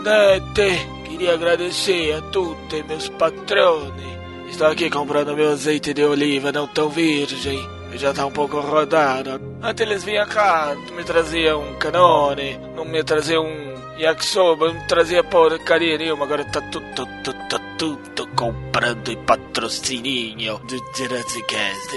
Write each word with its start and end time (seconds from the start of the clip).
internet. 0.00 0.88
Queria 1.04 1.34
agradecer 1.34 2.12
a 2.14 2.22
tutti 2.30 2.82
meus 2.84 3.08
patroni. 3.10 4.18
Estou 4.48 4.66
aqui 4.66 4.90
comprando 4.90 5.36
meu 5.36 5.52
azeite 5.52 5.92
de 5.92 6.04
oliva 6.04 6.50
não 6.50 6.66
tão 6.66 6.88
virgem. 6.88 7.60
Já 7.94 8.12
tá 8.12 8.24
um 8.24 8.30
pouco 8.30 8.60
rodado. 8.60 9.40
Antes 9.62 9.86
eles 9.86 10.04
vinham 10.04 10.26
cá, 10.26 10.76
me 10.96 11.02
traziam 11.02 11.60
um 11.60 11.74
canone, 11.74 12.56
não 12.74 12.84
me 12.84 13.02
traziam 13.02 13.44
um 13.44 13.98
yakisoba, 13.98 14.68
não 14.68 14.74
me 14.74 14.86
trazia 14.86 15.24
porcaria 15.24 15.98
nenhuma. 15.98 16.24
Agora 16.24 16.44
tá 16.44 16.60
tudo, 16.70 16.86
tudo, 16.94 17.48
tá 17.48 17.58
tudo 17.76 18.26
comprando 18.36 19.10
e 19.10 19.16
patrocínio 19.16 20.58
do 20.58 20.76
Jurassic. 20.96 21.56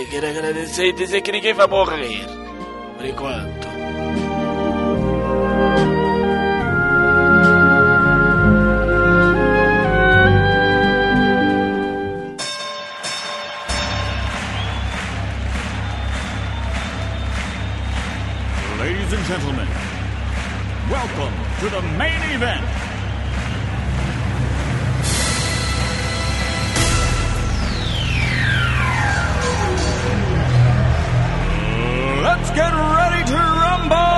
Quero 0.10 0.28
agradecer 0.28 0.88
e 0.88 0.94
dizer 0.94 1.22
que 1.22 1.32
ninguém 1.32 1.54
vai 1.54 1.68
morrer. 1.68 2.26
Por 2.98 3.06
enquanto. 3.06 3.73
To 21.64 21.70
the 21.70 21.82
main 21.82 22.22
event. 22.34 22.62
Let's 32.22 32.52
get 32.52 32.74
ready 32.74 33.24
to 33.32 33.38
rumble! 33.38 34.14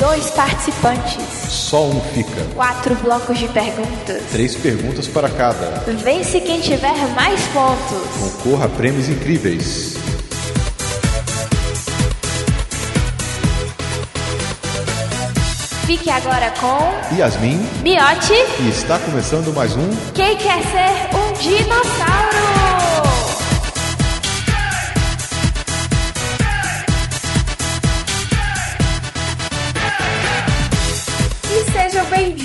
Dois 0.00 0.30
participantes. 0.30 1.22
Só 1.50 1.84
um 1.84 2.00
fica. 2.00 2.42
Quatro 2.54 2.94
blocos 2.96 3.38
de 3.38 3.46
perguntas. 3.48 4.22
Três 4.32 4.54
perguntas 4.56 5.06
para 5.06 5.28
cada. 5.28 5.84
Vence 6.02 6.40
quem 6.40 6.58
tiver 6.58 6.96
mais 7.14 7.38
pontos. 7.48 8.08
Concorra 8.42 8.64
a 8.64 8.68
prêmios 8.70 9.10
incríveis. 9.10 9.96
Fique 15.86 16.08
agora 16.08 16.50
com 16.52 17.14
Yasmin, 17.16 17.58
Miote. 17.82 18.32
e 18.60 18.68
está 18.68 18.98
começando 19.00 19.52
mais 19.52 19.74
um 19.76 19.90
Quem 20.14 20.36
quer 20.36 20.62
ser 20.62 21.16
um 21.16 21.32
dinossauro? 21.32 22.59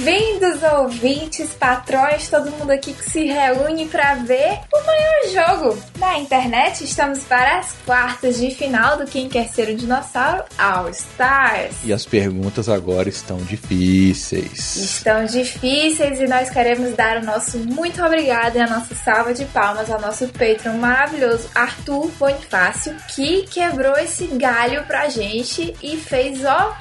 Bem-vindos, 0.06 0.62
ouvintes, 0.62 1.50
patrões, 1.60 2.30
todo 2.30 2.52
mundo 2.52 2.70
aqui 2.70 2.94
que 2.94 3.10
se 3.10 3.24
reúne 3.24 3.88
para 3.88 4.14
ver 4.14 4.60
o 4.72 4.86
maior 4.86 5.58
jogo 5.58 5.84
da 5.98 6.20
internet. 6.20 6.84
Estamos 6.84 7.24
para 7.24 7.58
as 7.58 7.74
quartas 7.84 8.38
de 8.38 8.52
final 8.52 9.00
do 9.00 9.06
Quem 9.06 9.28
Quer 9.28 9.48
Ser 9.48 9.68
um 9.70 9.76
Dinossauro 9.76 10.44
All 10.60 10.90
Stars. 10.90 11.78
E 11.84 11.92
as 11.92 12.06
perguntas 12.06 12.70
agora 12.70 13.10
estão 13.10 13.38
difíceis. 13.38 14.76
Estão 14.76 15.26
difíceis 15.26 16.20
e 16.20 16.28
nós 16.28 16.52
queremos 16.52 16.96
dar 16.96 17.18
o 17.18 17.26
nosso 17.26 17.58
muito 17.58 18.04
obrigado 18.06 18.58
e 18.58 18.62
a 18.62 18.68
nossa 18.68 18.94
salva 18.94 19.34
de 19.34 19.46
palmas 19.46 19.90
ao 19.90 20.00
nosso 20.00 20.28
Patreon 20.28 20.78
maravilhoso 20.78 21.50
Arthur 21.56 22.12
Bonifácio, 22.20 22.96
que 23.08 23.42
quebrou 23.48 23.98
esse 23.98 24.28
galho 24.28 24.84
pra 24.84 25.10
gente 25.10 25.74
e 25.82 25.98
fez, 25.98 26.46
ó, 26.46 26.78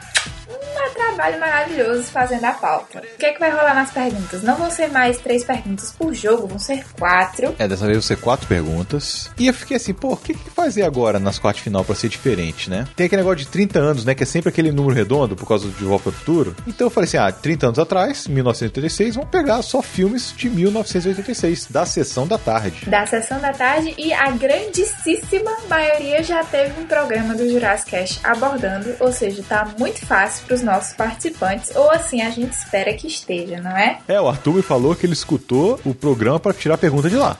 um 0.48 0.94
trabalho 0.94 1.40
maravilhoso 1.40 2.04
fazendo 2.04 2.44
a 2.44 2.52
pauta. 2.52 3.00
O 3.14 3.18
que 3.18 3.26
é 3.26 3.32
que 3.32 3.40
vai 3.40 3.50
rolar 3.50 3.74
nas 3.74 3.90
perguntas? 3.90 4.42
Não 4.42 4.56
vão 4.56 4.70
ser 4.70 4.88
mais 4.88 5.18
três 5.18 5.44
perguntas 5.44 5.92
por 5.92 6.12
jogo, 6.14 6.46
vão 6.46 6.58
ser 6.58 6.84
quatro. 6.98 7.54
É, 7.58 7.68
dessa 7.68 7.84
vez 7.84 7.96
vão 7.96 8.02
ser 8.02 8.16
quatro 8.16 8.46
perguntas. 8.46 9.30
E 9.38 9.46
eu 9.46 9.54
fiquei 9.54 9.76
assim, 9.76 9.94
pô, 9.94 10.12
o 10.12 10.16
que, 10.16 10.34
que 10.34 10.50
fazer 10.50 10.82
agora 10.82 11.18
nas 11.18 11.38
quartas 11.38 11.62
final 11.62 11.84
pra 11.84 11.94
ser 11.94 12.08
diferente, 12.08 12.68
né? 12.68 12.86
Tem 12.96 13.06
aquele 13.06 13.22
negócio 13.22 13.38
de 13.38 13.48
30 13.48 13.78
anos, 13.78 14.04
né? 14.04 14.14
Que 14.14 14.22
é 14.22 14.26
sempre 14.26 14.48
aquele 14.48 14.72
número 14.72 14.94
redondo 14.94 15.36
por 15.36 15.46
causa 15.46 15.66
do 15.66 15.72
De 15.72 15.84
Volta 15.84 16.08
ao 16.08 16.12
Futuro. 16.12 16.56
Então 16.66 16.86
eu 16.86 16.90
falei 16.90 17.06
assim, 17.06 17.16
ah, 17.16 17.30
30 17.30 17.66
anos 17.66 17.78
atrás, 17.78 18.26
1986, 18.26 19.14
vamos 19.16 19.30
pegar 19.30 19.62
só 19.62 19.80
filmes 19.82 20.34
de 20.36 20.50
1986, 20.50 21.66
da 21.70 21.86
sessão 21.86 22.26
da 22.26 22.38
tarde. 22.38 22.88
Da 22.88 23.06
sessão 23.06 23.40
da 23.40 23.52
tarde 23.52 23.94
e 23.96 24.12
a 24.12 24.30
grandíssima 24.30 25.56
maioria 25.68 26.22
já 26.22 26.42
teve 26.44 26.80
um 26.80 26.86
programa 26.86 27.34
do 27.34 27.48
Jurassic 27.48 27.90
Cast 27.90 28.20
abordando, 28.24 28.94
ou 29.00 29.12
seja, 29.12 29.42
tá 29.48 29.68
muito 29.78 30.04
fácil 30.04 30.33
para 30.40 30.54
os 30.54 30.62
nossos 30.62 30.94
participantes, 30.94 31.74
ou 31.74 31.90
assim 31.90 32.22
a 32.22 32.30
gente 32.30 32.52
espera 32.52 32.92
que 32.94 33.06
esteja, 33.06 33.60
não 33.60 33.76
é? 33.76 33.98
É, 34.08 34.20
o 34.20 34.28
Arthur 34.28 34.54
me 34.54 34.62
falou 34.62 34.94
que 34.94 35.06
ele 35.06 35.12
escutou 35.12 35.80
o 35.84 35.94
programa 35.94 36.40
pra 36.40 36.52
tirar 36.52 36.74
a 36.74 36.78
pergunta 36.78 37.08
de 37.08 37.16
lá. 37.16 37.38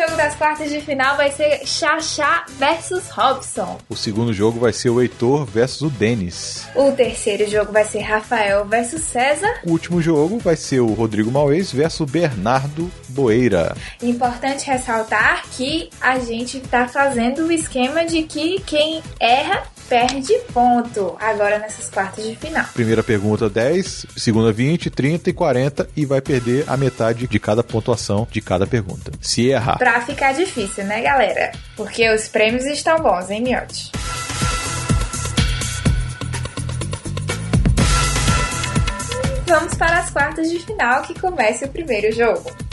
Jogo 0.00 0.16
das 0.16 0.34
quartas 0.34 0.70
de 0.70 0.80
final 0.80 1.14
vai 1.14 1.30
ser 1.30 1.60
Xaxá 1.66 2.46
versus 2.58 3.10
Robson. 3.10 3.78
O 3.86 3.94
segundo 3.94 4.32
jogo 4.32 4.58
vai 4.58 4.72
ser 4.72 4.88
o 4.88 4.98
Heitor 4.98 5.44
versus 5.44 5.82
o 5.82 5.90
Denis. 5.90 6.66
O 6.74 6.90
terceiro 6.92 7.50
jogo 7.50 7.70
vai 7.70 7.84
ser 7.84 8.00
Rafael 8.00 8.64
versus 8.64 9.02
César. 9.02 9.60
O 9.66 9.72
último 9.72 10.00
jogo 10.00 10.38
vai 10.38 10.56
ser 10.56 10.80
o 10.80 10.94
Rodrigo 10.94 11.30
Mauês 11.30 11.70
versus 11.70 12.10
Bernardo 12.10 12.90
Boeira. 13.10 13.76
Importante 14.02 14.66
ressaltar 14.70 15.44
que 15.50 15.90
a 16.00 16.18
gente 16.18 16.60
tá 16.60 16.88
fazendo 16.88 17.46
o 17.46 17.52
esquema 17.52 18.06
de 18.06 18.22
que 18.22 18.58
quem 18.60 19.02
erra 19.18 19.64
perde 19.88 20.32
ponto 20.52 21.16
agora 21.20 21.58
nessas 21.58 21.88
quartas 21.88 22.24
de 22.24 22.36
final. 22.36 22.64
Primeira 22.74 23.02
pergunta 23.02 23.48
10, 23.48 24.06
segunda 24.16 24.52
20, 24.52 24.90
30 24.90 25.30
e 25.30 25.32
40 25.32 25.88
e 25.96 26.06
vai 26.06 26.20
perder 26.20 26.64
a 26.66 26.76
metade 26.76 27.26
de 27.26 27.38
cada 27.38 27.62
pontuação 27.62 28.26
de 28.30 28.40
cada 28.40 28.66
pergunta. 28.66 29.12
Se 29.20 29.48
errar. 29.48 29.78
Pra 29.78 30.00
ficar 30.00 30.32
difícil, 30.32 30.84
né, 30.84 31.02
galera? 31.02 31.52
Porque 31.76 32.08
os 32.12 32.28
prêmios 32.28 32.64
estão 32.66 32.98
bons, 32.98 33.30
hein, 33.30 33.42
Miotti? 33.42 33.90
Vamos 39.46 39.74
para 39.74 39.98
as 39.98 40.10
quartas 40.10 40.48
de 40.48 40.60
final 40.60 41.02
que 41.02 41.18
começa 41.18 41.66
o 41.66 41.68
primeiro 41.68 42.14
jogo. 42.14 42.69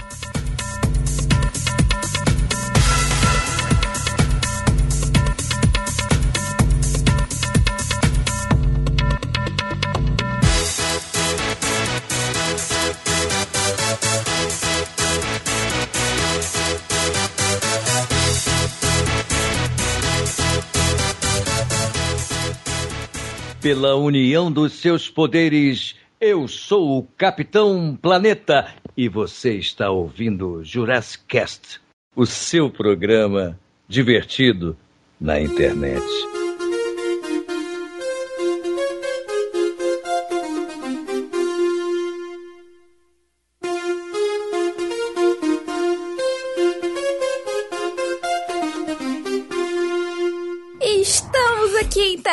Pela 23.62 23.95
união 23.95 24.51
dos 24.51 24.73
seus 24.73 25.09
poderes, 25.09 25.95
eu 26.22 26.47
sou 26.47 27.00
o 27.00 27.03
Capitão 27.18 27.97
Planeta 28.00 28.72
e 28.96 29.09
você 29.09 29.55
está 29.55 29.90
ouvindo 29.90 30.64
Jurassic 30.64 31.23
Cast, 31.28 31.82
o 32.16 32.23
seu 32.23 32.70
programa 32.70 33.59
divertido 33.87 34.78
na 35.20 35.41
internet. 35.41 36.05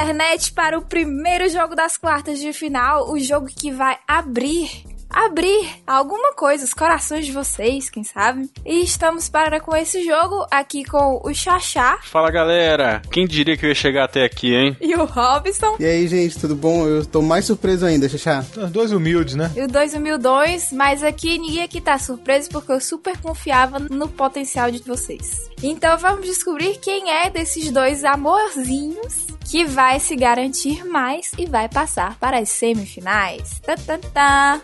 Internet, 0.04 0.52
para 0.52 0.78
o 0.78 0.84
primeiro 0.84 1.48
jogo 1.48 1.74
das 1.74 1.96
quartas 1.96 2.38
de 2.38 2.52
final, 2.52 3.10
o 3.10 3.18
jogo 3.18 3.46
que 3.46 3.72
vai 3.72 3.98
abrir 4.06 4.84
abrir 5.14 5.68
alguma 5.86 6.34
coisa, 6.34 6.64
os 6.64 6.74
corações 6.74 7.24
de 7.24 7.32
vocês, 7.32 7.88
quem 7.88 8.02
sabe. 8.02 8.50
E 8.66 8.82
estamos 8.82 9.28
para 9.28 9.60
com 9.60 9.74
esse 9.76 10.04
jogo 10.04 10.44
aqui 10.50 10.84
com 10.84 11.20
o 11.24 11.32
Xaxá 11.32 11.98
Fala 12.02 12.30
galera, 12.30 13.00
quem 13.10 13.26
diria 13.26 13.56
que 13.56 13.64
eu 13.64 13.68
ia 13.68 13.74
chegar 13.74 14.04
até 14.04 14.24
aqui, 14.24 14.54
hein? 14.54 14.76
e 14.80 14.94
o 14.94 15.04
Robson. 15.04 15.76
E 15.78 15.84
aí, 15.84 16.08
gente, 16.08 16.38
tudo 16.38 16.56
bom? 16.56 16.86
Eu 16.86 17.06
tô 17.06 17.22
mais 17.22 17.44
surpreso 17.44 17.86
ainda, 17.86 18.08
Xaxá. 18.08 18.44
Os 18.56 18.70
dois 18.70 18.90
humildes, 18.90 19.36
né? 19.36 19.52
E 19.56 19.62
o 19.62 19.68
2002, 19.68 20.72
mas 20.72 21.04
aqui 21.04 21.38
ninguém 21.38 21.62
aqui 21.62 21.80
tá 21.80 21.96
surpreso 21.98 22.50
porque 22.50 22.72
eu 22.72 22.80
super 22.80 23.16
confiava 23.18 23.78
no 23.78 24.08
potencial 24.08 24.70
de 24.70 24.82
vocês. 24.82 25.50
Então 25.62 25.96
vamos 25.96 26.26
descobrir 26.26 26.78
quem 26.78 27.10
é 27.10 27.30
desses 27.30 27.70
dois 27.70 28.04
amorzinhos 28.04 29.26
que 29.44 29.64
vai 29.64 30.00
se 30.00 30.16
garantir 30.16 30.84
mais 30.84 31.30
e 31.38 31.46
vai 31.46 31.68
passar 31.68 32.18
para 32.18 32.38
as 32.38 32.48
semifinais. 32.48 33.60
Tá, 33.60 33.76
tá, 33.76 33.98
tá. 33.98 34.60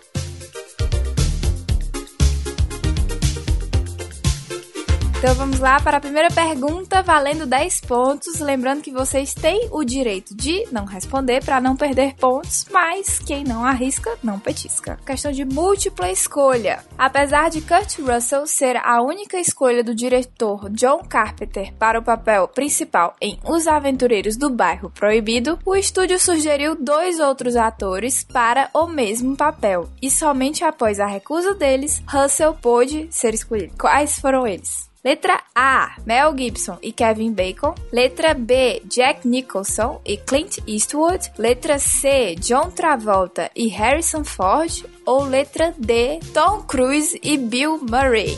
Então 5.20 5.34
vamos 5.34 5.58
lá 5.58 5.78
para 5.78 5.98
a 5.98 6.00
primeira 6.00 6.30
pergunta, 6.30 7.02
valendo 7.02 7.44
10 7.44 7.82
pontos. 7.82 8.40
Lembrando 8.40 8.80
que 8.80 8.90
vocês 8.90 9.34
têm 9.34 9.68
o 9.70 9.84
direito 9.84 10.34
de 10.34 10.66
não 10.72 10.86
responder 10.86 11.44
para 11.44 11.60
não 11.60 11.76
perder 11.76 12.14
pontos, 12.14 12.64
mas 12.70 13.18
quem 13.18 13.44
não 13.44 13.62
arrisca, 13.62 14.16
não 14.22 14.40
petisca. 14.40 14.98
Questão 15.04 15.30
de 15.30 15.44
múltipla 15.44 16.10
escolha. 16.10 16.82
Apesar 16.96 17.50
de 17.50 17.60
Kurt 17.60 17.98
Russell 17.98 18.46
ser 18.46 18.78
a 18.78 19.02
única 19.02 19.38
escolha 19.38 19.84
do 19.84 19.94
diretor 19.94 20.70
John 20.70 21.04
Carpenter 21.06 21.74
para 21.74 21.98
o 21.98 22.02
papel 22.02 22.48
principal 22.48 23.14
em 23.20 23.38
Os 23.44 23.66
Aventureiros 23.66 24.38
do 24.38 24.48
Bairro 24.48 24.88
Proibido, 24.88 25.58
o 25.66 25.76
estúdio 25.76 26.18
sugeriu 26.18 26.74
dois 26.74 27.20
outros 27.20 27.56
atores 27.56 28.24
para 28.24 28.70
o 28.72 28.86
mesmo 28.86 29.36
papel. 29.36 29.86
E 30.00 30.10
somente 30.10 30.64
após 30.64 30.98
a 30.98 31.06
recusa 31.06 31.52
deles, 31.52 32.02
Russell 32.08 32.54
pôde 32.54 33.06
ser 33.10 33.34
escolhido. 33.34 33.74
Quais 33.76 34.18
foram 34.18 34.46
eles? 34.46 34.88
Letra 35.02 35.42
A, 35.54 35.96
Mel 36.04 36.34
Gibson 36.34 36.76
e 36.82 36.92
Kevin 36.92 37.32
Bacon. 37.32 37.74
Letra 37.90 38.34
B, 38.34 38.82
Jack 38.84 39.26
Nicholson 39.26 39.98
e 40.04 40.18
Clint 40.18 40.58
Eastwood. 40.66 41.32
Letra 41.38 41.78
C, 41.78 42.36
John 42.38 42.70
Travolta 42.70 43.50
e 43.56 43.68
Harrison 43.68 44.24
Ford. 44.24 44.84
Ou 45.06 45.24
letra 45.24 45.74
D, 45.78 46.20
Tom 46.34 46.62
Cruise 46.64 47.18
e 47.22 47.38
Bill 47.38 47.78
Murray. 47.78 48.36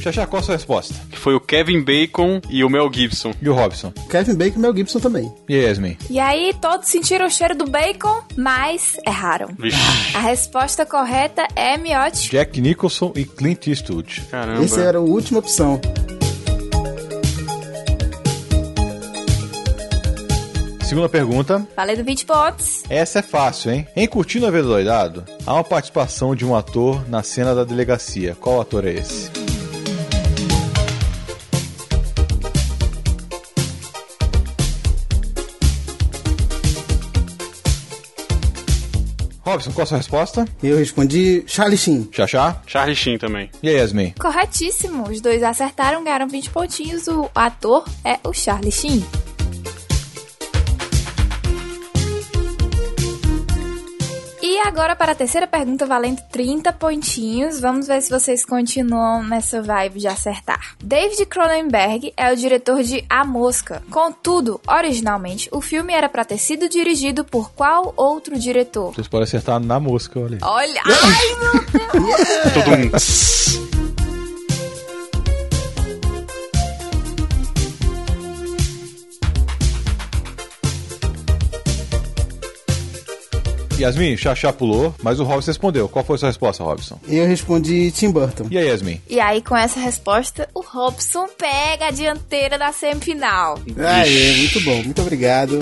Xaxá, 0.00 0.26
qual 0.26 0.40
a 0.40 0.42
sua 0.42 0.54
resposta? 0.54 0.94
Que 1.10 1.18
foi 1.18 1.34
o 1.34 1.40
Kevin 1.40 1.82
Bacon 1.82 2.40
e 2.48 2.64
o 2.64 2.70
Mel 2.70 2.90
Gibson. 2.92 3.32
E 3.40 3.48
o 3.48 3.54
Robson? 3.54 3.92
Kevin 4.10 4.34
Bacon 4.34 4.58
e 4.58 4.62
Mel 4.62 4.74
Gibson 4.76 4.98
também. 4.98 5.30
E 5.48 5.54
aí, 5.54 5.64
Yasmin? 5.64 5.96
E 6.08 6.18
aí, 6.18 6.54
todos 6.60 6.88
sentiram 6.88 7.26
o 7.26 7.30
cheiro 7.30 7.54
do 7.54 7.66
bacon, 7.66 8.22
mas 8.36 8.96
erraram. 9.06 9.48
Vixe, 9.58 9.76
A 10.14 10.20
resposta 10.20 10.86
correta 10.86 11.46
é 11.54 11.76
miote. 11.76 12.30
Jack 12.30 12.60
Nicholson 12.60 13.12
e 13.14 13.24
Clint 13.26 13.66
Eastwood. 13.66 14.22
caramba. 14.30 14.64
Essa 14.64 14.80
era 14.80 14.98
a 14.98 15.02
última 15.02 15.38
opção. 15.38 15.78
Segunda 20.82 21.08
pergunta. 21.08 21.64
Valendo 21.76 22.02
20 22.02 22.26
pontos. 22.26 22.82
Essa 22.88 23.20
é 23.20 23.22
fácil, 23.22 23.70
hein? 23.70 23.86
Em 23.94 24.08
Curtindo 24.08 24.46
a 24.46 24.50
Vida 24.50 24.64
Doidado, 24.64 25.24
há 25.46 25.54
uma 25.54 25.62
participação 25.62 26.34
de 26.34 26.44
um 26.44 26.56
ator 26.56 27.08
na 27.08 27.22
cena 27.22 27.54
da 27.54 27.62
delegacia. 27.62 28.36
Qual 28.40 28.60
ator 28.60 28.84
é 28.84 28.94
esse? 28.94 29.30
Robson, 39.44 39.72
qual 39.72 39.82
a 39.84 39.86
sua 39.86 39.96
resposta? 39.98 40.46
Eu 40.62 40.76
respondi 40.76 41.42
Charlie 41.46 41.78
Sheen. 41.78 42.08
Xaxá? 42.12 42.60
Charlie 42.66 42.94
Sheen 42.94 43.18
também. 43.18 43.50
E 43.62 43.68
aí, 43.68 43.76
Yasmin? 43.76 44.14
Corretíssimo. 44.18 45.08
Os 45.08 45.20
dois 45.20 45.42
acertaram, 45.42 46.04
ganharam 46.04 46.28
20 46.28 46.50
pontinhos. 46.50 47.08
O 47.08 47.28
ator 47.34 47.84
é 48.04 48.18
o 48.22 48.32
Charlie 48.32 48.72
Sheen. 48.72 49.04
E 54.50 54.58
agora 54.66 54.96
para 54.96 55.12
a 55.12 55.14
terceira 55.14 55.46
pergunta, 55.46 55.86
valendo 55.86 56.20
30 56.32 56.72
pontinhos. 56.72 57.60
Vamos 57.60 57.86
ver 57.86 58.02
se 58.02 58.10
vocês 58.10 58.44
continuam 58.44 59.22
nessa 59.22 59.62
vibe 59.62 60.00
de 60.00 60.08
acertar. 60.08 60.74
David 60.82 61.24
Cronenberg 61.26 62.12
é 62.16 62.32
o 62.32 62.36
diretor 62.36 62.82
de 62.82 63.04
A 63.08 63.24
Mosca. 63.24 63.80
Contudo, 63.88 64.60
originalmente, 64.66 65.48
o 65.52 65.60
filme 65.60 65.92
era 65.92 66.08
para 66.08 66.24
ter 66.24 66.38
sido 66.38 66.68
dirigido 66.68 67.24
por 67.24 67.52
qual 67.52 67.94
outro 67.96 68.36
diretor? 68.36 68.92
Vocês 68.92 69.06
podem 69.06 69.22
acertar 69.22 69.60
na 69.60 69.78
mosca, 69.78 70.18
olha 70.18 70.34
aí. 70.34 70.40
Olha! 70.42 70.82
Ai, 70.84 72.02
meu 72.02 72.10
Todo 72.52 73.79
Yasmin, 83.82 84.16
Xaxá 84.16 84.52
pulou, 84.52 84.94
mas 85.02 85.20
o 85.20 85.24
Robson 85.24 85.50
respondeu. 85.50 85.88
Qual 85.88 86.04
foi 86.04 86.16
a 86.16 86.18
sua 86.18 86.28
resposta, 86.28 86.62
Robson? 86.62 86.98
Eu 87.08 87.26
respondi 87.26 87.90
Tim 87.90 88.10
Burton. 88.10 88.46
E 88.50 88.58
aí, 88.58 88.68
Yasmin? 88.68 89.00
E 89.08 89.20
aí, 89.20 89.42
com 89.42 89.56
essa 89.56 89.80
resposta, 89.80 90.48
o 90.54 90.60
Robson 90.60 91.26
pega 91.38 91.86
a 91.86 91.90
dianteira 91.90 92.58
da 92.58 92.72
semifinal. 92.72 93.58
Aê, 93.78 94.36
muito 94.36 94.60
bom, 94.60 94.82
muito 94.82 95.00
obrigado. 95.02 95.58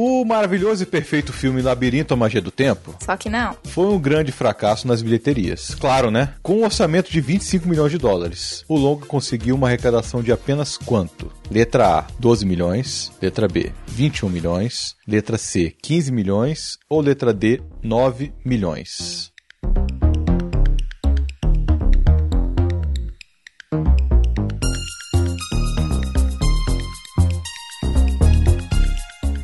O 0.00 0.24
maravilhoso 0.24 0.84
e 0.84 0.86
perfeito 0.86 1.32
filme 1.32 1.60
Labirinto 1.60 2.14
a 2.14 2.16
Magia 2.16 2.40
do 2.40 2.52
Tempo 2.52 2.94
Só 3.04 3.16
que 3.16 3.28
não. 3.28 3.56
foi 3.64 3.86
um 3.86 3.98
grande 3.98 4.30
fracasso 4.30 4.86
nas 4.86 5.02
bilheterias. 5.02 5.74
Claro, 5.74 6.08
né? 6.08 6.34
Com 6.40 6.58
um 6.58 6.64
orçamento 6.64 7.10
de 7.10 7.20
25 7.20 7.68
milhões 7.68 7.90
de 7.90 7.98
dólares. 7.98 8.64
O 8.68 8.76
longa 8.76 9.06
conseguiu 9.06 9.56
uma 9.56 9.66
arrecadação 9.66 10.22
de 10.22 10.30
apenas 10.30 10.76
quanto? 10.76 11.32
Letra 11.50 11.98
A, 11.98 12.06
12 12.16 12.46
milhões. 12.46 13.10
Letra 13.20 13.48
B, 13.48 13.72
21 13.88 14.28
milhões. 14.28 14.94
Letra 15.04 15.36
C, 15.36 15.74
15 15.82 16.12
milhões. 16.12 16.78
Ou 16.88 17.00
letra 17.00 17.34
D, 17.34 17.60
9 17.82 18.32
milhões. 18.44 19.32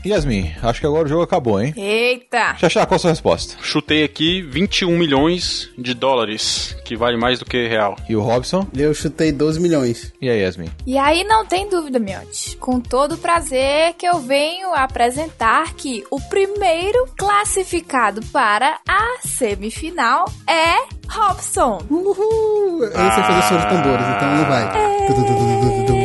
Yasmin, 0.06 0.52
acho 0.62 0.80
que 0.80 0.86
agora 0.86 1.06
o 1.06 1.08
jogo 1.08 1.22
acabou, 1.22 1.60
hein? 1.60 1.72
Eita! 1.76 2.54
Xaxá, 2.58 2.84
qual 2.84 2.96
a 2.96 2.98
sua 2.98 3.10
resposta? 3.10 3.56
Chutei 3.62 4.04
aqui 4.04 4.42
21 4.42 4.96
milhões 4.98 5.70
de 5.78 5.94
dólares, 5.94 6.76
que 6.84 6.94
vale 6.96 7.16
mais 7.16 7.38
do 7.38 7.44
que 7.44 7.66
real. 7.66 7.96
E 8.08 8.14
o 8.14 8.20
Robson? 8.20 8.66
Eu 8.76 8.92
chutei 8.92 9.32
12 9.32 9.60
milhões. 9.60 10.12
E 10.20 10.28
aí, 10.28 10.42
Yasmin? 10.42 10.68
E 10.86 10.98
aí 10.98 11.24
não 11.24 11.46
tem 11.46 11.68
dúvida, 11.68 11.98
Miotti. 11.98 12.56
Com 12.58 12.80
todo 12.80 13.16
prazer 13.16 13.94
que 13.94 14.06
eu 14.06 14.18
venho 14.20 14.74
apresentar 14.74 15.74
que 15.74 16.04
o 16.10 16.20
primeiro 16.20 17.08
classificado 17.16 18.20
para 18.26 18.78
a 18.86 19.18
semifinal 19.26 20.26
é 20.46 20.94
Robson. 21.08 21.80
Uhul! 21.90 22.84
Esse 22.84 22.96
é 22.96 23.22
fazer 23.22 23.42
som 23.48 23.56
de 23.56 23.68
tambores, 23.68 24.06
então 24.16 24.36
não 24.36 24.44
vai. 24.44 25.06
Du, 25.06 25.14
du, 25.14 25.24
du, 25.24 25.34
du, 25.34 25.34
du, 25.34 25.76
du, 25.76 25.86
du. 25.86 25.94
É. 26.00 26.03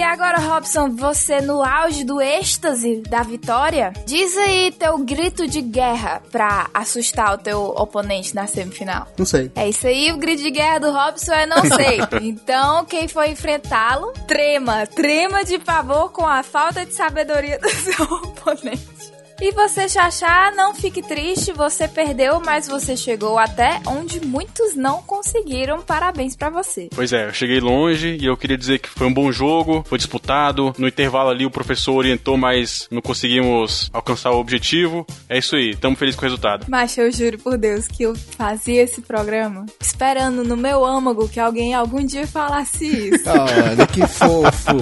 E 0.00 0.02
agora, 0.02 0.38
Robson, 0.38 0.96
você 0.96 1.42
no 1.42 1.62
auge 1.62 2.04
do 2.04 2.22
êxtase 2.22 3.02
da 3.02 3.22
vitória, 3.22 3.92
diz 4.06 4.34
aí 4.34 4.72
teu 4.72 4.96
grito 4.96 5.46
de 5.46 5.60
guerra 5.60 6.22
pra 6.32 6.70
assustar 6.72 7.34
o 7.34 7.36
teu 7.36 7.60
oponente 7.76 8.34
na 8.34 8.46
semifinal. 8.46 9.06
Não 9.18 9.26
sei. 9.26 9.52
É 9.54 9.68
isso 9.68 9.86
aí, 9.86 10.10
o 10.10 10.16
grito 10.16 10.42
de 10.42 10.50
guerra 10.50 10.78
do 10.78 10.90
Robson 10.90 11.34
é 11.34 11.44
não 11.44 11.62
sei. 11.66 11.98
Então, 12.22 12.86
quem 12.86 13.08
for 13.08 13.26
enfrentá-lo, 13.26 14.14
trema. 14.26 14.86
Trema 14.86 15.44
de 15.44 15.58
pavor 15.58 16.10
com 16.12 16.26
a 16.26 16.42
falta 16.42 16.86
de 16.86 16.94
sabedoria 16.94 17.58
do 17.60 17.68
seu 17.68 18.02
oponente. 18.02 19.19
E 19.40 19.52
você, 19.52 19.88
Xaxá, 19.88 20.52
não 20.54 20.74
fique 20.74 21.00
triste, 21.02 21.50
você 21.52 21.88
perdeu, 21.88 22.42
mas 22.44 22.68
você 22.68 22.94
chegou 22.94 23.38
até 23.38 23.80
onde 23.86 24.20
muitos 24.20 24.74
não 24.76 25.02
conseguiram. 25.02 25.80
Parabéns 25.80 26.36
pra 26.36 26.50
você. 26.50 26.88
Pois 26.94 27.10
é, 27.12 27.26
eu 27.26 27.32
cheguei 27.32 27.58
longe 27.58 28.18
e 28.20 28.26
eu 28.26 28.36
queria 28.36 28.58
dizer 28.58 28.78
que 28.80 28.88
foi 28.88 29.06
um 29.06 29.14
bom 29.14 29.32
jogo, 29.32 29.82
foi 29.88 29.96
disputado. 29.96 30.74
No 30.76 30.86
intervalo 30.86 31.30
ali 31.30 31.46
o 31.46 31.50
professor 31.50 31.94
orientou, 31.94 32.36
mas 32.36 32.86
não 32.90 33.00
conseguimos 33.00 33.88
alcançar 33.94 34.30
o 34.30 34.38
objetivo. 34.38 35.06
É 35.26 35.38
isso 35.38 35.56
aí, 35.56 35.74
tamo 35.74 35.96
felizes 35.96 36.18
com 36.18 36.26
o 36.26 36.28
resultado. 36.28 36.66
Mas 36.68 36.96
eu 36.98 37.10
juro 37.10 37.38
por 37.38 37.56
Deus 37.56 37.88
que 37.88 38.02
eu 38.02 38.14
fazia 38.14 38.82
esse 38.82 39.00
programa 39.00 39.64
esperando 39.80 40.44
no 40.44 40.56
meu 40.56 40.84
âmago 40.84 41.28
que 41.28 41.40
alguém 41.40 41.72
algum 41.72 42.04
dia 42.04 42.26
falasse 42.26 42.84
isso. 42.86 43.24
Olha 43.30 43.86
que 43.86 44.06
fofo. 44.06 44.76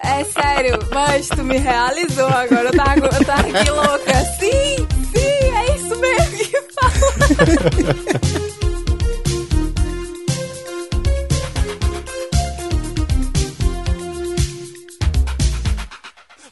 É 0.00 0.22
sério, 0.24 0.78
mas 0.92 1.28
tu 1.28 1.42
me 1.42 1.58
realizou 1.58 2.28
agora. 2.28 2.68
Eu 2.68 2.72
tava, 2.72 3.06
eu 3.06 3.24
tava 3.24 3.58
aqui 3.58 3.70
louca. 3.70 4.03
Sim, 4.38 4.86
sim, 5.12 5.34
é 5.54 5.76
isso 5.76 5.96
mesmo 5.96 6.36
que 6.38 6.60
fala. 6.74 7.94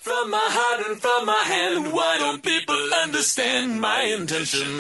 From 0.00 0.30
my 0.30 0.38
heart 0.38 0.86
and 0.88 1.00
from 1.00 1.26
my 1.26 1.42
hand, 1.44 1.92
why 1.92 2.18
don't 2.18 2.42
people 2.42 2.94
understand 3.02 3.80
my 3.80 4.02
intention? 4.04 4.78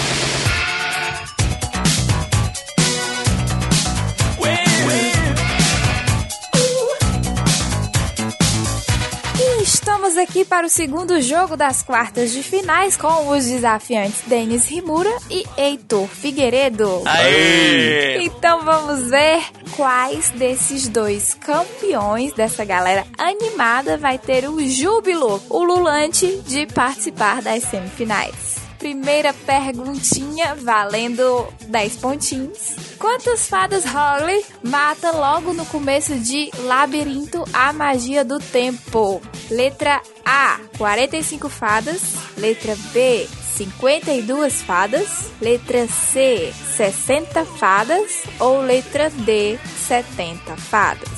Estamos 9.82 10.16
aqui 10.16 10.44
para 10.44 10.64
o 10.64 10.70
segundo 10.70 11.20
jogo 11.20 11.56
das 11.56 11.82
quartas 11.82 12.30
de 12.30 12.40
finais 12.40 12.96
com 12.96 13.30
os 13.30 13.46
desafiantes 13.46 14.22
Denis 14.28 14.68
Rimura 14.68 15.10
e 15.28 15.44
Heitor 15.58 16.06
Figueiredo. 16.06 17.02
Aê! 17.04 18.22
Então 18.22 18.64
vamos 18.64 19.10
ver 19.10 19.42
quais 19.74 20.30
desses 20.30 20.86
dois 20.86 21.34
campeões 21.34 22.32
dessa 22.32 22.64
galera 22.64 23.04
animada 23.18 23.98
vai 23.98 24.18
ter 24.18 24.48
o 24.48 24.64
júbilo, 24.68 25.42
o 25.50 25.64
lulante 25.64 26.28
de 26.46 26.64
participar 26.66 27.42
das 27.42 27.64
semifinais. 27.64 28.61
Primeira 28.82 29.32
perguntinha, 29.32 30.56
valendo 30.56 31.46
10 31.68 31.96
pontinhos. 31.98 32.74
Quantas 32.98 33.46
fadas 33.46 33.84
Holly 33.84 34.44
mata 34.60 35.12
logo 35.12 35.52
no 35.52 35.64
começo 35.66 36.16
de 36.16 36.50
Labirinto 36.64 37.44
a 37.52 37.72
Magia 37.72 38.24
do 38.24 38.40
Tempo? 38.40 39.22
Letra 39.48 40.02
A, 40.24 40.58
45 40.76 41.48
fadas. 41.48 42.00
Letra 42.36 42.76
B, 42.92 43.28
52 43.54 44.62
fadas. 44.62 45.30
Letra 45.40 45.86
C, 45.86 46.52
60 46.76 47.44
fadas. 47.44 48.24
Ou 48.40 48.62
letra 48.62 49.10
D, 49.10 49.60
70 49.86 50.56
fadas? 50.56 51.11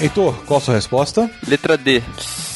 Heitor, 0.00 0.34
qual 0.46 0.58
a 0.58 0.60
sua 0.60 0.74
resposta? 0.74 1.30
Letra 1.46 1.76
D, 1.76 2.02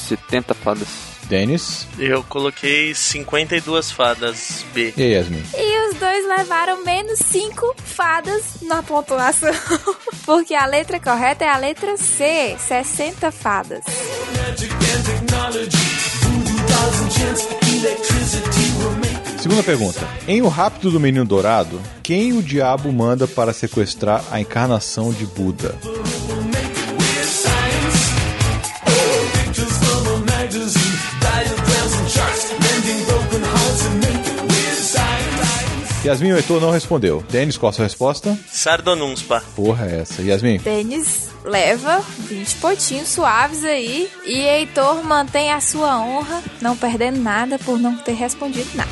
70 0.09 0.55
fadas. 0.55 0.89
Denis 1.29 1.87
Eu 1.99 2.25
coloquei 2.25 2.95
52 2.95 3.91
fadas 3.93 4.65
B. 4.73 4.95
e 4.97 5.13
Yasmin. 5.13 5.43
E 5.55 5.89
os 5.91 5.97
dois 5.99 6.27
levaram 6.27 6.83
menos 6.83 7.19
5 7.19 7.75
fadas 7.85 8.43
na 8.63 8.83
pontuação. 8.83 9.53
Porque 10.25 10.55
a 10.55 10.65
letra 10.65 10.99
correta 10.99 11.45
é 11.45 11.49
a 11.51 11.59
letra 11.59 11.99
C, 11.99 12.57
60 12.59 13.31
fadas. 13.31 13.85
Segunda 19.39 19.63
pergunta. 19.63 20.01
Em 20.27 20.43
O 20.43 20.49
Rápido 20.49 20.91
do 20.91 20.99
Menino 21.01 21.25
Dourado, 21.25 21.81
quem 22.03 22.33
o 22.33 22.43
diabo 22.43 22.93
manda 22.93 23.27
para 23.29 23.53
sequestrar 23.53 24.25
a 24.31 24.41
encarnação 24.41 25.13
de 25.13 25.25
Buda? 25.27 25.75
Yasmin 36.05 36.29
e 36.29 36.33
o 36.33 36.37
Heitor 36.37 36.61
não 36.61 36.71
respondeu. 36.71 37.25
Denis, 37.29 37.57
qual 37.57 37.71
a 37.71 37.73
sua 37.73 37.85
resposta? 37.85 38.39
Sardonunspa. 38.47 39.43
Porra, 39.57 39.87
é 39.87 40.01
essa. 40.01 40.23
Yasmin? 40.23 40.59
Denis 40.59 41.29
leva 41.45 42.01
20 42.19 42.57
pontinhos 42.57 43.09
suaves 43.09 43.65
aí. 43.65 44.09
E 44.25 44.39
Heitor 44.39 45.03
mantém 45.03 45.53
a 45.53 45.61
sua 45.61 46.01
honra, 46.01 46.43
não 46.61 46.77
perdendo 46.77 47.19
nada 47.21 47.59
por 47.59 47.79
não 47.79 47.97
ter 47.97 48.13
respondido 48.13 48.69
nada. 48.75 48.91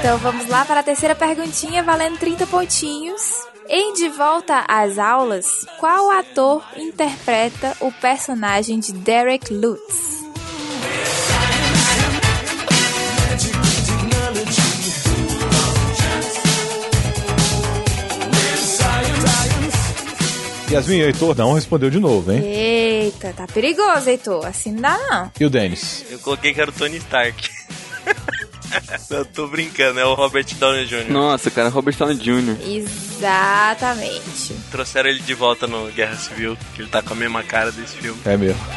Então 0.00 0.18
vamos 0.18 0.48
lá 0.48 0.64
para 0.64 0.80
a 0.80 0.82
terceira 0.82 1.14
perguntinha, 1.14 1.82
valendo 1.82 2.18
30 2.18 2.46
pontinhos. 2.48 3.22
Em 3.68 3.92
De 3.92 4.08
Volta 4.08 4.64
às 4.66 4.98
Aulas, 4.98 5.66
qual 5.78 6.10
ator 6.10 6.64
interpreta 6.76 7.76
o 7.80 7.92
personagem 7.92 8.80
de 8.80 8.92
Derek 8.92 9.52
Lutz? 9.52 10.17
Yasmin 20.70 20.98
e 20.98 21.02
o 21.02 21.06
Heitor 21.06 21.36
não 21.36 21.54
respondeu 21.54 21.90
de 21.90 21.98
novo, 21.98 22.30
hein? 22.32 22.42
Eita, 22.44 23.32
tá 23.32 23.46
perigoso, 23.46 24.08
Heitor. 24.08 24.46
Assim 24.46 24.72
não 24.72 24.82
dá, 24.82 24.98
não. 25.10 25.32
E 25.40 25.44
o 25.44 25.50
Denis? 25.50 26.04
Eu 26.10 26.18
coloquei 26.18 26.52
que 26.52 26.60
era 26.60 26.70
o 26.70 26.72
Tony 26.72 26.96
Stark. 26.98 27.48
Eu 29.08 29.24
tô 29.24 29.46
brincando, 29.46 29.98
é 29.98 30.04
o 30.04 30.12
Robert 30.12 30.44
Downey 30.58 30.84
Jr. 30.84 31.10
Nossa, 31.10 31.50
cara, 31.50 31.70
Robert 31.70 31.96
Downey 31.96 32.16
Jr. 32.16 32.54
Exatamente. 32.66 34.54
Trouxeram 34.70 35.08
ele 35.08 35.20
de 35.20 35.32
volta 35.32 35.66
no 35.66 35.86
Guerra 35.92 36.16
Civil, 36.16 36.54
que 36.74 36.82
ele 36.82 36.90
tá 36.90 37.00
com 37.00 37.14
a 37.14 37.16
mesma 37.16 37.42
cara 37.42 37.72
desse 37.72 37.96
filme. 37.96 38.20
É 38.26 38.36
mesmo. 38.36 38.60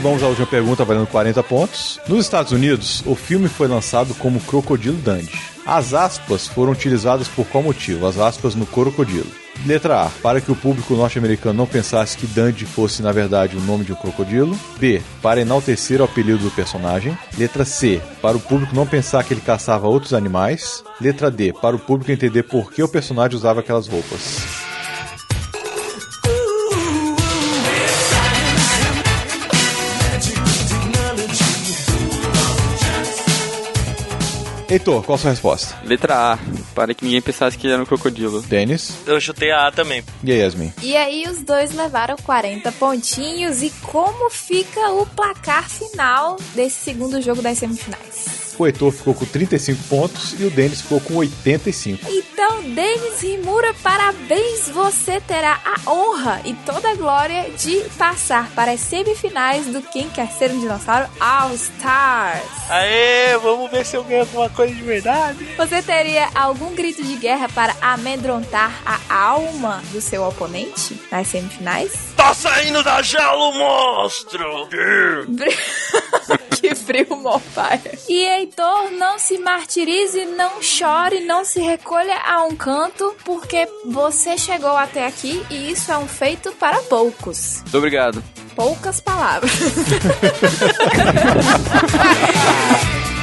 Vamos 0.00 0.22
à 0.22 0.26
última 0.26 0.46
pergunta, 0.48 0.84
valendo 0.84 1.06
40 1.06 1.42
pontos. 1.44 2.00
Nos 2.08 2.24
Estados 2.24 2.50
Unidos, 2.50 3.04
o 3.06 3.14
filme 3.14 3.48
foi 3.48 3.68
lançado 3.68 4.14
como 4.16 4.40
Crocodilo 4.40 4.96
Dundee. 4.98 5.51
As 5.64 5.94
aspas 5.94 6.48
foram 6.48 6.72
utilizadas 6.72 7.28
por 7.28 7.46
qual 7.46 7.62
motivo? 7.62 8.06
As 8.06 8.18
aspas 8.18 8.54
no 8.54 8.66
crocodilo. 8.66 9.30
Letra 9.64 10.06
A, 10.06 10.08
para 10.08 10.40
que 10.40 10.50
o 10.50 10.56
público 10.56 10.94
norte-americano 10.94 11.56
não 11.56 11.66
pensasse 11.66 12.16
que 12.16 12.26
Dundee 12.26 12.66
fosse, 12.66 13.02
na 13.02 13.12
verdade, 13.12 13.56
o 13.56 13.60
nome 13.60 13.84
de 13.84 13.92
um 13.92 13.96
crocodilo. 13.96 14.58
B, 14.78 15.00
para 15.20 15.40
enaltecer 15.40 16.00
o 16.00 16.04
apelido 16.04 16.38
do 16.38 16.50
personagem. 16.50 17.16
Letra 17.38 17.64
C, 17.64 18.00
para 18.20 18.36
o 18.36 18.40
público 18.40 18.74
não 18.74 18.86
pensar 18.86 19.22
que 19.22 19.34
ele 19.34 19.40
caçava 19.40 19.86
outros 19.86 20.14
animais. 20.14 20.82
Letra 21.00 21.30
D, 21.30 21.52
para 21.52 21.76
o 21.76 21.78
público 21.78 22.10
entender 22.10 22.42
por 22.42 22.72
que 22.72 22.82
o 22.82 22.88
personagem 22.88 23.36
usava 23.36 23.60
aquelas 23.60 23.86
roupas. 23.86 24.61
Heitor, 34.72 35.02
qual 35.04 35.16
a 35.16 35.18
sua 35.18 35.30
resposta? 35.32 35.76
Letra 35.84 36.32
A, 36.32 36.38
para 36.74 36.94
que 36.94 37.04
ninguém 37.04 37.20
pensasse 37.20 37.58
que 37.58 37.66
ele 37.66 37.74
era 37.74 37.82
um 37.82 37.84
crocodilo. 37.84 38.40
Denis 38.40 38.92
Eu 39.06 39.20
chutei 39.20 39.50
a 39.50 39.66
A 39.68 39.70
também. 39.70 40.02
e 40.24 40.32
a 40.32 40.34
Yasmin. 40.34 40.72
E 40.80 40.96
aí 40.96 41.24
os 41.28 41.42
dois 41.42 41.74
levaram 41.74 42.16
40 42.16 42.72
pontinhos. 42.72 43.62
E 43.62 43.68
como 43.82 44.30
fica 44.30 44.88
o 44.92 45.04
placar 45.04 45.68
final 45.68 46.38
desse 46.54 46.76
segundo 46.84 47.20
jogo 47.20 47.42
das 47.42 47.58
semifinais? 47.58 48.51
O 48.58 48.66
Heitor 48.66 48.92
ficou 48.92 49.14
com 49.14 49.24
35 49.24 49.82
pontos 49.84 50.38
e 50.38 50.44
o 50.44 50.50
Denis 50.50 50.82
ficou 50.82 51.00
com 51.00 51.16
85. 51.16 52.06
Então, 52.08 52.62
Denis 52.62 53.20
Rimura, 53.22 53.74
parabéns! 53.82 54.68
Você 54.68 55.20
terá 55.20 55.60
a 55.64 55.90
honra 55.90 56.40
e 56.44 56.54
toda 56.54 56.90
a 56.90 56.94
glória 56.94 57.50
de 57.50 57.80
passar 57.96 58.50
para 58.50 58.72
as 58.72 58.80
semifinais 58.80 59.66
do 59.66 59.82
Quem 59.82 60.08
Quer 60.10 60.30
Ser 60.30 60.50
um 60.50 60.60
Dinossauro 60.60 61.08
All 61.18 61.52
Stars. 61.54 62.42
Aê, 62.68 63.36
vamos 63.38 63.70
ver 63.70 63.84
se 63.84 63.96
eu 63.96 64.04
ganho 64.04 64.20
alguma 64.20 64.48
coisa 64.50 64.74
de 64.74 64.82
verdade. 64.82 65.44
Você 65.56 65.82
teria 65.82 66.28
algum 66.34 66.74
grito 66.74 67.02
de 67.02 67.16
guerra 67.16 67.48
para 67.48 67.74
amedrontar 67.80 68.82
a 68.84 69.14
alma 69.14 69.82
do 69.92 70.00
seu 70.00 70.22
oponente 70.24 71.00
nas 71.10 71.28
semifinais? 71.28 72.12
Tá 72.16 72.34
saindo 72.34 72.82
da 72.82 73.02
gelo, 73.02 73.52
monstro! 73.52 74.68
que 76.60 76.74
frio, 76.74 77.16
Morfire. 77.16 77.98
E 78.08 78.41
Heitor, 78.42 78.90
não 78.98 79.20
se 79.20 79.38
martirize, 79.38 80.24
não 80.24 80.60
chore, 80.60 81.20
não 81.20 81.44
se 81.44 81.60
recolha 81.60 82.18
a 82.26 82.42
um 82.42 82.56
canto, 82.56 83.14
porque 83.24 83.68
você 83.86 84.36
chegou 84.36 84.76
até 84.76 85.06
aqui 85.06 85.46
e 85.48 85.70
isso 85.70 85.92
é 85.92 85.98
um 85.98 86.08
feito 86.08 86.50
para 86.50 86.82
poucos. 86.82 87.60
Muito 87.60 87.78
obrigado. 87.78 88.20
Poucas 88.56 89.00
palavras. 89.00 89.52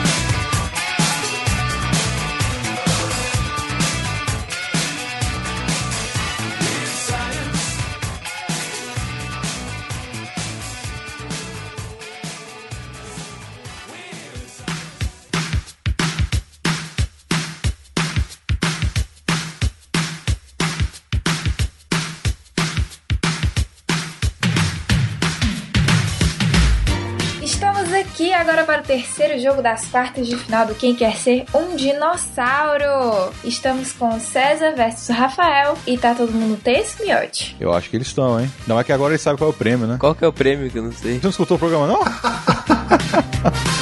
jogo 29.50 29.62
das 29.63 29.86
quartas 29.86 30.27
de 30.27 30.38
final 30.38 30.68
do 30.68 30.75
Quem 30.75 30.94
Quer 30.94 31.15
Ser 31.18 31.44
um 31.56 31.75
Dinossauro. 31.75 33.34
Estamos 33.44 33.91
com 33.94 34.20
César 34.20 34.75
versus 34.75 35.10
Rafael 35.10 35.75
e 35.88 35.98
tá 35.98 36.13
todo 36.13 36.32
mundo 36.32 36.60
tenso, 36.63 37.01
miote? 37.01 37.56
Eu 37.60 37.74
acho 37.74 37.89
que 37.89 37.98
eles 37.98 38.08
estão, 38.08 38.39
hein? 38.39 38.51
Não 38.68 38.79
é 38.79 38.84
que 38.84 38.91
agora 38.91 39.13
eles 39.13 39.22
sabem 39.22 39.39
qual 39.39 39.50
é 39.50 39.53
o 39.53 39.56
prêmio, 39.56 39.88
né? 39.88 39.98
Qual 40.00 40.13
que 40.13 40.24
é 40.24 40.27
o 40.27 40.34
prêmio 40.34 40.70
que 40.70 40.77
eu 40.77 40.84
não 40.84 40.91
sei? 40.91 41.15
Você 41.15 41.24
não 41.24 41.32
escutou 41.32 41.58
o 41.58 41.60
programa, 41.60 41.88
não? 41.88 42.00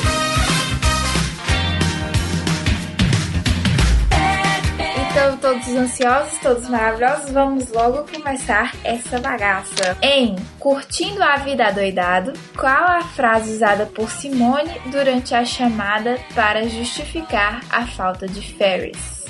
Todos 5.36 5.68
ansiosos, 5.68 6.40
todos 6.40 6.70
maravilhosos, 6.70 7.32
vamos 7.32 7.70
logo 7.72 8.06
começar 8.12 8.74
essa 8.84 9.20
bagaça. 9.20 9.98
Em 10.02 10.36
Curtindo 10.58 11.22
a 11.22 11.36
Vida 11.36 11.68
Adoidado, 11.68 12.32
qual 12.58 12.86
a 12.86 13.02
frase 13.02 13.52
usada 13.52 13.86
por 13.86 14.10
Simone 14.10 14.72
durante 14.86 15.36
a 15.36 15.44
chamada 15.44 16.18
para 16.34 16.70
justificar 16.70 17.60
a 17.70 17.86
falta 17.86 18.26
de 18.26 18.42
Ferris? 18.42 19.26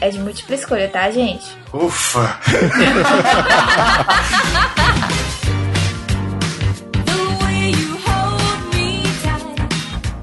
É 0.00 0.08
de 0.08 0.20
múltipla 0.20 0.54
escolha, 0.54 0.88
tá, 0.88 1.10
gente? 1.10 1.58
Ufa! 1.72 2.38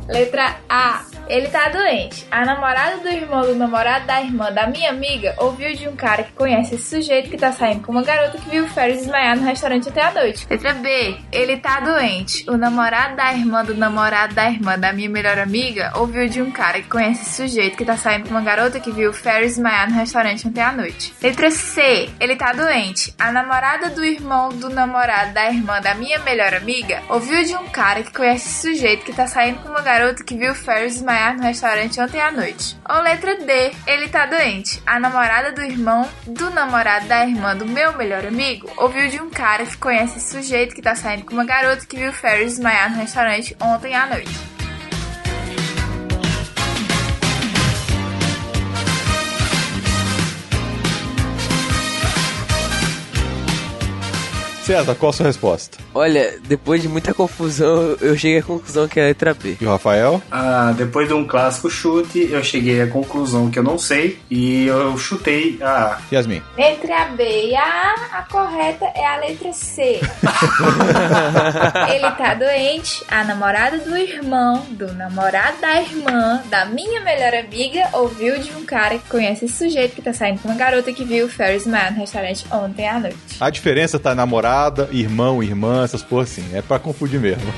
Letra 0.07 0.55
A. 0.69 1.16
Ele 1.29 1.47
tá 1.47 1.69
doente. 1.69 2.25
A 2.31 2.45
namorada 2.45 2.97
do 2.97 3.09
irmão 3.09 3.41
do 3.41 3.55
namorado 3.55 4.05
da 4.05 4.21
irmã 4.21 4.51
da 4.51 4.67
minha 4.67 4.89
amiga 4.89 5.35
ouviu 5.37 5.73
de 5.75 5.87
um 5.87 5.95
cara 5.95 6.23
que 6.23 6.31
conhece 6.31 6.75
esse 6.75 6.95
sujeito 6.95 7.29
que 7.29 7.37
tá 7.37 7.51
saindo 7.51 7.81
com 7.81 7.91
uma 7.91 8.03
garota 8.03 8.37
que 8.37 8.49
viu 8.49 8.63
o 8.63 8.67
Ferris 8.67 8.99
desmaiar 8.99 9.35
no 9.35 9.45
restaurante 9.45 9.89
até 9.89 10.01
a 10.01 10.11
noite. 10.11 10.47
Letra 10.49 10.73
B. 10.73 11.17
Ele 11.31 11.57
tá 11.57 11.81
doente. 11.81 12.49
O 12.49 12.55
namorado 12.55 13.15
da 13.17 13.33
irmã 13.33 13.63
do 13.63 13.75
namorado 13.75 14.33
da 14.33 14.49
irmã 14.49 14.79
da 14.79 14.93
minha 14.93 15.09
melhor 15.09 15.37
amiga 15.37 15.91
ouviu 15.95 16.29
de 16.29 16.41
um 16.41 16.49
cara 16.49 16.81
que 16.81 16.87
conhece 16.87 17.23
esse 17.23 17.35
sujeito 17.35 17.77
que 17.77 17.85
tá 17.85 17.97
saindo 17.97 18.27
com 18.27 18.31
uma 18.31 18.41
garota 18.41 18.79
que 18.79 18.91
viu 18.91 19.09
o 19.09 19.13
Ferris 19.13 19.55
desmaiar 19.55 19.89
no 19.89 19.95
restaurante 19.95 20.47
até 20.47 20.61
a 20.61 20.71
noite. 20.71 21.13
Letra 21.21 21.51
C. 21.51 22.09
Ele 22.19 22.35
tá 22.35 22.53
doente. 22.53 23.13
A 23.19 23.31
namorada 23.31 23.89
do 23.89 24.03
irmão 24.03 24.49
do 24.49 24.69
namorado 24.69 25.33
da 25.33 25.49
irmã 25.49 25.81
da 25.81 25.93
minha 25.93 26.19
melhor 26.19 26.53
amiga 26.53 27.01
ouviu 27.09 27.43
de 27.43 27.55
um 27.55 27.67
cara 27.67 28.01
que 28.03 28.13
conhece 28.13 28.47
esse 28.47 28.61
sujeito 28.61 29.03
que 29.03 29.13
tá 29.13 29.27
saindo 29.27 29.59
com 29.59 29.69
uma 29.69 29.81
garota 29.81 30.23
que 30.23 30.37
viu 30.37 30.51
o 30.51 30.55
Ferris 30.55 30.93
desmaiar 30.95 31.16
no 31.35 31.43
restaurante 31.43 31.99
ontem 31.99 32.21
à 32.21 32.31
noite. 32.31 32.77
Ou 32.87 33.01
letra 33.01 33.35
D, 33.35 33.71
ele 33.85 34.07
tá 34.07 34.25
doente. 34.25 34.81
A 34.85 34.99
namorada 34.99 35.51
do 35.51 35.61
irmão 35.61 36.07
do 36.25 36.49
namorado 36.49 37.07
da 37.07 37.25
irmã 37.25 37.55
do 37.55 37.65
meu 37.65 37.97
melhor 37.97 38.25
amigo 38.25 38.69
ouviu 38.77 39.09
de 39.09 39.21
um 39.21 39.29
cara 39.29 39.65
que 39.65 39.77
conhece 39.77 40.17
esse 40.17 40.31
sujeito 40.31 40.75
que 40.75 40.81
tá 40.81 40.95
saindo 40.95 41.25
com 41.25 41.33
uma 41.33 41.45
garota 41.45 41.85
que 41.85 41.97
viu 41.97 42.13
Ferris 42.13 42.53
desmaiar 42.53 42.91
no 42.91 42.97
restaurante 42.97 43.55
ontem 43.59 43.95
à 43.95 44.05
noite. 44.07 44.56
César, 54.67 54.95
qual 54.95 55.11
a 55.11 55.13
sua 55.13 55.27
resposta? 55.27 55.77
Olha, 55.95 56.37
depois 56.45 56.81
de 56.81 56.89
muita 56.89 57.13
confusão, 57.13 57.95
eu 58.01 58.17
cheguei 58.17 58.39
à 58.39 58.43
conclusão 58.43 58.85
que 58.85 58.99
é 58.99 59.03
a 59.03 59.05
letra 59.07 59.33
B. 59.33 59.55
E 59.61 59.65
o 59.65 59.69
Rafael? 59.69 60.21
Ah, 60.29 60.73
depois 60.75 61.07
de 61.07 61.13
um 61.13 61.25
clássico 61.25 61.69
chute, 61.69 62.27
eu 62.29 62.43
cheguei 62.43 62.81
à 62.81 62.87
conclusão 62.87 63.49
que 63.49 63.57
eu 63.57 63.63
não 63.63 63.77
sei 63.77 64.19
e 64.29 64.67
eu 64.67 64.97
chutei 64.97 65.57
a. 65.61 65.99
Yasmin. 66.11 66.41
Entre 66.57 66.91
a 66.91 67.05
B 67.05 67.23
e 67.47 67.55
a 67.55 67.63
A, 67.63 68.17
a 68.17 68.23
correta 68.23 68.83
é 68.93 69.05
a 69.05 69.15
letra 69.15 69.53
C. 69.53 70.01
Ele 71.89 72.11
tá 72.17 72.33
doente. 72.33 73.05
A 73.07 73.23
namorada 73.23 73.77
do 73.77 73.95
irmão, 73.95 74.65
do 74.71 74.93
namorado 74.95 75.61
da 75.61 75.81
irmã, 75.81 76.43
da 76.49 76.65
minha 76.65 76.99
melhor 76.99 77.33
amiga, 77.35 77.87
ouviu 77.93 78.37
de 78.37 78.51
um 78.51 78.65
cara 78.65 78.97
que 78.97 79.07
conhece 79.07 79.45
esse 79.45 79.55
sujeito 79.55 79.95
que 79.95 80.01
tá 80.01 80.11
saindo 80.11 80.41
com 80.41 80.49
uma 80.49 80.57
garota 80.57 80.91
que 80.91 81.05
viu 81.05 81.27
o 81.27 81.29
Ferris 81.29 81.65
Man 81.65 81.91
no 81.91 81.99
restaurante 81.99 82.45
ontem 82.51 82.85
à 82.85 82.99
noite. 82.99 83.17
A 83.39 83.49
diferença 83.49 83.97
tá 83.97 84.13
namorada, 84.13 84.56
irmão, 84.91 85.43
irmã, 85.43 85.83
essas 85.83 86.01
porra 86.03 86.23
assim. 86.23 86.43
É 86.53 86.61
pra 86.61 86.79
confundir 86.79 87.19
mesmo. 87.19 87.51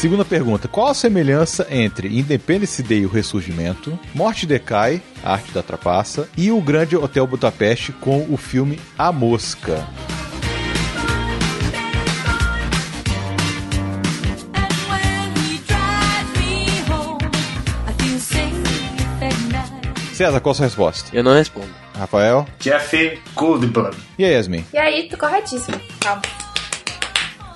Segunda 0.00 0.24
pergunta: 0.24 0.66
qual 0.66 0.88
a 0.88 0.94
semelhança 0.94 1.66
entre 1.70 2.18
Independence 2.18 2.82
Day 2.82 3.00
e 3.00 3.06
o 3.06 3.10
Ressurgimento, 3.10 3.98
Morte 4.14 4.46
Decai, 4.46 5.02
Arte 5.22 5.52
da 5.52 5.62
Trapaça, 5.62 6.26
e 6.38 6.50
o 6.50 6.60
Grande 6.60 6.96
Hotel 6.96 7.26
Budapeste 7.26 7.92
com 7.92 8.26
o 8.30 8.36
filme 8.38 8.80
A 8.96 9.12
Mosca? 9.12 9.86
César, 20.20 20.38
qual 20.38 20.50
a 20.50 20.54
sua 20.54 20.66
resposta? 20.66 21.16
Eu 21.16 21.24
não 21.24 21.32
respondo. 21.32 21.74
Rafael? 21.96 22.46
Jeff 22.58 23.18
Goldblum. 23.34 23.90
E 24.18 24.24
aí, 24.26 24.34
Yasmin? 24.34 24.66
E 24.70 24.76
aí, 24.76 25.08
tu 25.08 25.16
corretíssimo. 25.16 25.80
Calma. 25.98 26.20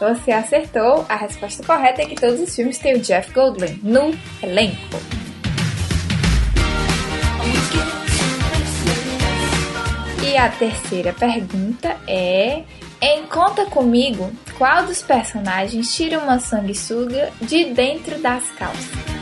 Você 0.01 0.33
acertou. 0.33 1.05
A 1.07 1.15
resposta 1.15 1.63
correta 1.63 2.01
é 2.01 2.07
que 2.07 2.15
todos 2.15 2.41
os 2.41 2.57
filmes 2.57 2.79
têm 2.79 2.95
o 2.95 3.01
Jeff 3.01 3.31
Goldblum 3.35 3.79
no 3.83 4.19
elenco. 4.43 4.79
E 10.23 10.35
a 10.35 10.49
terceira 10.49 11.13
pergunta 11.13 11.95
é: 12.09 12.63
Em 12.99 13.27
Conta 13.27 13.67
Comigo, 13.67 14.33
qual 14.57 14.87
dos 14.87 15.03
personagens 15.03 15.95
tira 15.95 16.19
uma 16.19 16.41
sanguessuga 16.41 17.31
de 17.43 17.75
dentro 17.75 18.19
das 18.23 18.49
calças? 18.53 19.15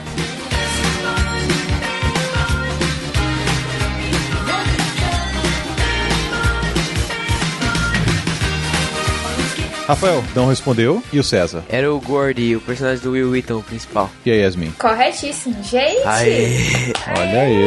Rafael, 9.86 10.22
não 10.34 10.46
respondeu. 10.46 11.02
E 11.12 11.18
o 11.18 11.24
César? 11.24 11.64
Era 11.68 11.92
o 11.92 12.00
Gordy, 12.00 12.54
o 12.54 12.60
personagem 12.60 13.02
do 13.02 13.10
Will 13.12 13.30
Wheaton, 13.30 13.58
o 13.58 13.62
principal. 13.62 14.10
E 14.24 14.30
a 14.30 14.34
Yasmin? 14.34 14.70
Corretíssimo, 14.78 15.56
gente! 15.62 16.06
Aê! 16.06 16.92
Olha 17.18 17.42
aí. 17.42 17.66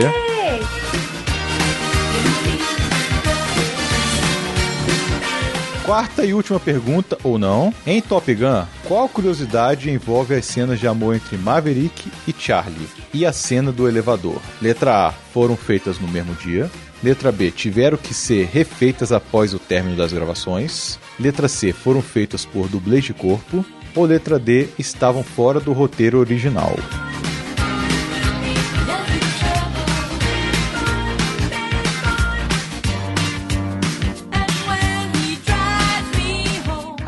Quarta 5.86 6.26
e 6.26 6.34
última 6.34 6.60
pergunta, 6.60 7.16
ou 7.22 7.38
não. 7.38 7.72
Em 7.86 8.02
Top 8.02 8.34
Gun, 8.34 8.64
qual 8.88 9.08
curiosidade 9.08 9.92
envolve 9.92 10.34
as 10.34 10.46
cenas 10.46 10.80
de 10.80 10.88
amor 10.88 11.16
entre 11.16 11.38
Maverick 11.38 12.12
e 12.28 12.34
Charlie? 12.36 12.88
E 13.14 13.24
a 13.24 13.32
cena 13.32 13.72
do 13.72 13.88
elevador? 13.88 14.42
Letra 14.60 15.10
A, 15.10 15.12
foram 15.12 15.56
feitas 15.56 16.00
no 16.00 16.08
mesmo 16.08 16.34
dia. 16.36 16.72
Letra 17.04 17.32
B, 17.32 17.52
tiveram 17.52 17.98
que 17.98 18.16
ser 18.16 18.50
refeitas 18.52 19.12
após 19.12 19.54
o 19.54 19.60
término 19.60 19.96
das 19.96 20.12
gravações. 20.12 20.98
Letra 21.20 21.48
C, 21.48 21.72
foram 21.72 22.02
feitas 22.02 22.46
por 22.46 22.68
dublês 22.68 23.04
de 23.04 23.14
corpo. 23.14 23.66
Ou 23.96 24.06
letra 24.06 24.38
D, 24.38 24.68
estavam 24.78 25.24
fora 25.24 25.60
do 25.60 25.72
roteiro 25.72 26.20
original. 26.20 26.76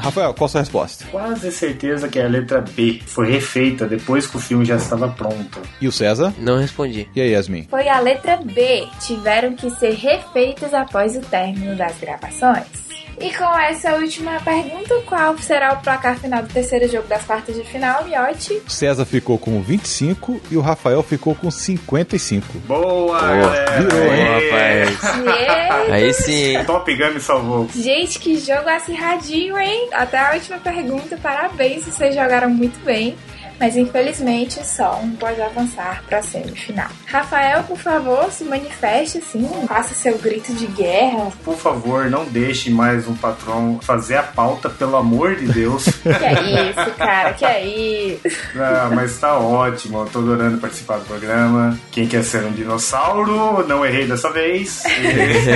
Rafael, 0.08 0.34
qual 0.34 0.46
a 0.46 0.50
sua 0.50 0.62
resposta? 0.62 1.06
Quase 1.12 1.52
certeza 1.52 2.08
que 2.08 2.17
é 2.17 2.24
a 2.26 2.30
letra 2.30 2.62
B. 2.62 3.02
Foi 3.06 3.30
refeita 3.30 3.86
depois 3.86 4.26
que 4.26 4.38
o 4.38 4.39
filme 4.39 4.63
já 4.63 4.78
estava 4.78 5.10
pronto. 5.10 5.62
E 5.82 5.88
o 5.88 5.91
César? 5.91 6.34
Não 6.38 6.58
respondi. 6.58 7.10
E 7.13 7.20
aí, 7.20 7.32
Yasmin? 7.32 7.67
Foi 7.70 7.89
a 7.89 8.00
letra 8.00 8.38
B. 8.38 8.88
Tiveram 9.02 9.54
que 9.54 9.70
ser 9.72 9.96
refeitas 9.96 10.74
após 10.74 11.17
o 11.17 11.20
término 11.20 11.76
das 11.76 11.98
gravações. 12.00 12.87
E 13.19 13.34
com 13.34 13.58
essa 13.58 13.95
última 13.95 14.39
pergunta, 14.41 14.95
qual 15.06 15.38
será 15.39 15.73
o 15.73 15.82
placar 15.82 16.19
final 16.19 16.43
do 16.43 16.53
terceiro 16.53 16.88
jogo 16.88 17.08
das 17.08 17.23
quartas 17.23 17.56
de 17.56 17.63
final, 17.63 18.06
Miotti? 18.06 18.62
César 18.67 19.06
ficou 19.06 19.39
com 19.39 19.60
25 19.62 20.39
e 20.51 20.58
o 20.58 20.62
Rafael 20.62 21.01
ficou 21.01 21.34
com 21.34 21.49
55. 21.49 22.60
Boa, 22.60 23.19
galera! 23.19 23.82
virou, 23.82 24.13
hein? 24.13 24.23
Rapaz. 24.23 25.25
Yeah. 25.25 25.93
Aí 25.93 26.13
sim. 26.13 26.63
Top 26.65 26.95
Gun 26.95 27.13
me 27.13 27.19
salvou. 27.19 27.67
Gente, 27.75 28.19
que 28.19 28.38
jogo 28.39 28.69
acirradinho, 28.69 29.58
hein? 29.58 29.89
Até 29.93 30.19
a 30.19 30.34
última 30.34 30.58
pergunta, 30.60 31.17
parabéns, 31.17 31.86
vocês 31.86 32.13
jogaram 32.13 32.49
muito 32.49 32.80
bem. 32.84 33.15
Mas 33.60 33.76
infelizmente 33.76 34.65
só 34.65 35.00
um 35.02 35.12
pode 35.12 35.41
avançar 35.41 36.04
para 36.08 36.20
a 36.20 36.22
semifinal. 36.22 36.89
Rafael, 37.06 37.63
por 37.63 37.78
favor, 37.78 38.32
se 38.32 38.43
manifeste 38.43 39.17
assim, 39.20 39.48
faça 39.67 39.93
seu 39.93 40.17
grito 40.17 40.54
de 40.54 40.67
guerra. 40.67 41.32
Por 41.43 41.58
favor, 41.58 42.10
não 42.10 42.26
deixe 42.26 42.70
mais 42.70 43.08
um 43.08 43.15
patrão 43.15 43.80
fazer 43.82 44.15
a 44.15 44.24
pauta, 44.24 44.70
pelo 44.70 44.96
amor 44.96 45.36
de 45.36 45.48
Deus. 45.48 45.86
que 46.04 46.10
é 46.10 46.70
isso, 46.70 46.91
cara, 46.98 47.34
que 47.34 47.46
é 47.46 47.65
isso. 47.65 48.38
Ah, 48.56 48.89
mas 48.93 49.17
tá 49.17 49.38
ótimo, 49.38 50.00
eu 50.00 50.06
tô 50.06 50.20
adorando 50.20 50.58
participar 50.58 50.98
do 50.98 51.06
programa. 51.06 51.78
Quem 51.91 52.08
quer 52.08 52.24
ser 52.24 52.43
um 52.46 52.52
dinossauro? 52.52 53.65
Não 53.67 53.86
errei 53.86 54.08
dessa 54.08 54.32
vez. 54.32 54.84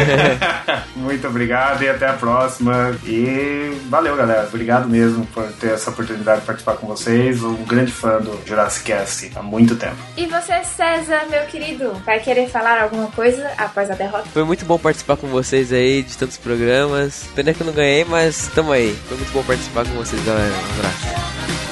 Muito 0.95 1.27
obrigado 1.27 1.83
e 1.83 1.89
até 1.89 2.07
a 2.07 2.13
próxima. 2.13 2.95
E 3.05 3.77
valeu, 3.89 4.15
galera. 4.15 4.47
Obrigado 4.47 4.87
mesmo 4.87 5.25
por 5.27 5.43
ter 5.53 5.71
essa 5.71 5.89
oportunidade 5.89 6.41
de 6.41 6.45
participar 6.45 6.75
com 6.75 6.87
vocês. 6.87 7.43
Um 7.43 7.63
grande 7.63 7.90
fã 7.91 8.19
do 8.19 8.39
Jurassic 8.47 8.85
Cast 8.85 9.31
há 9.35 9.41
muito 9.41 9.75
tempo. 9.75 9.97
E 10.17 10.25
você, 10.25 10.63
César, 10.63 11.25
meu 11.29 11.45
querido, 11.45 11.93
vai 12.05 12.19
querer 12.19 12.49
falar 12.49 12.81
alguma 12.81 13.07
coisa 13.11 13.51
após 13.57 13.91
a 13.91 13.93
derrota? 13.93 14.27
Foi 14.33 14.43
muito 14.43 14.65
bom 14.65 14.77
participar 14.77 15.17
com 15.17 15.27
vocês 15.27 15.71
aí 15.71 16.01
de 16.03 16.17
tantos 16.17 16.37
programas. 16.37 17.25
Pena 17.35 17.53
que 17.53 17.61
eu 17.61 17.67
não 17.67 17.73
ganhei, 17.73 18.03
mas 18.05 18.47
tamo 18.55 18.71
aí. 18.71 18.95
Foi 19.07 19.17
muito 19.17 19.31
bom 19.31 19.43
participar 19.43 19.85
com 19.85 19.93
vocês, 19.93 20.23
galera. 20.23 20.53
Um 20.53 20.79
abraço. 20.79 21.70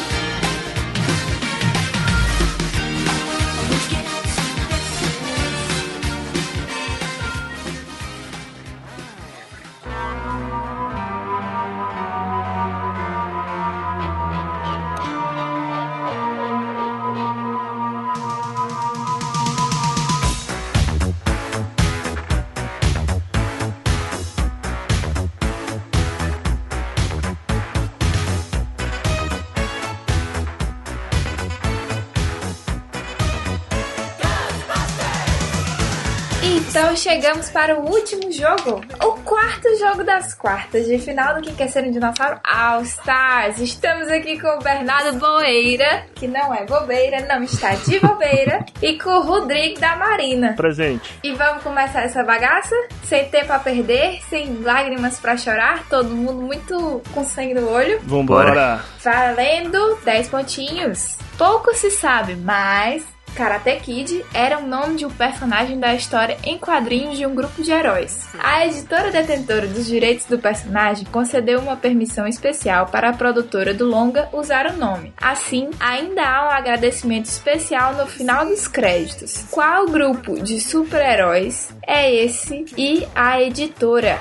Para 37.50 37.80
o 37.80 37.90
último 37.90 38.32
jogo, 38.32 38.82
o 39.04 39.12
quarto 39.24 39.68
jogo 39.78 40.04
das 40.04 40.34
quartas 40.34 40.86
de 40.86 41.00
final 41.00 41.36
do 41.36 41.42
que 41.42 41.54
quer 41.54 41.68
ser 41.68 41.84
um 41.84 41.92
dinossauro 41.92 42.40
All 42.44 42.82
Stars. 42.82 43.60
Estamos 43.60 44.08
aqui 44.08 44.40
com 44.40 44.48
o 44.48 44.60
Bernardo 44.60 45.18
Boeira, 45.18 46.06
que 46.16 46.28
não 46.28 46.54
é 46.54 46.66
bobeira, 46.66 47.26
não 47.28 47.44
está 47.44 47.76
de 47.76 48.00
bobeira, 48.00 48.66
e 48.82 48.98
com 48.98 49.10
o 49.10 49.22
Rodrigo 49.22 49.80
da 49.80 49.96
Marina. 49.96 50.54
Presente. 50.54 51.20
E 51.24 51.32
vamos 51.34 51.64
começar 51.64 52.04
essa 52.04 52.24
bagaça? 52.24 52.76
Sem 53.04 53.26
tempo 53.30 53.52
a 53.52 53.60
perder, 53.60 54.22
sem 54.30 54.62
lágrimas 54.62 55.20
para 55.20 55.38
chorar, 55.38 55.88
todo 55.90 56.10
mundo 56.10 56.42
muito 56.42 57.02
com 57.14 57.24
sangue 57.24 57.54
no 57.54 57.70
olho. 57.70 58.00
Vambora. 58.04 58.82
Valendo 59.04 59.98
10 60.04 60.30
pontinhos. 60.30 61.18
Pouco 61.38 61.74
se 61.74 61.90
sabe, 61.90 62.36
mas 62.36 63.06
Karate 63.36 63.76
Kid 63.78 64.26
era 64.34 64.60
o 64.60 64.68
nome 64.68 64.96
de 64.96 65.06
um 65.06 65.10
personagem 65.10 65.80
da 65.80 65.94
história 65.94 66.38
em 66.44 66.58
quadrinhos 66.58 67.18
de 67.18 67.26
um 67.26 67.34
grupo 67.34 67.62
de 67.62 67.72
heróis. 67.72 68.28
A 68.40 68.66
editora 68.66 69.12
detentora 69.12 69.68
dos 69.68 69.86
direitos 69.86 70.26
do 70.26 70.40
personagem 70.40 71.06
concedeu 71.06 71.60
uma 71.60 71.76
permissão 71.76 72.28
especial 72.28 72.88
para 72.88 73.10
a 73.10 73.14
produtora 73.14 73.74
do 73.74 73.86
longa 73.86 74.30
usar 74.34 74.68
o 74.68 74.78
nome. 74.78 75.14
Assim, 75.18 75.70
ainda 75.80 76.22
há 76.24 76.48
um 76.48 76.52
agradecimento 76.52 77.26
especial 77.26 77.94
no 77.94 78.08
final 78.08 78.46
dos 78.46 78.68
créditos. 78.68 79.46
Qual 79.50 79.88
grupo 79.88 80.40
de 80.42 80.60
super-heróis 80.60 81.74
é 81.86 82.14
esse 82.14 82.66
e 82.78 83.08
a 83.16 83.42
editora? 83.42 84.20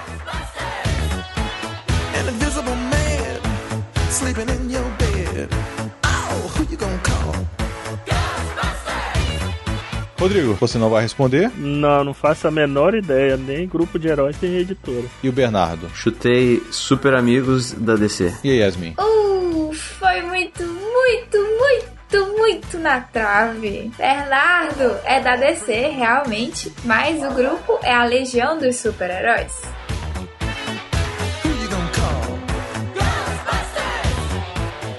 Rodrigo, 10.18 10.54
você 10.54 10.78
não 10.78 10.90
vai 10.90 11.02
responder? 11.02 11.48
Não, 11.56 12.02
não 12.02 12.12
faço 12.12 12.48
a 12.48 12.50
menor 12.50 12.94
ideia. 12.94 13.36
Nem 13.36 13.68
grupo 13.68 13.98
de 13.98 14.08
heróis 14.08 14.36
tem 14.36 14.56
editora. 14.56 15.04
E 15.22 15.28
o 15.28 15.32
Bernardo? 15.32 15.88
Chutei 15.94 16.60
Super 16.72 17.14
Amigos 17.14 17.72
da 17.72 17.94
DC. 17.94 18.34
E 18.42 18.50
a 18.50 18.64
Yasmin? 18.64 18.96
Uh, 18.98 19.72
foi 19.72 20.20
muito, 20.22 20.64
muito, 20.64 21.38
muito, 21.38 22.36
muito 22.36 22.78
na 22.78 23.00
trave. 23.00 23.92
Bernardo 23.96 24.96
é 25.04 25.20
da 25.20 25.36
DC, 25.36 25.72
realmente, 25.72 26.72
mas 26.84 27.22
o 27.22 27.32
grupo 27.32 27.78
é 27.84 27.94
a 27.94 28.04
Legião 28.04 28.58
dos 28.58 28.74
Super-Heróis. 28.74 29.52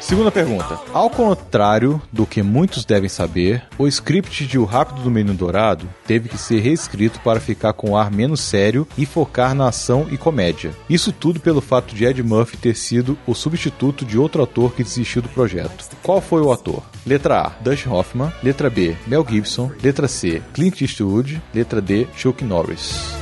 Segunda 0.10 0.32
pergunta. 0.32 0.80
Ao 0.92 1.08
contrário 1.08 2.02
do 2.12 2.26
que 2.26 2.42
muitos 2.42 2.84
devem 2.84 3.08
saber, 3.08 3.62
o 3.78 3.88
script 3.88 4.48
de 4.48 4.58
O 4.58 4.66
Rápido 4.66 5.04
do 5.04 5.12
Menino 5.12 5.36
Dourado 5.36 5.88
teve 6.08 6.28
que 6.28 6.38
ser 6.38 6.62
reescrito 6.62 7.20
para 7.20 7.40
ficar 7.40 7.74
com 7.74 7.92
um 7.92 7.96
ar 7.96 8.10
menos 8.10 8.40
sério 8.40 8.88
e 8.98 9.06
focar 9.06 9.54
na 9.54 9.68
ação 9.68 10.08
e 10.10 10.18
comédia. 10.18 10.72
Isso 10.90 11.12
tudo 11.12 11.40
pelo 11.40 11.62
fato 11.62 11.94
de 11.94 12.06
Ed 12.06 12.24
Murphy 12.24 12.58
ter 12.58 12.76
sido 12.76 13.16
o 13.28 13.36
substituto 13.36 14.04
de 14.04 14.18
outro 14.18 14.42
ator 14.42 14.74
que 14.74 14.84
desistiu 14.84 15.22
do 15.22 15.30
projeto. 15.30 15.96
Qual 16.02 16.20
foi 16.20 16.42
o 16.42 16.52
ator? 16.52 16.82
Letra 17.06 17.42
A, 17.42 17.50
Dustin 17.62 17.90
Hoffman. 17.90 18.34
Letra 18.42 18.68
B, 18.68 18.98
Mel 19.06 19.24
Gibson. 19.30 19.70
Letra 19.84 20.08
C, 20.08 20.42
Clint 20.56 20.82
Eastwood. 20.82 21.40
Letra 21.54 21.80
D, 21.80 22.08
Chuck 22.16 22.44
Norris. 22.44 23.14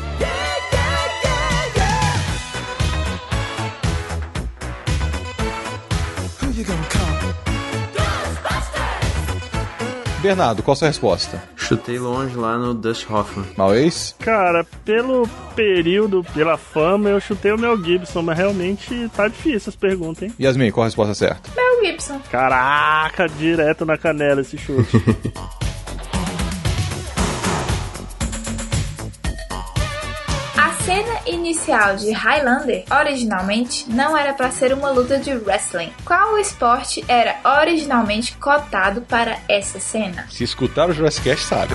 Bernardo, 10.27 10.61
qual 10.61 10.73
a 10.73 10.75
sua 10.75 10.89
resposta? 10.89 11.41
Chutei 11.55 11.97
longe 11.97 12.35
lá 12.35 12.57
no 12.57 12.73
Dust 12.73 13.09
Hoffman. 13.09 13.45
Malês? 13.55 14.13
Cara, 14.19 14.65
pelo 14.83 15.25
período, 15.55 16.21
pela 16.33 16.57
fama, 16.57 17.07
eu 17.07 17.21
chutei 17.21 17.53
o 17.53 17.57
Mel 17.57 17.81
Gibson, 17.81 18.21
mas 18.21 18.37
realmente 18.37 19.09
tá 19.15 19.29
difícil 19.29 19.69
as 19.69 19.75
perguntas, 19.77 20.23
hein? 20.23 20.33
Yasmin, 20.37 20.69
qual 20.71 20.83
a 20.83 20.87
resposta 20.87 21.13
certa? 21.13 21.49
Mel 21.55 21.85
Gibson. 21.85 22.19
Caraca, 22.29 23.29
direto 23.29 23.85
na 23.85 23.97
canela 23.97 24.41
esse 24.41 24.57
chute. 24.57 25.01
cena 30.88 31.19
inicial 31.26 31.97
de 31.97 32.13
Highlander, 32.13 32.86
originalmente, 32.89 33.89
não 33.89 34.17
era 34.17 34.34
para 34.34 34.50
ser 34.52 34.71
uma 34.71 34.89
luta 34.89 35.19
de 35.19 35.34
wrestling. 35.34 35.91
Qual 36.06 36.38
esporte 36.38 37.04
era 37.10 37.36
originalmente 37.62 38.38
cotado 38.38 39.02
para 39.02 39.38
essa 39.50 39.82
cena? 39.82 40.26
Se 40.30 40.45
escutar 40.45 40.89
o 40.89 40.93
Jurassic 40.93 41.30
Cast, 41.30 41.45
sabe. 41.45 41.73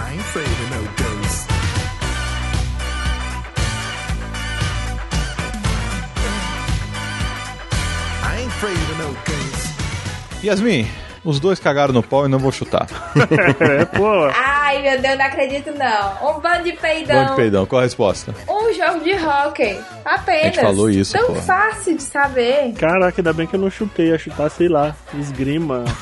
Yasmin, 10.42 10.88
os 11.22 11.38
dois 11.38 11.61
cagaram 11.61 11.92
no 11.92 12.03
pau 12.03 12.25
e 12.25 12.31
não 12.31 12.38
vou 12.38 12.51
chutar. 12.51 12.88
é, 13.61 13.85
pô. 13.85 14.29
Ai, 14.72 14.80
meu 14.80 14.98
Deus, 15.02 15.18
não 15.18 15.26
acredito 15.26 15.70
não. 15.72 16.30
Um 16.37 16.40
bando 16.40 16.64
de 16.64 16.72
peidão. 16.72 17.24
Bom 17.24 17.30
de 17.32 17.37
peidão, 17.37 17.66
qual 17.66 17.80
a 17.80 17.82
resposta? 17.85 18.35
Um 18.48 18.72
jogo 18.72 19.00
de 19.04 19.12
hockey. 19.12 19.78
Apenas. 20.02 20.40
A 20.40 20.44
gente 20.46 20.61
falou 20.62 20.88
isso, 20.88 21.12
Tão 21.12 21.26
pô. 21.26 21.35
fácil 21.42 21.94
de 21.94 22.02
saber. 22.02 22.72
Caraca, 22.72 23.20
ainda 23.20 23.35
bem 23.35 23.46
que 23.46 23.54
eu 23.54 23.61
não 23.61 23.68
chutei. 23.70 24.08
Ia 24.08 24.18
chutar, 24.18 24.50
sei 24.50 24.68
lá, 24.68 24.96
esgrima. 25.14 25.85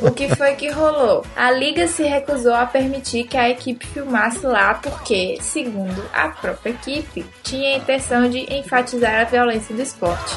O 0.00 0.10
que 0.10 0.34
foi 0.34 0.54
que 0.54 0.70
rolou? 0.70 1.24
A 1.36 1.50
liga 1.50 1.86
se 1.86 2.02
recusou 2.04 2.54
a 2.54 2.64
permitir 2.64 3.24
que 3.24 3.36
a 3.36 3.50
equipe 3.50 3.86
filmasse 3.86 4.46
lá 4.46 4.72
porque, 4.74 5.36
segundo 5.42 6.02
a 6.12 6.28
própria 6.30 6.70
equipe, 6.70 7.24
tinha 7.42 7.74
a 7.74 7.78
intenção 7.78 8.30
de 8.30 8.38
enfatizar 8.52 9.20
a 9.20 9.24
violência 9.24 9.74
do 9.74 9.82
esporte. 9.82 10.36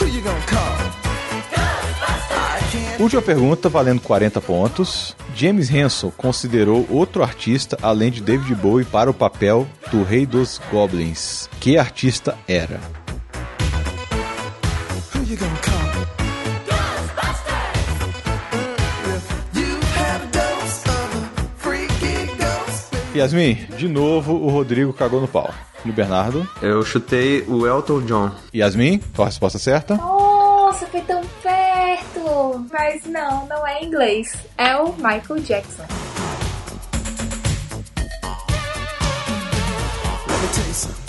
Who 0.00 0.08
you 0.08 0.22
gonna 0.22 0.40
call? 0.46 0.87
Última 2.98 3.22
pergunta, 3.22 3.68
valendo 3.68 4.00
40 4.00 4.40
pontos. 4.40 5.14
James 5.32 5.70
Henson 5.70 6.10
considerou 6.10 6.84
outro 6.90 7.22
artista 7.22 7.78
além 7.80 8.10
de 8.10 8.20
David 8.20 8.56
Bowie 8.56 8.84
para 8.84 9.08
o 9.08 9.14
papel 9.14 9.68
do 9.92 10.02
Rei 10.02 10.26
dos 10.26 10.60
Goblins. 10.68 11.48
Que 11.60 11.78
artista 11.78 12.36
era? 12.48 12.80
Yasmin, 23.14 23.54
de 23.76 23.88
novo 23.88 24.34
o 24.34 24.48
Rodrigo 24.48 24.92
cagou 24.92 25.20
no 25.20 25.28
pau. 25.28 25.54
E 25.84 25.90
o 25.90 25.92
Bernardo? 25.92 26.48
Eu 26.60 26.84
chutei 26.84 27.44
o 27.46 27.64
Elton 27.64 28.00
John. 28.02 28.32
Yasmin, 28.52 29.00
qual 29.14 29.26
a 29.26 29.28
resposta 29.28 29.58
certa? 29.58 29.96
nossa, 30.78 30.86
foi 30.86 31.00
tão! 31.00 31.17
Mas 32.70 33.04
não, 33.04 33.46
não 33.46 33.66
é 33.66 33.82
inglês. 33.82 34.34
É 34.56 34.76
o 34.76 34.92
Michael 34.94 35.40
Jackson. 35.40 35.97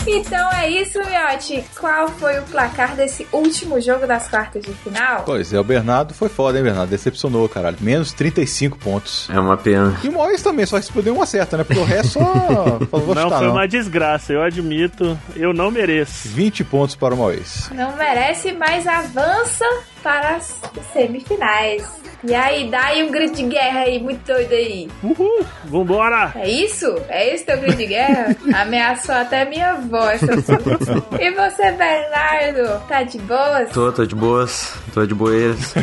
Então 0.06 0.50
é 0.52 0.68
isso, 0.68 0.98
Miotti. 0.98 1.64
Qual 1.78 2.08
foi 2.08 2.38
o 2.38 2.42
placar 2.44 2.96
desse 2.96 3.26
último 3.32 3.80
jogo 3.80 4.06
das 4.06 4.28
quartas 4.28 4.62
de 4.62 4.72
final? 4.72 5.22
Pois 5.24 5.52
é, 5.52 5.60
o 5.60 5.64
Bernardo 5.64 6.14
foi 6.14 6.28
foda, 6.28 6.58
hein, 6.58 6.64
Bernardo? 6.64 6.90
Decepcionou, 6.90 7.48
caralho. 7.48 7.76
Menos 7.80 8.12
35 8.12 8.78
pontos. 8.78 9.28
É 9.30 9.38
uma 9.38 9.56
pena. 9.56 9.98
E 10.02 10.08
o 10.08 10.12
Mois 10.12 10.42
também, 10.42 10.64
só 10.66 10.76
respondeu 10.76 11.14
um 11.16 11.22
acerto, 11.22 11.56
né? 11.56 11.64
Porque 11.64 11.80
o 11.80 11.84
resto 11.84 12.14
só. 12.18 12.24
falou, 12.90 13.14
Não, 13.14 13.22
chutar, 13.24 13.38
foi 13.38 13.46
não. 13.46 13.54
uma 13.54 13.68
desgraça, 13.68 14.32
eu 14.32 14.42
admito. 14.42 15.18
Eu 15.36 15.52
não 15.52 15.70
mereço. 15.70 16.28
20 16.28 16.64
pontos 16.64 16.94
para 16.94 17.14
o 17.14 17.16
Mois. 17.16 17.70
Não 17.74 17.94
merece, 17.96 18.52
mas 18.52 18.86
avança 18.86 19.64
para 20.02 20.36
as 20.36 20.54
semifinais. 20.92 21.99
E 22.22 22.34
aí, 22.34 22.70
dá 22.70 22.84
aí 22.84 23.02
um 23.02 23.10
grito 23.10 23.36
de 23.36 23.44
guerra 23.44 23.80
aí, 23.80 23.98
muito 23.98 24.20
doido 24.26 24.52
aí. 24.52 24.88
Uhul, 25.02 25.46
vambora! 25.64 26.32
É 26.36 26.48
isso? 26.48 26.86
É 27.08 27.34
esse 27.34 27.44
teu 27.46 27.58
grito 27.58 27.78
de 27.78 27.86
guerra? 27.86 28.36
Ameaçou 28.54 29.14
até 29.14 29.46
minha 29.46 29.74
voz. 29.76 30.20
e 30.22 31.30
você, 31.30 31.72
Bernardo? 31.72 32.86
Tá 32.86 33.02
de 33.02 33.18
boas? 33.20 33.70
Tô, 33.70 33.90
tô 33.90 34.04
de 34.04 34.14
boas, 34.14 34.74
tô 34.92 35.06
de 35.06 35.14
boeiras. 35.14 35.74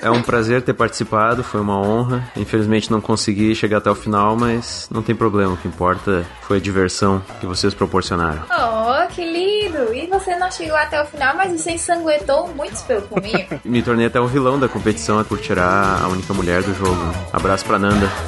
é 0.00 0.08
um 0.08 0.22
prazer 0.22 0.62
ter 0.62 0.72
participado, 0.72 1.42
foi 1.42 1.60
uma 1.60 1.80
honra. 1.80 2.30
Infelizmente 2.36 2.90
não 2.90 3.00
consegui 3.00 3.52
chegar 3.56 3.78
até 3.78 3.90
o 3.90 3.94
final, 3.96 4.36
mas 4.36 4.88
não 4.90 5.02
tem 5.02 5.16
problema. 5.16 5.54
O 5.54 5.56
que 5.56 5.66
importa 5.66 6.24
foi 6.42 6.58
a 6.58 6.60
diversão 6.60 7.20
que 7.40 7.46
vocês 7.46 7.74
proporcionaram. 7.74 8.44
Oh, 8.50 9.06
que 9.08 9.24
lindo! 9.24 9.92
E 9.92 10.06
você 10.06 10.36
não 10.36 10.50
chegou 10.50 10.76
até 10.76 11.02
o 11.02 11.06
final, 11.06 11.34
mas 11.36 11.50
você 11.50 11.72
ensanguentou 11.72 12.48
muitos 12.54 12.82
pelo 12.82 13.02
caminho. 13.02 13.46
Me 13.64 13.82
tornei 13.82 14.06
até 14.06 14.20
o 14.20 14.28
vilão 14.28 14.60
da 14.60 14.68
competição 14.68 15.22
por 15.24 15.40
tirar 15.40 15.55
a 15.64 16.08
única 16.08 16.34
mulher 16.34 16.62
do 16.62 16.74
jogo. 16.74 17.00
Abraço 17.32 17.64
pra 17.64 17.78
Nanda. 17.78 18.10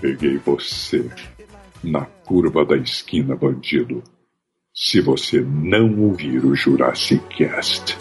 Peguei 0.00 0.38
você 0.38 1.10
na 1.84 2.06
curva 2.24 2.64
da 2.64 2.76
esquina, 2.76 3.36
bandido. 3.36 4.02
Se 4.74 5.00
você 5.00 5.40
não 5.40 6.00
ouvir 6.00 6.44
o 6.44 6.54
Jurassic 6.54 7.22
Cast, 7.36 7.98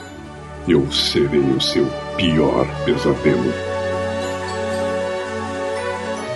eu 0.67 0.91
serei 0.91 1.39
o 1.39 1.61
seu 1.61 1.85
pior 2.17 2.67
pesadelo. 2.85 3.78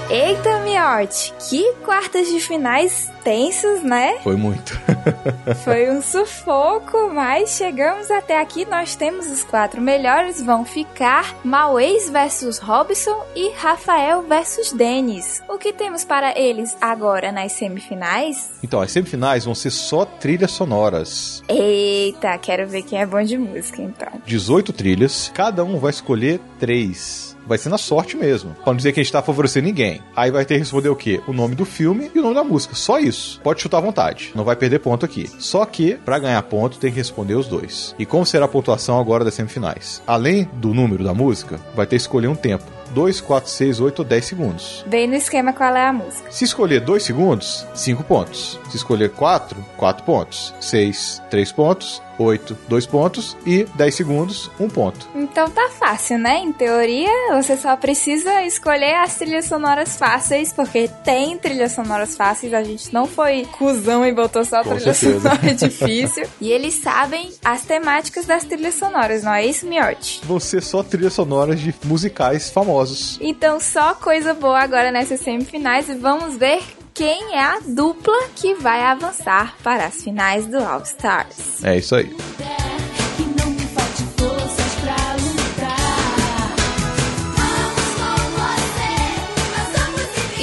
Eita, 0.09 0.59
Miotti, 0.59 1.33
que 1.49 1.73
quartas 1.83 2.27
de 2.27 2.39
finais 2.39 3.11
tensos, 3.23 3.81
né? 3.81 4.19
Foi 4.21 4.35
muito. 4.35 4.79
Foi 5.63 5.89
um 5.89 6.01
sufoco, 6.01 7.09
mas 7.13 7.51
chegamos 7.51 8.11
até 8.11 8.39
aqui. 8.39 8.65
Nós 8.65 8.95
temos 8.95 9.27
os 9.27 9.43
quatro 9.43 9.81
melhores. 9.81 10.41
Vão 10.41 10.65
ficar 10.65 11.35
Mauês 11.43 12.09
versus 12.09 12.59
Robson 12.59 13.23
e 13.35 13.51
Rafael 13.53 14.23
versus 14.23 14.71
Denis. 14.73 15.41
O 15.49 15.57
que 15.57 15.71
temos 15.71 16.03
para 16.03 16.37
eles 16.37 16.75
agora 16.81 17.31
nas 17.31 17.53
semifinais? 17.53 18.51
Então, 18.61 18.81
as 18.81 18.91
semifinais 18.91 19.45
vão 19.45 19.55
ser 19.55 19.71
só 19.71 20.05
trilhas 20.05 20.51
sonoras. 20.51 21.41
Eita, 21.47 22.37
quero 22.37 22.67
ver 22.67 22.83
quem 22.83 22.99
é 22.99 23.05
bom 23.05 23.23
de 23.23 23.37
música 23.37 23.81
então. 23.81 24.21
18 24.25 24.73
trilhas, 24.73 25.31
cada 25.33 25.63
um 25.63 25.79
vai 25.79 25.91
escolher 25.91 26.39
três. 26.59 27.32
Vai 27.47 27.57
ser 27.57 27.69
na 27.69 27.77
sorte 27.77 28.15
mesmo. 28.15 28.53
Pra 28.55 28.73
não 28.73 28.77
dizer 28.77 28.91
que 28.91 28.99
a 28.99 29.03
gente 29.03 29.11
tá 29.11 29.21
favorecendo 29.21 29.67
ninguém. 29.67 30.01
Aí 30.15 30.31
vai 30.31 30.45
ter 30.45 30.55
que 30.55 30.59
responder 30.59 30.89
o 30.89 30.95
quê? 30.95 31.21
O 31.27 31.33
nome 31.33 31.55
do 31.55 31.65
filme 31.65 32.11
e 32.13 32.19
o 32.19 32.21
nome 32.21 32.35
da 32.35 32.43
música. 32.43 32.75
Só 32.75 32.99
isso. 32.99 33.39
Pode 33.43 33.61
chutar 33.61 33.77
à 33.77 33.81
vontade. 33.81 34.31
Não 34.35 34.43
vai 34.43 34.55
perder 34.55 34.79
ponto 34.79 35.05
aqui. 35.05 35.29
Só 35.39 35.65
que, 35.65 35.95
pra 35.95 36.19
ganhar 36.19 36.41
ponto, 36.43 36.77
tem 36.77 36.91
que 36.91 36.97
responder 36.97 37.35
os 37.35 37.47
dois. 37.47 37.95
E 37.97 38.05
como 38.05 38.25
será 38.25 38.45
a 38.45 38.47
pontuação 38.49 38.99
agora 38.99 39.23
das 39.23 39.33
semifinais? 39.33 40.01
Além 40.07 40.49
do 40.53 40.73
número 40.73 41.03
da 41.03 41.13
música, 41.13 41.59
vai 41.75 41.85
ter 41.85 41.97
que 41.97 42.01
escolher 42.01 42.27
um 42.27 42.35
tempo. 42.35 42.65
2, 42.93 43.21
4, 43.21 43.49
6, 43.49 43.79
8 43.79 43.99
ou 43.99 44.05
10 44.05 44.25
segundos. 44.25 44.85
Bem 44.87 45.07
no 45.07 45.15
esquema 45.15 45.51
qual 45.51 45.75
é 45.75 45.87
a 45.87 45.93
música. 45.93 46.31
Se 46.31 46.45
escolher 46.45 46.79
2 46.79 47.03
segundos, 47.03 47.65
5 47.73 48.03
pontos. 48.03 48.59
Se 48.69 48.77
escolher 48.77 49.09
4, 49.09 49.57
4 49.77 50.05
pontos. 50.05 50.53
6, 50.59 51.21
3 51.29 51.51
pontos. 51.51 52.01
8, 52.17 52.57
2 52.67 52.85
pontos. 52.85 53.37
E 53.45 53.63
10 53.75 53.95
segundos, 53.95 54.51
1 54.59 54.69
ponto. 54.69 55.07
Então 55.15 55.49
tá 55.49 55.69
fácil, 55.69 56.17
né? 56.17 56.39
Em 56.39 56.51
teoria, 56.51 57.09
você 57.33 57.57
só 57.57 57.75
precisa 57.75 58.43
escolher 58.43 58.95
as 58.95 59.15
trilhas 59.15 59.45
sonoras 59.45 59.97
fáceis, 59.97 60.53
porque 60.53 60.87
tem 61.03 61.37
trilhas 61.37 61.71
sonoras 61.73 62.15
fáceis. 62.15 62.53
A 62.53 62.63
gente 62.63 62.93
não 62.93 63.05
foi 63.05 63.45
cuzão 63.57 64.05
e 64.05 64.11
botou 64.13 64.43
só 64.45 64.63
Com 64.63 64.75
trilha 64.75 64.93
certeza. 64.93 65.29
sonora 65.29 65.53
difícil. 65.55 66.25
E 66.39 66.51
eles 66.51 66.75
sabem 66.75 67.31
as 67.43 67.63
temáticas 67.63 68.25
das 68.25 68.43
trilhas 68.43 68.75
sonoras, 68.75 69.23
não 69.23 69.33
é 69.33 69.45
isso, 69.45 69.65
Miotti? 69.67 70.21
Vão 70.25 70.39
ser 70.39 70.61
só 70.63 70.83
trilhas 70.83 71.13
sonoras 71.13 71.59
de 71.59 71.73
musicais 71.83 72.49
famosos. 72.49 73.17
Então, 73.21 73.59
só 73.59 73.93
coisa 73.95 74.33
boa 74.33 74.59
agora 74.59 74.91
nessas 74.91 75.19
semifinais 75.19 75.89
e 75.89 75.93
vamos 75.93 76.35
ver 76.37 76.61
quem 76.93 77.35
é 77.35 77.43
a 77.43 77.59
dupla 77.59 78.29
que 78.35 78.53
vai 78.55 78.81
avançar 78.81 79.55
para 79.63 79.85
as 79.85 80.03
finais 80.03 80.45
do 80.45 80.57
All 80.57 80.81
Stars. 80.83 81.63
É 81.63 81.77
isso 81.77 81.95
aí. 81.95 82.72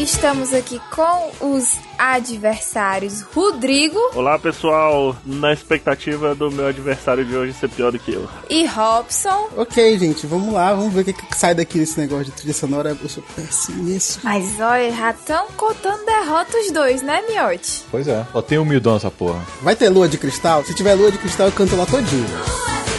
Estamos 0.01 0.55
aqui 0.55 0.81
com 0.91 1.31
os 1.55 1.77
adversários 1.99 3.21
Rodrigo 3.21 3.99
Olá 4.15 4.39
pessoal, 4.39 5.15
na 5.27 5.53
expectativa 5.53 6.35
do 6.35 6.51
meu 6.51 6.69
adversário 6.69 7.23
de 7.23 7.37
hoje 7.37 7.53
ser 7.53 7.69
pior 7.69 7.93
do 7.93 7.99
que 7.99 8.15
eu. 8.15 8.27
e 8.49 8.65
Robson. 8.65 9.51
Ok, 9.59 9.99
gente, 9.99 10.27
vamos 10.27 10.55
lá, 10.55 10.73
vamos 10.73 10.95
ver 10.95 11.03
o 11.03 11.05
que, 11.05 11.13
que 11.13 11.37
sai 11.37 11.55
daqui 11.55 11.79
desse 11.79 12.01
negócio 12.01 12.25
de 12.25 12.31
trilha 12.31 12.55
sonora. 12.55 12.97
Eu 13.03 13.09
sou 13.11 13.23
péssimo 13.37 13.83
nisso. 13.83 14.21
Mas 14.25 14.59
olha, 14.59 14.91
já 14.91 15.11
estão 15.11 15.47
contando 15.55 16.03
derrota 16.07 16.57
os 16.57 16.73
dois, 16.73 17.03
né, 17.03 17.23
Miotti? 17.29 17.85
Pois 17.91 18.09
é. 18.09 18.27
Só 18.33 18.41
tem 18.41 18.57
humildão 18.59 18.97
essa 18.97 19.11
porra. 19.11 19.45
Vai 19.61 19.77
ter 19.77 19.91
lua 19.91 20.09
de 20.09 20.17
cristal? 20.17 20.65
Se 20.65 20.75
tiver 20.75 20.95
lua 20.95 21.13
de 21.13 21.19
cristal, 21.19 21.49
eu 21.49 21.53
canto 21.53 21.77
lá 21.77 21.85
todinho. 21.85 22.25
Então, 22.25 22.90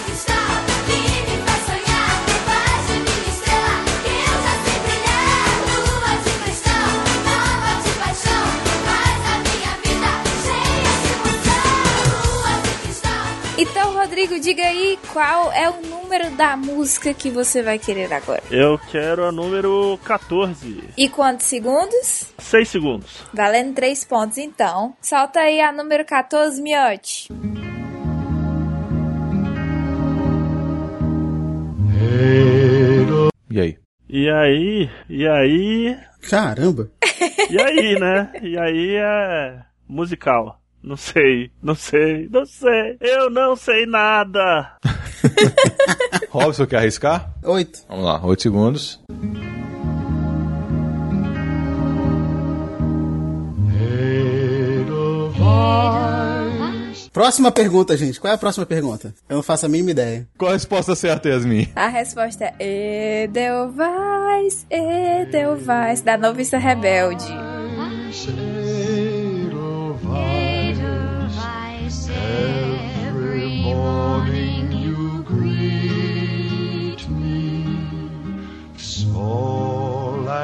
Rodrigo, 14.21 14.39
diga 14.39 14.61
aí 14.63 14.99
qual 15.11 15.51
é 15.51 15.67
o 15.67 15.81
número 15.81 16.29
da 16.35 16.55
música 16.55 17.11
que 17.11 17.31
você 17.31 17.63
vai 17.63 17.79
querer 17.79 18.13
agora. 18.13 18.43
Eu 18.51 18.77
quero 18.77 19.25
a 19.25 19.31
número 19.31 19.97
14. 20.03 20.89
E 20.95 21.09
quantos 21.09 21.47
segundos? 21.47 22.31
6 22.37 22.69
segundos. 22.69 23.23
Valendo 23.33 23.73
3 23.73 24.05
pontos, 24.05 24.37
então. 24.37 24.95
Solta 25.01 25.39
aí 25.39 25.59
a 25.59 25.71
número 25.71 26.05
14, 26.05 26.61
Miotti. 26.61 27.29
E 33.49 33.59
aí? 33.59 33.77
E 34.07 34.29
aí, 34.29 34.89
e 35.09 35.27
aí, 35.27 35.97
Caramba. 36.29 36.91
e 37.49 37.59
aí, 37.59 37.99
né? 37.99 38.31
E 38.43 38.59
aí 38.59 38.95
é 38.97 39.61
musical. 39.87 40.60
Não 40.83 40.97
sei, 40.97 41.51
não 41.61 41.75
sei, 41.75 42.27
não 42.31 42.45
sei. 42.45 42.97
Eu 42.99 43.29
não 43.29 43.55
sei 43.55 43.85
nada. 43.85 44.73
Robson, 46.29 46.65
quer 46.65 46.77
arriscar? 46.77 47.33
Oito. 47.43 47.83
Vamos 47.87 48.05
lá, 48.05 48.25
8 48.25 48.41
segundos. 48.41 48.99
Próxima 57.13 57.51
pergunta, 57.51 57.95
gente. 57.97 58.19
Qual 58.19 58.31
é 58.31 58.35
a 58.35 58.37
próxima 58.37 58.65
pergunta? 58.65 59.13
Eu 59.29 59.35
não 59.35 59.43
faço 59.43 59.65
a 59.65 59.69
mínima 59.69 59.91
ideia. 59.91 60.27
Qual 60.37 60.49
a 60.49 60.53
resposta 60.53 60.95
certa, 60.95 61.29
Yasmin? 61.29 61.67
A 61.75 61.87
resposta 61.87 62.53
é 62.57 63.25
Edelweiss, 63.25 64.65
Edelweiss, 64.69 66.01
da 66.01 66.17
Noviça 66.17 66.57
Rebelde. 66.57 67.25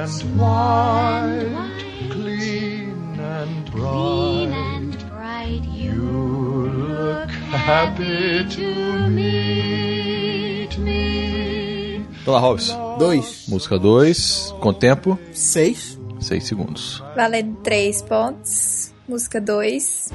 Small 0.08 1.26
and 1.26 1.54
white, 1.54 2.10
clean 2.10 3.20
and 3.20 3.72
bright. 3.72 5.62
You 5.70 6.02
look 6.72 7.30
happy 7.52 8.46
to 8.50 9.10
meet 9.10 10.78
me. 10.80 12.06
Então 12.22 12.34
lá, 12.34 12.39
Robson. 12.39 12.98
Dois. 12.98 13.46
Música 13.48 13.78
2, 13.78 14.56
com 14.60 14.74
tempo? 14.74 15.20
Seis. 15.34 16.00
6 16.20 16.48
segundos. 16.48 17.04
Valendo 17.15 17.58
3 17.63 18.02
pontos. 18.02 18.93
Música 19.08 19.39
2. 19.39 20.10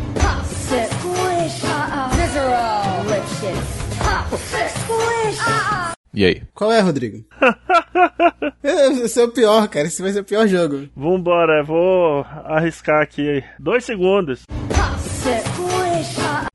E 6.15 6.25
aí? 6.27 6.43
Qual 6.55 6.71
é, 6.71 6.81
Rodrigo? 6.81 7.25
Esse 8.63 9.21
é 9.21 9.25
o 9.25 9.31
pior, 9.33 9.67
cara. 9.69 9.87
Esse 9.87 10.03
vai 10.03 10.13
ser 10.13 10.21
o 10.21 10.25
pior 10.25 10.47
jogo. 10.47 10.89
Vambora, 10.95 11.63
vou 11.65 12.25
arriscar 12.45 13.03
aqui. 13.03 13.43
Dois 13.59 13.85
segundos. 13.85 14.43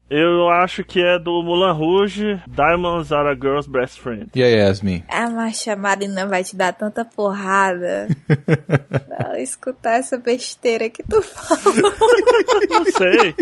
Eu 0.10 0.48
acho 0.50 0.84
que 0.86 1.02
é 1.02 1.20
do 1.20 1.44
Mulan 1.44 1.74
Rouge, 1.74 2.42
Diamonds 2.48 3.12
Are 3.12 3.30
a 3.30 3.34
Girl's 3.34 3.68
Best 3.68 4.00
Friend. 4.00 4.28
E 4.34 4.42
aí, 4.44 4.56
Yasmin? 4.56 5.04
A 5.10 5.30
Marcha 5.30 5.76
Marina 5.76 6.26
vai 6.26 6.44
te 6.46 6.56
dar 6.56 6.72
tanta 6.74 7.04
porrada. 7.04 8.08
pra 9.10 9.42
escutar 9.42 9.98
essa 10.00 10.18
besteira 10.18 10.90
que 10.90 11.04
tu 11.04 11.20
fala. 11.24 11.76
Não 12.70 12.86
sei. 12.86 13.36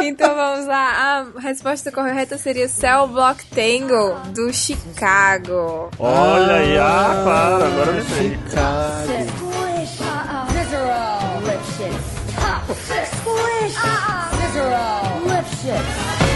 Então 0.00 0.34
vamos 0.34 0.66
lá. 0.66 1.26
A 1.36 1.40
resposta 1.40 1.92
correta 1.92 2.38
seria 2.38 2.68
Cell 2.68 3.08
Block 3.08 3.44
Tango, 3.46 4.14
do 4.30 4.52
Chicago. 4.52 5.90
Olha 5.98 6.54
aí, 6.54 6.78
ah, 6.78 7.20
claro, 7.22 7.64
agora 7.64 7.90
eu 7.90 7.96
lembrei. 7.96 8.32
He 15.62 15.68
had 15.68 16.31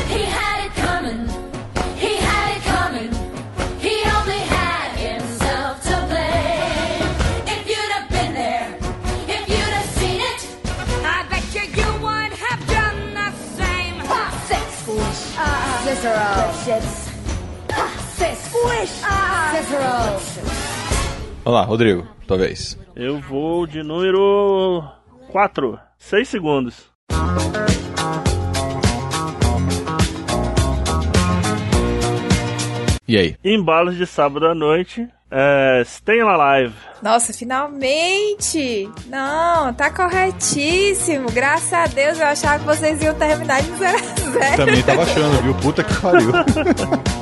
Vamos 21.44 21.60
lá, 21.60 21.64
Rodrigo, 21.64 22.06
tua 22.26 22.38
vez. 22.38 22.78
Eu 22.94 23.20
vou 23.20 23.66
de 23.66 23.82
número 23.82 24.82
4. 25.30 25.78
6 25.98 26.28
segundos. 26.28 26.90
E 33.08 33.16
aí? 33.16 33.36
Embalos 33.44 33.96
de 33.96 34.06
sábado 34.06 34.46
à 34.46 34.54
noite. 34.54 35.08
É, 35.30 35.82
Staying 35.84 36.22
Alive. 36.22 36.74
Nossa, 37.02 37.32
finalmente! 37.32 38.88
Não, 39.06 39.72
tá 39.74 39.90
corretíssimo. 39.90 41.30
Graças 41.32 41.72
a 41.72 41.86
Deus 41.86 42.18
eu 42.18 42.26
achava 42.26 42.60
que 42.60 42.64
vocês 42.64 43.02
iam 43.02 43.14
terminar 43.14 43.60
de 43.60 43.70
0 43.76 43.96
a 43.96 44.30
0. 44.30 44.56
Também 44.56 44.82
tava 44.82 45.02
achando, 45.02 45.42
viu? 45.42 45.54
Puta 45.54 45.82
que 45.82 46.00
pariu. 46.00 46.30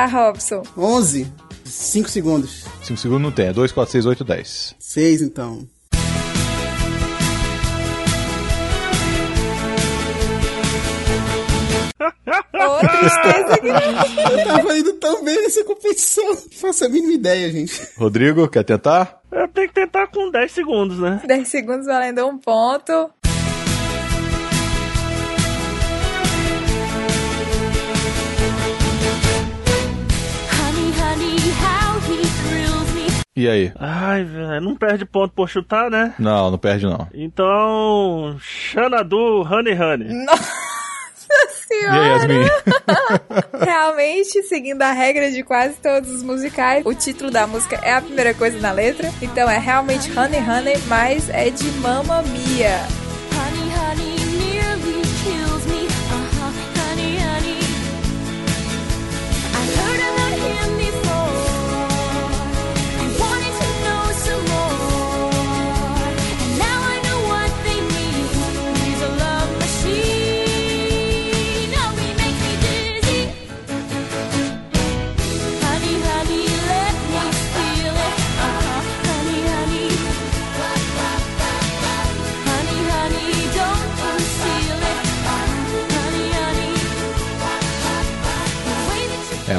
lá, 0.00 0.06
Robson. 0.06 0.62
11. 0.76 1.30
5 1.64 2.08
segundos. 2.08 2.64
5 2.82 2.98
segundos 2.98 3.22
não 3.22 3.32
tem, 3.32 3.48
é 3.48 3.52
2, 3.52 3.70
4, 3.72 3.92
6, 3.92 4.06
8, 4.06 4.24
10. 4.24 4.74
6 4.78 5.22
então. 5.22 5.68
Ô, 12.52 12.78
tristeza 12.80 13.58
que 13.58 13.68
Eu 13.68 14.44
tava 14.46 14.78
indo 14.78 14.92
tão 14.94 15.24
bem 15.24 15.42
nessa 15.42 15.64
competição. 15.64 16.26
Não 16.28 16.36
faço 16.36 16.84
a 16.84 16.88
mínima 16.88 17.12
ideia, 17.12 17.50
gente. 17.50 17.88
Rodrigo, 17.96 18.48
quer 18.48 18.64
tentar? 18.64 19.20
Eu 19.30 19.48
tenho 19.48 19.68
que 19.68 19.74
tentar 19.74 20.08
com 20.08 20.30
10 20.30 20.50
segundos, 20.50 20.98
né? 20.98 21.22
10 21.24 21.48
segundos 21.48 21.86
valendo 21.86 22.26
um 22.26 22.38
ponto. 22.38 23.10
E 33.36 33.48
aí? 33.48 33.72
Ai, 33.78 34.24
velho, 34.24 34.60
não 34.60 34.74
perde 34.74 35.04
ponto 35.04 35.32
por 35.32 35.48
chutar, 35.48 35.88
né? 35.88 36.14
Não, 36.18 36.50
não 36.50 36.58
perde 36.58 36.84
não. 36.84 37.06
Então, 37.14 38.36
Xanadu 38.40 39.42
Honey 39.42 39.80
Honey. 39.80 40.08
Nossa 40.24 40.50
senhora! 41.68 42.50
Realmente, 43.64 44.42
seguindo 44.42 44.82
a 44.82 44.90
regra 44.92 45.30
de 45.30 45.44
quase 45.44 45.74
todos 45.74 46.10
os 46.10 46.22
musicais, 46.24 46.84
o 46.84 46.92
título 46.92 47.30
da 47.30 47.46
música 47.46 47.76
é 47.84 47.94
a 47.94 48.02
primeira 48.02 48.34
coisa 48.34 48.58
na 48.58 48.72
letra. 48.72 49.08
Então 49.22 49.48
é 49.48 49.58
realmente 49.58 50.10
Honey 50.10 50.40
Honey, 50.40 50.78
mas 50.88 51.30
é 51.30 51.50
de 51.50 51.70
Mamma 51.78 52.22
Mia. 52.22 52.99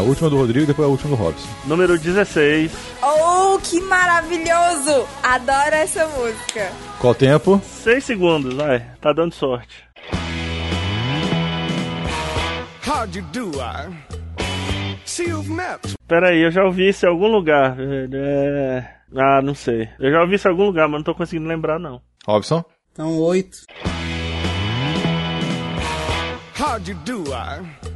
A 0.02 0.04
última 0.04 0.30
do 0.30 0.38
Rodrigo 0.38 0.64
e 0.64 0.68
depois 0.68 0.88
a 0.88 0.92
última 0.92 1.16
do 1.16 1.24
Robson. 1.24 1.48
Número 1.66 1.98
16. 1.98 2.72
Oh, 3.04 3.60
que 3.60 3.80
maravilhoso! 3.82 5.08
Adoro 5.22 5.76
essa 5.76 6.08
música. 6.08 6.72
Qual 7.00 7.14
tempo? 7.14 7.62
6 7.64 8.04
segundos, 8.04 8.54
vai. 8.56 8.80
Tá 9.00 9.14
dando 9.14 9.34
sorte. 9.34 9.84
How'd 12.86 13.18
you 13.18 13.26
do, 13.32 13.52
I? 13.60 13.96
See 15.06 15.30
you've 15.30 15.50
met. 15.50 15.80
Pera 16.08 16.30
aí, 16.30 16.42
eu 16.42 16.52
já 16.52 16.64
ouvi 16.64 16.90
isso 16.90 17.06
em 17.06 17.10
algum 17.10 17.28
lugar. 17.28 17.78
É... 17.80 18.84
Ah, 19.16 19.42
não 19.42 19.54
sei. 19.54 19.88
Eu 20.00 20.12
já 20.12 20.22
ouvi 20.22 20.36
isso 20.36 20.48
em 20.48 20.52
algum 20.52 20.66
lugar, 20.66 20.88
mas 20.88 21.00
não 21.00 21.04
tô 21.04 21.14
conseguindo 21.14 21.48
lembrar, 21.48 21.80
não. 21.80 22.02
Robson? 22.26 22.64
Então, 22.92 23.18
8. 23.20 23.66
How'd 26.60 26.92
you 26.92 26.98
do, 27.06 27.24
I? 27.32 27.91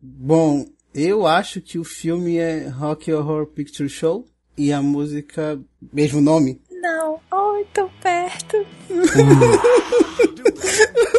Bom, 0.00 0.64
eu 0.94 1.26
acho 1.26 1.60
que 1.60 1.76
o 1.78 1.84
filme 1.84 2.36
é 2.36 2.68
Rock 2.68 3.12
Horror 3.12 3.46
Picture 3.46 3.88
Show 3.88 4.24
e 4.56 4.72
a 4.72 4.80
música, 4.80 5.60
mesmo 5.92 6.20
nome. 6.20 6.60
Não, 6.70 7.18
oh, 7.32 7.64
tão 7.74 7.90
perto. 8.00 8.64
eu 8.88 9.08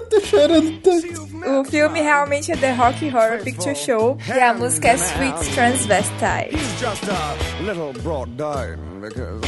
tô 0.09 0.21
chorando 0.21 0.79
tanto. 0.81 1.19
O 1.59 1.65
filme 1.65 2.01
realmente 2.01 2.49
é 2.51 2.55
The 2.55 2.71
Rock 2.71 3.05
Horror 3.07 3.43
Picture 3.43 3.75
Show 3.75 4.17
e 4.27 4.39
a 4.39 4.53
música 4.53 4.89
é 4.89 4.95
Sweet 4.95 5.53
Transvestite. 5.53 6.55
He's 6.55 6.79
just 6.79 7.03
a 7.09 7.35
little 7.61 7.91
brought 8.01 8.31
down 8.37 9.01
because 9.01 9.41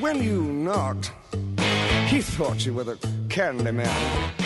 when 0.00 0.20
you 0.22 0.42
knocked, 0.42 1.12
he 2.08 2.16
he 2.16 2.22
thought 2.22 2.64
you 2.64 2.72
were 2.72 2.84
the 2.84 2.96
candy 3.28 3.70
man. 3.70 4.45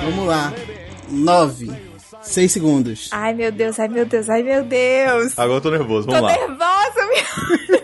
Vamos 0.00 0.26
lá. 0.26 0.52
9. 1.08 1.70
6 2.22 2.52
segundos. 2.52 3.08
Ai, 3.10 3.34
meu 3.34 3.50
Deus, 3.50 3.78
ai, 3.80 3.88
meu 3.88 4.06
Deus, 4.06 4.30
ai, 4.30 4.42
meu 4.42 4.64
Deus. 4.64 5.36
Agora 5.38 5.58
eu 5.58 5.60
tô 5.60 5.70
nervoso, 5.70 6.06
Tô 6.06 6.12
vamos 6.12 6.30
lá. 6.30 6.36
nervosa, 6.38 7.06
meu... 7.06 7.82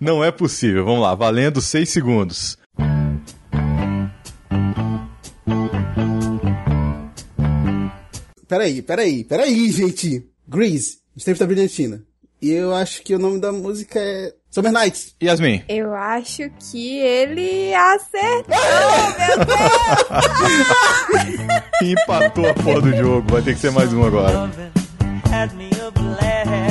Não 0.00 0.24
é 0.24 0.30
possível, 0.30 0.84
vamos 0.84 1.02
lá, 1.02 1.14
valendo 1.14 1.60
6 1.60 1.88
segundos. 1.88 2.56
Peraí, 8.46 8.80
peraí, 8.82 9.24
peraí, 9.24 9.70
gente. 9.70 10.26
Grease, 10.46 10.98
Os 11.14 11.24
Tempos 11.24 11.40
da 11.40 11.46
Brilhantina. 11.46 12.02
E 12.40 12.50
eu 12.50 12.72
acho 12.74 13.02
que 13.02 13.14
o 13.14 13.18
nome 13.18 13.40
da 13.40 13.52
música 13.52 13.98
é 14.00 14.32
Summer 14.50 14.72
Nights. 14.72 15.14
Yasmin. 15.22 15.62
Eu 15.68 15.94
acho 15.94 16.50
que 16.58 16.98
ele 16.98 17.74
acertou, 17.74 18.56
meu 21.82 21.92
Empatou 21.92 22.48
a 22.48 22.54
porra 22.54 22.80
do 22.80 22.96
jogo, 22.96 23.30
vai 23.30 23.42
ter 23.42 23.54
que 23.54 23.60
ser 23.60 23.70
mais 23.70 23.92
um 23.92 24.04
agora. 24.04 24.50
Had 25.30 25.54
me 25.54 25.68
a 25.80 25.90
blast. 25.90 26.67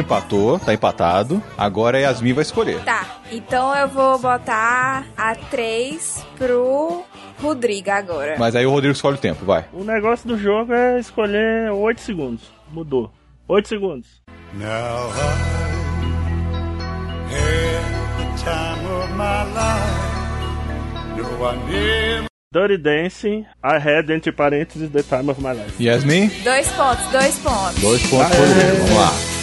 Empatou, 0.00 0.58
tá 0.58 0.72
empatado. 0.74 1.42
Agora 1.56 1.98
a 1.98 2.00
Yasmin 2.00 2.32
vai 2.32 2.42
escolher. 2.42 2.82
Tá, 2.84 3.06
então 3.30 3.74
eu 3.74 3.88
vou 3.88 4.18
botar 4.18 5.04
a 5.16 5.34
3 5.34 6.26
pro 6.36 7.04
Rodrigo 7.40 7.90
agora. 7.90 8.36
Mas 8.38 8.54
aí 8.56 8.66
o 8.66 8.70
Rodrigo 8.70 8.92
escolhe 8.92 9.16
o 9.16 9.20
tempo, 9.20 9.44
vai. 9.44 9.64
O 9.72 9.84
negócio 9.84 10.28
do 10.28 10.36
jogo 10.38 10.72
é 10.72 10.98
escolher 10.98 11.70
8 11.72 12.00
segundos. 12.00 12.42
Mudou. 12.72 13.10
8 13.48 13.68
segundos. 13.68 14.06
Now 14.54 14.66
I 15.10 15.70
had 17.32 18.18
the 18.18 18.42
time 18.42 18.86
of 18.86 19.12
my 19.16 19.44
life. 19.54 20.10
No, 21.16 21.46
I 21.46 21.56
never. 21.70 22.30
Dirty 22.52 22.78
Dancing, 22.78 23.46
I 23.62 23.76
had, 23.78 24.10
entre 24.10 24.32
parênteses, 24.32 24.90
The 24.90 25.04
Time 25.04 25.30
of 25.30 25.40
My 25.40 25.52
Life. 25.52 25.80
Yasmin? 25.80 26.28
Dois 26.42 26.66
pontos, 26.72 27.06
dois 27.12 27.38
pontos. 27.38 27.80
Dois 27.80 28.02
pontos 28.08 28.36
vamos 28.36 28.90
lá. 28.96 29.39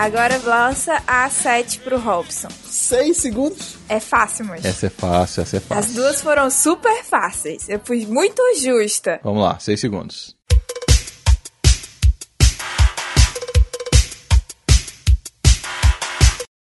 Agora 0.00 0.38
lança 0.38 1.02
a 1.06 1.28
7 1.28 1.80
pro 1.80 1.98
Robson. 1.98 2.48
6 2.64 3.14
segundos? 3.18 3.76
É 3.86 4.00
fácil, 4.00 4.46
moço. 4.46 4.66
Essa 4.66 4.86
é 4.86 4.88
fácil, 4.88 5.42
essa 5.42 5.56
é 5.56 5.58
As 5.58 5.64
fácil. 5.66 5.94
duas 5.94 6.22
foram 6.22 6.48
super 6.48 7.04
fáceis. 7.04 7.68
Eu 7.68 7.78
fui 7.84 8.06
muito 8.06 8.40
justa. 8.56 9.20
Vamos 9.22 9.42
lá, 9.42 9.58
seis 9.58 9.78
segundos. 9.78 10.34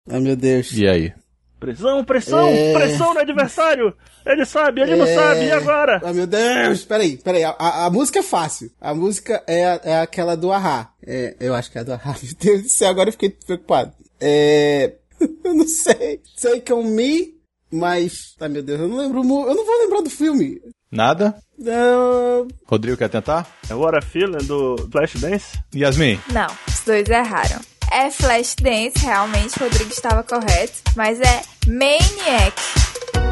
Ai, 0.09 0.19
meu 0.19 0.35
Deus. 0.35 0.71
E 0.73 0.87
aí? 0.87 1.13
Pressão, 1.59 2.03
pressão, 2.05 2.47
É. 2.49 2.73
pressão 2.73 3.13
no 3.13 3.19
adversário. 3.19 3.93
Ele 4.25 4.45
sabe, 4.45 4.81
ele 4.81 4.95
não 4.95 5.05
É. 5.05 5.15
sabe, 5.15 5.45
e 5.45 5.51
agora? 5.51 5.99
Ai, 6.03 6.13
meu 6.13 6.27
Deus. 6.27 6.85
Peraí, 6.85 7.17
peraí. 7.17 7.43
A, 7.43 7.55
a, 7.57 7.85
a 7.85 7.89
música 7.89 8.19
é 8.19 8.23
fácil. 8.23 8.69
A 8.79 8.93
música 8.93 9.43
é, 9.47 9.79
é 9.83 9.99
aquela 10.01 10.35
do 10.37 10.51
Ahá. 10.51 10.89
É, 11.05 11.35
eu 11.39 11.55
acho 11.55 11.71
que 11.71 11.77
é 11.77 11.81
a 11.81 11.83
do 11.83 11.93
Ahá. 11.93 12.15
Meu 12.21 12.33
Deus 12.39 12.61
do 12.63 12.69
céu, 12.69 12.89
agora 12.89 13.09
eu 13.09 13.13
fiquei 13.13 13.29
preocupado. 13.29 13.91
É... 14.21 14.93
eu 15.43 15.53
não 15.55 15.67
sei. 15.67 16.21
Sei 16.35 16.59
que 16.61 16.71
é 16.71 16.75
um 16.75 16.83
Me, 16.83 17.35
mas... 17.71 18.35
Ai, 18.39 18.49
meu 18.49 18.61
Deus, 18.61 18.79
eu 18.79 18.87
não 18.87 18.97
lembro... 18.97 19.19
Eu 19.19 19.55
não 19.55 19.65
vou 19.65 19.79
lembrar 19.83 20.01
do 20.01 20.09
filme. 20.09 20.61
Nada? 20.91 21.35
Não... 21.57 22.47
Rodrigo 22.65 22.97
quer 22.97 23.09
tentar? 23.09 23.47
É 23.69 23.73
What 23.73 23.97
a 23.97 24.01
Feeling 24.01 24.45
do 24.45 24.75
Flashdance? 24.91 25.57
Yasmin? 25.75 26.19
Não, 26.31 26.47
os 26.67 26.79
dois 26.81 27.09
erraram. 27.09 27.59
É 27.91 28.09
Flashdance, 28.09 28.99
realmente, 29.03 29.59
Rodrigo 29.59 29.91
estava 29.91 30.23
correto. 30.23 30.81
Mas 30.95 31.19
é 31.19 31.41
Maniac. 31.67 33.26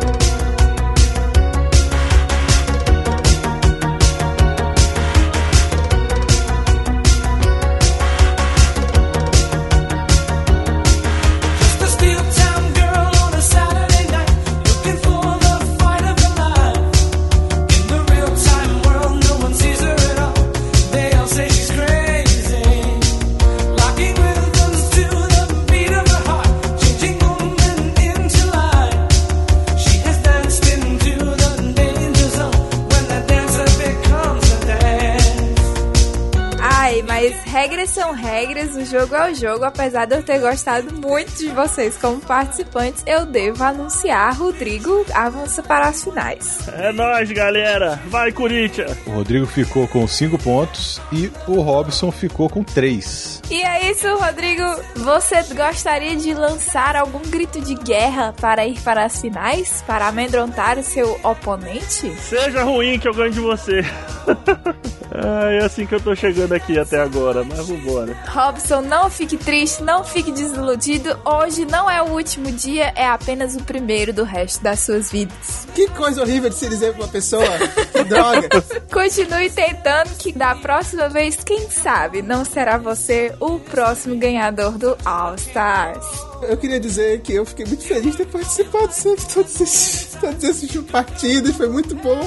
Regras 37.65 37.89
são 37.89 38.11
regras, 38.11 38.75
o 38.75 38.85
jogo 38.85 39.15
é 39.15 39.31
o 39.31 39.33
jogo. 39.33 39.63
Apesar 39.65 40.05
de 40.05 40.15
eu 40.15 40.21
ter 40.21 40.37
gostado 40.37 40.93
muito 40.93 41.35
de 41.35 41.47
vocês 41.47 41.97
como 41.97 42.21
participantes, 42.21 43.03
eu 43.07 43.25
devo 43.25 43.63
anunciar 43.63 44.37
Rodrigo 44.37 45.03
avança 45.11 45.63
para 45.63 45.87
as 45.87 46.03
finais. 46.03 46.59
É 46.67 46.91
nóis, 46.91 47.31
galera. 47.31 47.99
Vai, 48.05 48.31
Corinthians. 48.31 48.95
O 49.07 49.11
Rodrigo 49.13 49.47
ficou 49.47 49.87
com 49.87 50.07
cinco 50.07 50.37
pontos 50.37 51.01
e 51.11 51.31
o 51.47 51.59
Robson 51.59 52.11
ficou 52.11 52.47
com 52.47 52.63
três. 52.63 53.41
E 53.49 53.63
é 53.63 53.89
isso, 53.89 54.15
Rodrigo. 54.15 54.63
Você 54.97 55.41
gostaria 55.55 56.15
de 56.15 56.35
lançar 56.35 56.95
algum 56.95 57.21
grito 57.31 57.59
de 57.59 57.73
guerra 57.73 58.31
para 58.39 58.67
ir 58.67 58.79
para 58.81 59.05
as 59.05 59.19
finais? 59.19 59.83
Para 59.87 60.07
amedrontar 60.07 60.77
o 60.77 60.83
seu 60.83 61.19
oponente? 61.23 62.13
Seja 62.19 62.63
ruim 62.63 62.99
que 62.99 63.07
eu 63.07 63.13
ganho 63.13 63.31
de 63.31 63.39
você. 63.39 63.81
É 65.17 65.63
assim 65.63 65.85
que 65.85 65.95
eu 65.95 65.99
tô 65.99 66.13
chegando 66.13 66.53
aqui 66.53 66.77
até 66.77 66.99
agora, 66.99 67.43
mas 67.43 67.54
vambora. 67.63 68.17
Robson, 68.27 68.81
não 68.81 69.09
fique 69.09 69.37
triste, 69.37 69.83
não 69.83 70.03
fique 70.03 70.31
desiludido. 70.31 71.17
Hoje 71.25 71.65
não 71.65 71.89
é 71.89 72.01
o 72.01 72.11
último 72.11 72.51
dia, 72.51 72.91
é 72.95 73.07
apenas 73.07 73.55
o 73.55 73.63
primeiro 73.63 74.13
do 74.13 74.23
resto 74.23 74.63
das 74.63 74.79
suas 74.79 75.11
vidas. 75.11 75.67
Que 75.73 75.87
coisa 75.89 76.21
horrível 76.21 76.49
de 76.49 76.55
se 76.55 76.69
dizer 76.69 76.93
pra 76.93 77.03
uma 77.03 77.11
pessoa. 77.11 77.45
Que 77.91 78.03
droga. 78.05 78.49
Continue 78.91 79.49
tentando 79.49 80.09
que 80.17 80.31
da 80.31 80.55
próxima 80.55 81.09
vez, 81.09 81.37
quem 81.43 81.69
sabe, 81.69 82.21
não 82.21 82.45
será 82.45 82.77
você 82.77 83.33
o 83.39 83.59
próximo 83.59 84.15
ganhador 84.17 84.77
do 84.77 84.97
All 85.05 85.35
Stars. 85.35 86.05
Eu 86.43 86.57
queria 86.57 86.79
dizer 86.79 87.21
que 87.21 87.33
eu 87.33 87.45
fiquei 87.45 87.65
muito 87.65 87.83
feliz 87.83 88.11
de 88.11 88.17
ter 88.17 88.27
participado 88.27 88.87
de 88.87 89.33
todos 89.33 89.61
esses, 89.61 90.17
todos 90.19 90.43
esses 90.43 90.75
partidos, 90.91 91.55
foi 91.55 91.69
muito 91.69 91.95
bom. 91.95 92.19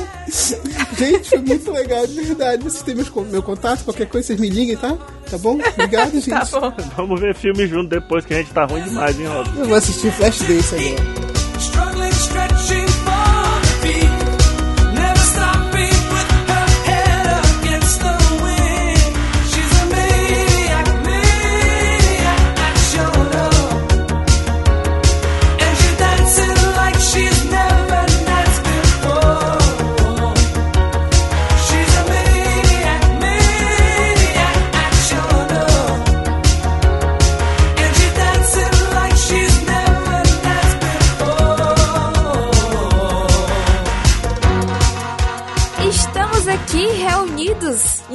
Gente, 0.99 1.29
foi 1.31 1.39
muito 1.39 1.71
legal, 1.71 2.07
de 2.07 2.21
verdade. 2.21 2.63
Vocês 2.65 2.83
têm 2.83 2.95
meus, 2.95 3.11
meu 3.31 3.43
contato, 3.43 3.85
qualquer 3.85 4.09
coisa, 4.09 4.29
vocês 4.29 4.41
me 4.41 4.49
liguem, 4.49 4.77
tá? 4.77 4.97
Tá 5.31 5.39
bom? 5.39 5.59
Obrigado, 5.75 6.13
gente. 6.21 6.31
Tá 6.31 6.45
bom. 6.45 6.73
Vamos 6.97 7.21
ver 7.21 7.35
filme 7.35 7.67
junto 7.67 7.89
depois 7.89 8.25
que 8.25 8.35
a 8.35 8.39
gente 8.39 8.53
tá 8.53 8.65
ruim 8.65 8.83
demais, 8.83 9.19
hein, 9.19 9.27
Robson? 9.27 9.53
Eu 9.59 9.67
vou 9.67 9.77
assistir 9.77 10.11
Flash 10.13 10.39
Dance 10.41 10.75
agora. 10.75 11.38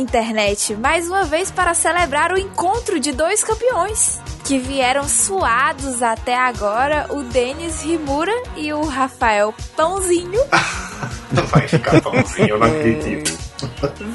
Internet, 0.04 0.76
mais 0.76 1.08
uma 1.08 1.24
vez 1.24 1.50
para 1.50 1.74
celebrar 1.74 2.32
o 2.32 2.38
encontro 2.38 3.00
de 3.00 3.12
dois 3.12 3.44
campeões 3.44 4.20
que 4.44 4.60
vieram 4.60 5.08
suados 5.08 6.04
até 6.04 6.36
agora, 6.36 7.08
o 7.10 7.24
Denis 7.24 7.82
Rimura 7.82 8.34
e 8.58 8.74
o 8.74 8.86
Rafael 8.86 9.54
Pãozinho. 9.76 10.42
Vai 11.50 11.68
ficar 11.68 12.00
pãozinho, 12.02 12.50
eu 12.50 12.60
não 12.60 12.68
acredito. 12.68 13.44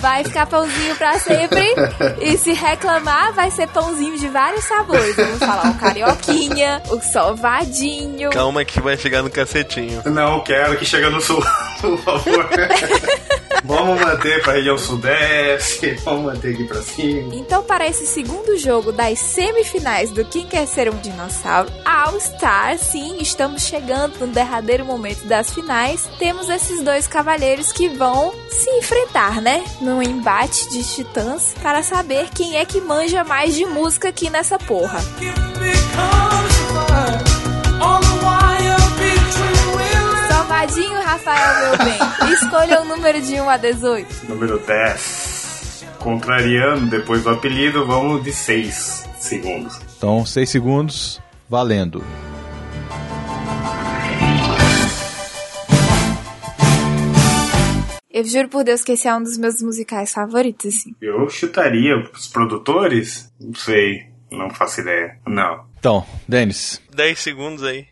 Vai 0.00 0.22
ficar 0.22 0.46
pãozinho 0.46 0.94
pra 0.94 1.18
sempre. 1.18 1.74
E 2.20 2.38
se 2.38 2.52
reclamar, 2.52 3.32
vai 3.32 3.50
ser 3.50 3.66
pãozinho 3.68 4.16
de 4.16 4.28
vários 4.28 4.64
sabores. 4.64 5.16
Vamos 5.16 5.38
falar 5.38 5.70
o 5.70 5.74
carioquinha, 5.78 6.80
o 6.90 7.00
sovadinho. 7.00 8.30
Calma 8.30 8.64
que 8.64 8.80
vai 8.80 8.96
chegar 8.96 9.22
no 9.22 9.30
cacetinho. 9.30 10.02
Não 10.04 10.40
quero 10.44 10.76
que 10.76 10.84
chegue 10.84 11.08
no 11.08 11.20
sul, 11.20 11.42
por 11.80 11.98
favor. 11.98 12.48
vamos 13.64 14.00
manter 14.00 14.42
pra 14.42 14.54
região 14.54 14.78
sudeste, 14.78 15.94
vamos 16.04 16.32
manter 16.32 16.54
aqui 16.54 16.64
pra 16.64 16.82
cima. 16.82 17.34
Então, 17.34 17.62
para 17.62 17.86
esse 17.86 18.06
segundo 18.06 18.56
jogo 18.58 18.92
das 18.92 19.18
semifinais 19.18 20.10
do 20.10 20.24
Quem 20.24 20.46
Quer 20.46 20.66
Ser 20.66 20.88
um 20.88 20.96
Dinossauro 20.98 21.70
All 21.84 22.18
Star, 22.20 22.78
sim, 22.78 23.18
estamos 23.20 23.62
chegando 23.62 24.18
no 24.20 24.26
derradeiro 24.28 24.84
momento 24.84 25.26
das 25.26 25.52
finais. 25.52 26.08
Temos 26.18 26.48
esses 26.48 26.82
dois 26.82 27.06
cavalheiros 27.06 27.72
que 27.72 27.88
vão 27.88 28.34
se 28.48 28.70
enfrentar, 28.70 29.40
né? 29.40 29.64
Num 29.80 30.02
embate 30.02 30.68
de 30.70 30.82
titãs 30.84 31.54
para 31.62 31.82
saber 31.82 32.28
quem 32.34 32.56
é 32.56 32.64
que 32.64 32.80
manja 32.80 33.24
mais 33.24 33.54
de 33.54 33.64
música 33.64 34.08
aqui 34.08 34.30
nessa 34.30 34.58
porra. 34.58 34.98
Salvadinho, 40.58 41.00
Rafael, 41.02 41.70
meu 41.70 41.84
bem, 41.84 42.32
escolha 42.32 42.82
o 42.82 42.84
número 42.84 43.22
de 43.22 43.40
1 43.40 43.48
a 43.48 43.56
18. 43.56 44.26
Número 44.28 44.58
10. 44.58 45.84
Contrariando 46.00 46.86
depois 46.86 47.22
do 47.22 47.30
apelido, 47.30 47.86
vamos 47.86 48.24
de 48.24 48.32
6 48.32 49.08
segundos. 49.20 49.78
Então, 49.96 50.26
6 50.26 50.50
segundos, 50.50 51.22
valendo. 51.48 52.02
Eu 58.10 58.24
juro 58.24 58.48
por 58.48 58.64
Deus 58.64 58.82
que 58.82 58.92
esse 58.92 59.06
é 59.06 59.14
um 59.14 59.22
dos 59.22 59.38
meus 59.38 59.62
musicais 59.62 60.12
favoritos, 60.12 60.74
assim. 60.74 60.90
Eu 61.00 61.30
chutaria 61.30 61.96
os 62.12 62.26
produtores? 62.26 63.32
Não 63.40 63.54
sei, 63.54 64.06
não 64.32 64.50
faço 64.50 64.80
ideia. 64.80 65.20
Não. 65.24 65.66
Então, 65.78 66.04
Denis. 66.26 66.82
10 66.92 67.16
segundos 67.16 67.62
aí. 67.62 67.86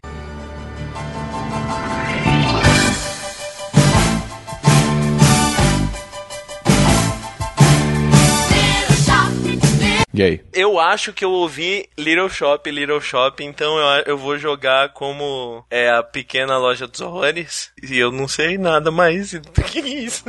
E 10.16 10.22
aí? 10.22 10.40
Eu 10.50 10.80
acho 10.80 11.12
que 11.12 11.22
eu 11.22 11.30
ouvi 11.30 11.86
Little 11.98 12.30
Shop, 12.30 12.70
Little 12.70 13.02
Shop, 13.02 13.44
então 13.44 13.76
eu, 13.76 14.04
eu 14.06 14.18
vou 14.18 14.38
jogar 14.38 14.94
como 14.94 15.62
é 15.70 15.90
a 15.90 16.02
pequena 16.02 16.56
loja 16.56 16.86
dos 16.86 17.02
horrores. 17.02 17.70
E 17.82 17.98
eu 17.98 18.10
não 18.10 18.26
sei 18.26 18.56
nada 18.56 18.90
mais 18.90 19.32
do 19.32 19.50
que 19.62 19.78
isso. 19.78 20.24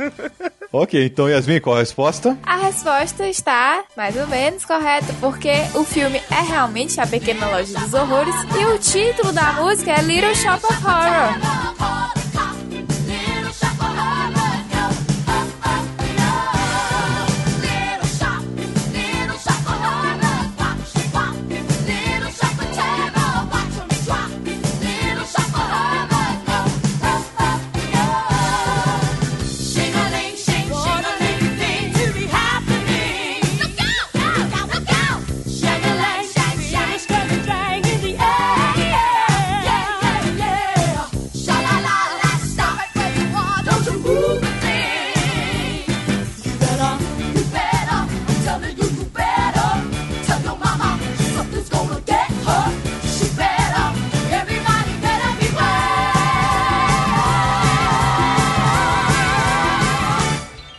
Ok, 0.70 1.02
então 1.02 1.26
Yasmin, 1.26 1.60
qual 1.60 1.76
a 1.76 1.78
resposta? 1.78 2.36
A 2.42 2.56
resposta 2.56 3.26
está 3.26 3.82
mais 3.96 4.14
ou 4.14 4.26
menos 4.26 4.66
correta, 4.66 5.14
porque 5.20 5.52
o 5.74 5.82
filme 5.84 6.20
é 6.30 6.42
realmente 6.42 7.00
A 7.00 7.06
Pequena 7.06 7.46
Loja 7.48 7.78
dos 7.78 7.94
Horrores 7.94 8.34
e 8.60 8.66
o 8.66 8.78
título 8.78 9.32
da 9.32 9.54
música 9.54 9.92
é 9.92 10.02
Little 10.02 10.34
Shop 10.34 10.62
of 10.66 10.84
Horror. 10.84 12.17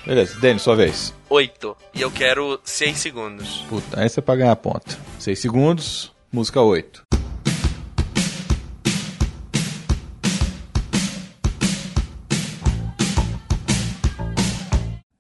Beleza, 0.10 0.40
Denis, 0.40 0.64
sua 0.64 0.76
vez. 0.76 1.14
8. 1.30 1.78
E 1.94 2.02
eu 2.02 2.10
quero 2.10 2.60
6 2.64 2.98
segundos. 2.98 3.64
Puta, 3.70 4.02
essa 4.02 4.20
é 4.20 4.24
pra 4.24 4.36
ganhar 4.36 4.56
ponto. 4.56 4.98
6 5.20 5.38
segundos, 5.38 6.12
música 6.32 6.60
8. 6.60 7.04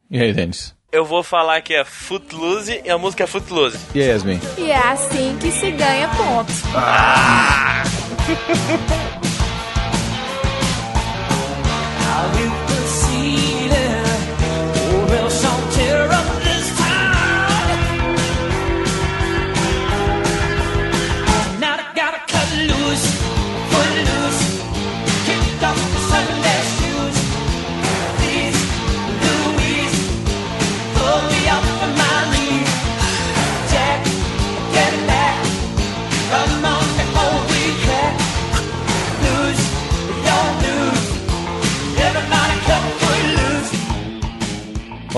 E 0.09 0.19
aí, 0.19 0.33
Denis? 0.33 0.75
Eu 0.91 1.05
vou 1.05 1.21
falar 1.21 1.61
que 1.61 1.75
é 1.75 1.85
Footloose 1.85 2.81
e 2.83 2.89
a 2.89 2.97
música 2.97 3.25
é 3.25 3.27
Footloose. 3.27 3.77
E 3.93 4.01
aí, 4.01 4.09
Yasmin? 4.09 4.39
E 4.57 4.71
é 4.71 4.87
assim 4.87 5.37
que 5.39 5.51
se 5.51 5.69
ganha 5.69 6.09
pontos. 6.17 6.63
Come 12.09 12.68
on 15.81 16.09
before 16.09 16.38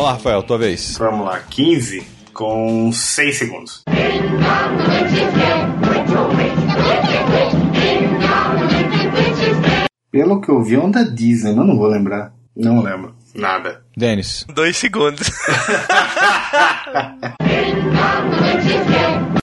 Vamos 0.01 0.13
lá, 0.13 0.17
Rafael, 0.17 0.41
tua 0.41 0.57
vez. 0.57 0.97
Vamos 0.97 1.27
lá, 1.27 1.39
15 1.41 2.03
com 2.33 2.91
6 2.91 3.37
segundos. 3.37 3.83
Pelo 10.09 10.41
que 10.41 10.49
eu 10.49 10.63
vi, 10.63 10.73
é 10.73 10.79
um 10.79 10.89
da 10.89 11.03
Disney, 11.03 11.53
mas 11.53 11.67
não 11.67 11.77
vou 11.77 11.85
lembrar. 11.85 12.33
Não 12.55 12.81
lembro. 12.81 13.13
Nada. 13.35 13.80
Denis. 13.95 14.45
Dois 14.53 14.77
segundos. 14.77 15.29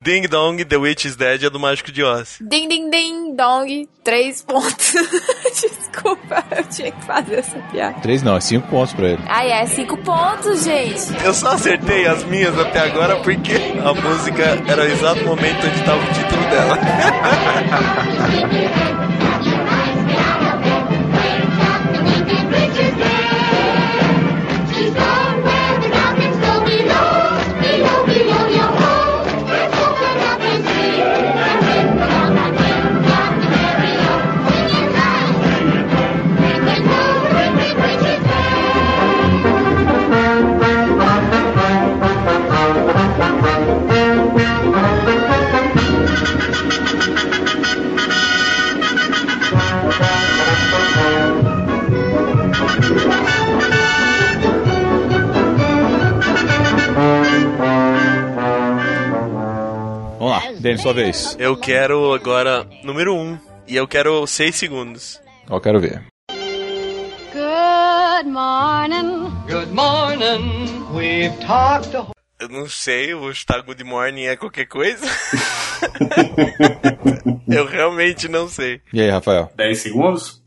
Ding 0.02 0.26
Dong, 0.26 0.64
The 0.64 0.76
Witch 0.78 1.04
is 1.04 1.16
Dead 1.16 1.42
é 1.42 1.50
do 1.50 1.60
Mágico 1.60 1.92
de 1.92 2.02
Oz. 2.02 2.38
Ding, 2.40 2.66
ding, 2.66 2.88
ding, 2.88 3.36
dong. 3.36 3.86
Três 4.02 4.40
pontos. 4.40 4.94
Desculpa, 5.52 6.42
eu 6.56 6.64
tinha 6.64 6.90
que 6.92 7.04
fazer 7.04 7.40
essa 7.40 7.58
piada. 7.70 8.00
Três 8.00 8.22
não, 8.22 8.36
é 8.36 8.40
cinco 8.40 8.68
pontos 8.68 8.94
pra 8.94 9.08
ele. 9.08 9.22
Ai, 9.26 9.50
é 9.52 9.66
cinco 9.66 9.98
pontos, 9.98 10.64
gente. 10.64 11.12
Eu 11.22 11.34
só 11.34 11.48
acertei 11.48 12.06
as 12.06 12.24
minhas 12.24 12.58
até 12.58 12.80
agora 12.80 13.16
porque 13.16 13.52
a 13.84 13.92
música 13.92 14.44
era 14.66 14.82
o 14.82 14.86
exato 14.86 15.22
momento 15.24 15.66
onde 15.66 15.78
estava 15.78 16.02
o 16.02 16.06
título 16.14 16.42
dela. 16.48 16.78
Denis, 60.60 60.82
sua 60.82 60.92
vez. 60.92 61.36
Eu 61.38 61.56
quero 61.56 62.12
agora 62.12 62.66
número 62.82 63.14
1 63.14 63.20
um, 63.20 63.38
e 63.66 63.76
eu 63.76 63.86
quero 63.86 64.26
6 64.26 64.54
segundos. 64.54 65.20
Eu 65.48 65.60
quero 65.60 65.80
ver. 65.80 66.02
Good 67.32 68.28
morning. 68.28 69.30
Good 69.48 69.72
morning. 69.72 70.84
We've 70.92 71.32
talked 71.46 71.96
a 71.96 72.06
Eu 72.40 72.48
não 72.48 72.68
sei, 72.68 73.14
vou 73.14 73.32
chutar 73.34 73.62
Good 73.62 73.82
Morning 73.82 74.26
é 74.26 74.36
qualquer 74.36 74.66
coisa. 74.66 75.04
eu 77.48 77.66
realmente 77.66 78.28
não 78.28 78.48
sei. 78.48 78.80
E 78.92 79.00
aí, 79.00 79.10
Rafael? 79.10 79.50
10 79.56 79.78
segundos. 79.78 80.40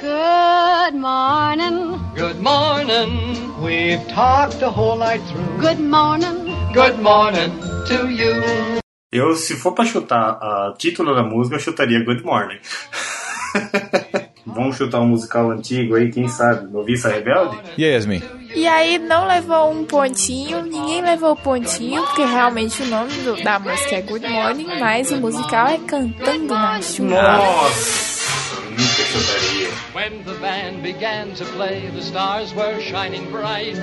Good 0.00 0.96
morning. 0.98 1.98
Good 2.14 2.40
morning. 2.40 3.52
We've 3.62 4.02
talked 4.08 4.58
the 4.60 4.70
whole 4.70 4.96
night 4.98 5.22
through. 5.28 5.58
Good 5.60 5.80
morning. 5.80 6.54
Good 6.72 6.98
morning 7.00 7.50
to 7.86 8.08
you. 8.08 8.78
Eu, 9.10 9.34
se 9.34 9.56
for 9.56 9.72
pra 9.72 9.84
chutar 9.86 10.38
o 10.70 10.74
título 10.74 11.14
da 11.14 11.22
música, 11.22 11.56
eu 11.56 11.60
chutaria 11.60 12.04
Good 12.04 12.22
Morning. 12.24 12.58
Vamos 14.44 14.76
chutar 14.76 15.00
um 15.00 15.06
musical 15.08 15.50
antigo 15.50 15.94
aí, 15.94 16.10
quem 16.10 16.28
sabe? 16.28 16.70
Noviça 16.70 17.08
Rebelde? 17.08 17.58
E 17.78 17.84
aí, 17.84 17.92
Yasmin? 17.94 18.22
E 18.54 18.66
aí 18.66 18.98
não 18.98 19.26
levou 19.26 19.70
um 19.70 19.84
pontinho, 19.84 20.62
ninguém 20.62 21.00
levou 21.02 21.34
pontinho, 21.36 22.02
porque 22.06 22.24
realmente 22.24 22.82
o 22.82 22.86
nome 22.86 23.12
do- 23.22 23.42
da 23.42 23.58
música 23.58 23.96
é 23.96 24.02
Good 24.02 24.26
Morning, 24.28 24.66
mas 24.78 25.10
o 25.10 25.16
musical 25.16 25.68
é 25.68 25.78
Cantando 25.78 26.54
na 26.54 26.80
Chuva. 26.82 27.08
Nossa, 27.22 28.60
nunca 28.70 28.82
chutaria. 29.04 29.68
When 29.94 30.22
the 30.24 30.34
band 30.34 30.82
began 30.82 31.28
to 31.36 31.44
play, 31.56 31.90
the 31.94 32.00
stars 32.00 32.52
were 32.54 32.80
shining 32.80 33.30
bright. 33.30 33.76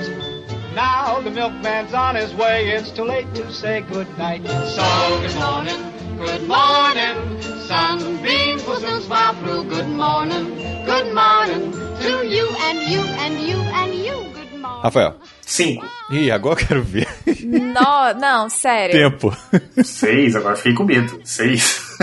Now 0.76 1.22
the 1.22 1.30
milkman's 1.30 1.94
on 1.94 2.16
his 2.16 2.34
way, 2.34 2.68
it's 2.68 2.90
too 2.90 3.04
late 3.04 3.34
to 3.34 3.50
say 3.50 3.80
goodnight. 3.80 4.46
So 4.46 4.84
good 5.22 5.34
morning, 5.36 5.80
good 6.18 6.46
morning. 6.46 7.40
Sunbeams 7.64 8.62
will 8.66 8.76
soon 8.76 9.00
smile 9.00 9.32
through. 9.36 9.64
Good 9.70 9.88
morning. 9.88 10.44
Good 10.84 11.14
morning 11.14 11.72
to 11.72 12.26
you 12.26 12.46
and 12.68 12.78
you 12.92 13.00
and 13.00 13.40
you 13.40 13.56
and 13.56 13.94
you. 13.94 14.16
Good 14.34 14.52
morning. 14.60 14.82
Rafael. 14.82 15.14
5. 15.46 15.80
Ih, 16.10 16.30
agora 16.30 16.60
eu 16.60 16.66
quero 16.66 16.82
ver. 16.82 17.08
No, 17.42 18.12
não, 18.20 18.50
sério. 18.50 18.92
Tempo. 18.92 19.34
6, 19.82 20.36
agora 20.36 20.56
fiquei 20.56 20.74
com 20.74 20.84
medo. 20.84 21.22
6. 21.24 21.96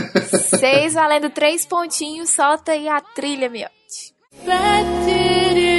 Seis 0.50 0.96
valendo 0.96 1.30
três 1.30 1.64
pontinhos, 1.64 2.32
solta 2.32 2.72
aí 2.72 2.90
a 2.90 3.00
trilha, 3.00 3.50
did 5.06 5.58
it 5.58 5.73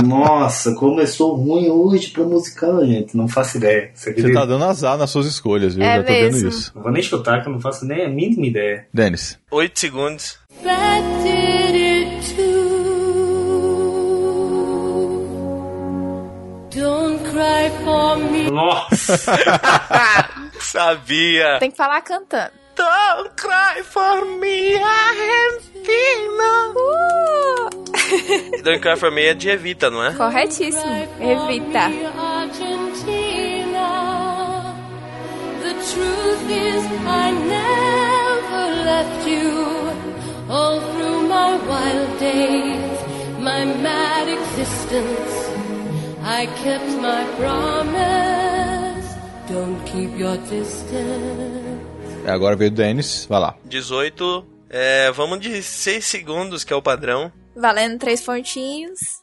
Nossa, 0.00 0.74
como 0.74 1.00
eu 1.00 1.06
sou 1.06 1.34
ruim 1.34 1.68
hoje 1.68 2.10
pra 2.10 2.24
musical, 2.24 2.84
gente. 2.86 3.16
Não 3.16 3.28
faço 3.28 3.58
ideia. 3.58 3.90
Você 3.94 4.12
Você 4.12 4.32
tá 4.32 4.44
dando 4.44 4.64
azar 4.64 4.96
nas 4.96 5.10
suas 5.10 5.26
escolhas, 5.26 5.74
viu? 5.74 5.84
É 5.84 5.96
Já 5.96 6.02
tô 6.02 6.12
vendo 6.12 6.48
isso. 6.48 6.72
Não 6.74 6.82
vou 6.82 6.92
nem 6.92 7.02
chutar, 7.02 7.42
que 7.42 7.48
eu 7.48 7.52
não 7.52 7.60
faço 7.60 7.84
nem 7.84 8.04
a 8.04 8.08
mínima 8.08 8.46
ideia. 8.46 8.86
Denis. 8.92 9.38
8 9.50 9.78
segundos. 9.78 10.38
Nossa! 18.50 19.18
Sabia. 20.60 21.58
Tem 21.58 21.70
que 21.70 21.76
falar 21.76 22.00
cantando. 22.02 22.52
Don't 22.74 23.30
cry 23.36 23.82
for 23.82 24.24
me, 24.38 24.74
Argentina. 24.76 26.42
Don't 28.62 28.80
cry 28.80 28.96
for 28.96 29.10
me 29.10 29.24
é 29.26 29.34
de 29.34 29.48
Evita, 29.48 29.90
não 29.90 30.04
é? 30.04 30.12
Corretíssimo. 30.14 30.92
Evita. 31.20 31.90
Argentina. 32.18 33.88
The 35.62 35.72
truth 35.72 36.50
is, 36.50 36.84
I 37.06 37.30
never 37.48 38.84
left 38.84 39.26
you. 39.28 39.92
All 40.48 40.80
through 40.80 41.28
my 41.28 41.56
wild 41.66 42.18
days, 42.18 43.00
my 43.40 43.64
mad 43.82 44.28
existence, 44.28 45.50
I 46.24 46.46
kept 46.62 46.90
my 47.00 47.24
promise. 47.38 49.16
Don't 49.48 49.82
keep 49.86 50.18
your 50.18 50.36
distance. 50.38 51.80
Agora 52.26 52.54
veio 52.54 52.70
o 52.70 52.74
Denis. 52.74 53.26
Vai 53.28 53.40
lá. 53.40 53.56
18. 53.64 54.44
É, 54.68 55.10
vamos 55.12 55.40
de 55.40 55.62
6 55.62 56.04
segundos, 56.04 56.64
que 56.64 56.72
é 56.72 56.76
o 56.76 56.82
padrão. 56.82 57.32
Valendo 57.54 57.98
três 57.98 58.20
pontinhos. 58.20 59.21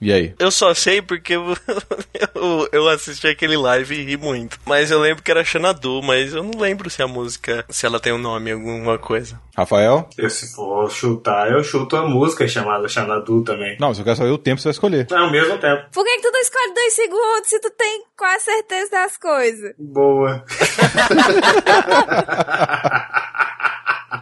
E 0.00 0.12
aí? 0.12 0.34
Eu 0.38 0.50
só 0.50 0.74
sei 0.74 1.00
porque 1.00 1.34
eu, 2.72 2.88
assisti 2.88 3.28
aquele 3.28 3.56
live 3.56 3.94
e 3.94 4.04
ri 4.04 4.16
muito. 4.16 4.58
Mas 4.66 4.90
eu 4.90 5.00
lembro 5.00 5.22
que 5.22 5.30
era 5.30 5.44
Xanadu, 5.44 6.02
mas 6.02 6.34
eu 6.34 6.42
não 6.42 6.60
lembro 6.60 6.90
se 6.90 7.02
a 7.02 7.08
música, 7.08 7.64
se 7.70 7.86
ela 7.86 7.98
tem 7.98 8.12
um 8.12 8.18
nome, 8.18 8.52
alguma 8.52 8.98
coisa. 8.98 9.40
Rafael? 9.56 10.08
Eu, 10.18 10.28
se 10.28 10.54
for 10.54 10.90
chutar, 10.90 11.50
eu 11.50 11.64
chuto 11.64 11.96
a 11.96 12.06
música 12.06 12.46
chamada 12.46 12.88
Xanadu 12.88 13.42
também. 13.42 13.78
Não, 13.80 13.94
se 13.94 14.02
eu 14.02 14.04
quero 14.04 14.16
saber 14.16 14.30
o 14.30 14.38
tempo, 14.38 14.60
você 14.60 14.68
vai 14.68 14.72
escolher. 14.72 15.06
É 15.10 15.16
ao 15.16 15.30
mesmo 15.30 15.56
tempo. 15.56 15.86
Por 15.90 16.04
que, 16.04 16.16
que 16.16 16.22
tu 16.22 16.30
não 16.30 16.40
escolhe 16.40 16.74
dois 16.74 16.92
segundos 16.92 17.48
se 17.48 17.58
tu 17.60 17.70
tem 17.70 18.04
quase 18.16 18.44
certeza 18.44 18.90
das 18.90 19.16
coisas? 19.16 19.74
Boa. 19.78 20.44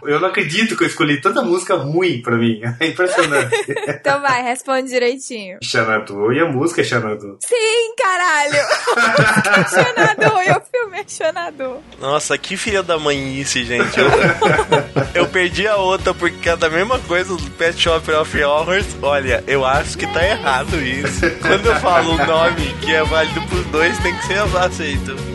Eu 0.07 0.21
não 0.21 0.29
acredito 0.29 0.77
que 0.77 0.85
eu 0.85 0.89
escolhi 0.89 1.21
tanta 1.21 1.43
música 1.43 1.75
ruim 1.75 2.21
pra 2.23 2.37
mim. 2.37 2.61
É 2.81 2.89
impressionante. 2.89 3.55
Então 3.89 4.21
vai, 4.21 4.43
responde 4.43 4.91
direitinho. 4.91 5.59
Xanadu 5.63 6.33
e 6.33 6.41
a 6.41 6.47
música 6.47 6.81
é 6.81 6.85
Xanadu. 6.85 7.39
Sim, 7.41 7.95
caralho! 7.97 8.59
Xanadu, 9.71 10.43
e 10.43 10.51
o 10.51 10.61
filme 10.61 10.99
é 10.99 11.05
Xanadu. 11.07 11.77
Nossa, 12.01 12.37
que 12.37 12.57
filha 12.57 12.83
da 12.83 12.99
manhice, 12.99 13.65
gente. 13.65 13.99
Eu, 13.99 14.09
eu 15.23 15.29
perdi 15.29 15.67
a 15.67 15.77
outra 15.77 16.13
porque 16.13 16.49
é 16.49 16.57
da 16.57 16.69
mesma 16.69 16.99
coisa 17.01 17.37
do 17.37 17.51
Pet 17.53 17.81
Shop 17.81 18.11
of 18.11 18.43
Horrors. 18.43 18.87
Olha, 19.01 19.43
eu 19.47 19.65
acho 19.65 19.97
que 19.97 20.07
tá 20.07 20.25
errado 20.25 20.77
isso. 20.83 21.31
Quando 21.41 21.67
eu 21.67 21.77
falo 21.77 22.13
um 22.13 22.27
nome 22.27 22.75
que 22.81 22.93
é 22.93 23.05
válido 23.05 23.41
pros 23.43 23.67
dois, 23.67 23.97
tem 23.99 24.15
que 24.17 24.27
ser 24.27 24.39
aceito. 24.59 25.34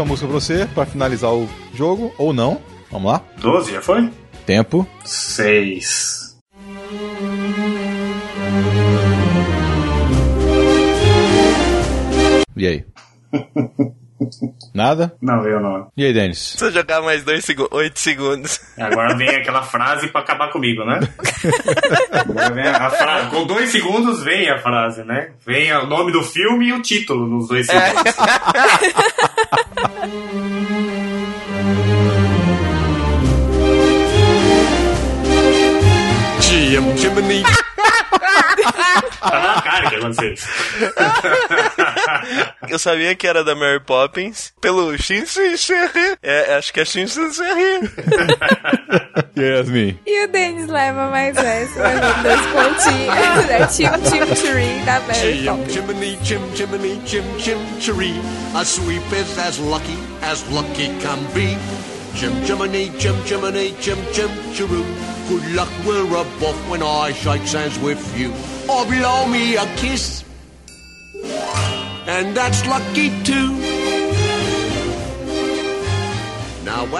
Última 0.00 0.04
música 0.04 0.26
pra 0.28 0.34
você, 0.34 0.66
pra 0.74 0.86
finalizar 0.86 1.32
o 1.34 1.48
jogo, 1.74 2.12
ou 2.16 2.32
não. 2.32 2.60
Vamos 2.90 3.12
lá? 3.12 3.22
12, 3.38 3.72
já 3.72 3.82
foi? 3.82 4.10
Tempo. 4.46 4.86
6. 5.04 6.38
E 12.56 12.66
aí? 12.66 12.84
Nada? 14.80 15.14
Não, 15.20 15.46
eu 15.46 15.60
não. 15.60 15.88
E 15.94 16.06
aí, 16.06 16.12
Denis? 16.14 16.54
Se 16.56 16.64
eu 16.64 16.72
jogar 16.72 17.02
mais 17.02 17.22
8 17.26 17.98
segundos. 18.00 18.58
Agora 18.78 19.14
vem 19.14 19.28
aquela 19.28 19.62
frase 19.62 20.08
pra 20.08 20.22
acabar 20.22 20.50
comigo, 20.50 20.82
né? 20.86 21.00
Agora 22.10 22.50
vem 22.50 22.66
a 22.66 22.88
frase. 22.88 23.28
Com 23.28 23.44
dois 23.44 23.70
segundos 23.70 24.22
vem 24.22 24.48
a 24.48 24.56
frase, 24.56 25.04
né? 25.04 25.32
Vem 25.44 25.70
o 25.74 25.86
nome 25.86 26.12
do 26.12 26.22
filme 26.22 26.68
e 26.68 26.72
o 26.72 26.80
título 26.80 27.26
nos 27.26 27.46
dois 27.46 27.66
segundos. 27.66 28.14
Jim 36.70 36.96
Jiminy. 36.96 37.42
Tá 39.20 39.40
na 39.40 39.60
cara 39.60 39.90
que 39.90 39.96
aconteceu 39.96 40.32
isso. 40.32 40.46
Eu 42.68 42.78
sabia 42.78 43.12
que 43.16 43.26
era 43.26 43.42
da 43.42 43.56
Mary 43.56 43.80
Poppins 43.80 44.52
pelo 44.60 44.96
Shinsucherry. 44.96 46.16
É, 46.22 46.54
acho 46.54 46.72
que 46.72 46.78
é 46.78 46.84
Shinsucherry. 46.84 47.90
Yasmin. 49.36 49.98
E 50.06 50.24
o 50.24 50.28
Denis 50.28 50.68
leva 50.68 51.10
mais 51.10 51.36
essa, 51.36 51.82
dois 52.22 52.40
pontinhos. 52.52 53.50
É 53.50 53.66
Tim 53.66 53.90
Tim 54.08 54.34
Tree 54.36 54.78
da 54.84 55.00
Mary 55.00 55.44
Poppins. 55.44 55.72
Jiminy, 55.72 56.18
Jim 56.22 56.40
Jiminy, 56.54 57.02
Jim 57.04 57.24
Jim 57.38 57.58
Cheree. 57.80 58.20
A 58.54 58.64
sweep 58.64 59.02
is 59.12 59.36
as 59.38 59.58
lucky 59.58 59.98
as 60.22 60.44
lucky 60.52 60.88
can 61.00 61.18
be. 61.34 61.58
Jim 62.14 62.32
Jiminy, 62.42 62.90
Jim 62.98 63.14
Jiminy, 63.24 63.74
Jim 63.80 63.98
Jim 64.12 64.30
Cheroo. 64.52 64.84
Good 65.28 65.52
luck, 65.54 65.70
we're 65.86 66.06
above 66.06 66.70
when 66.70 66.82
I 66.82 67.12
shake 67.12 67.42
hands 67.42 67.78
with 67.78 68.02
you. 68.18 68.32
Or 68.68 68.84
blow 68.86 69.26
me 69.28 69.56
a 69.56 69.66
kiss. 69.76 70.24
And 72.06 72.36
that's 72.36 72.66
lucky 72.66 73.10
too. 73.22 74.09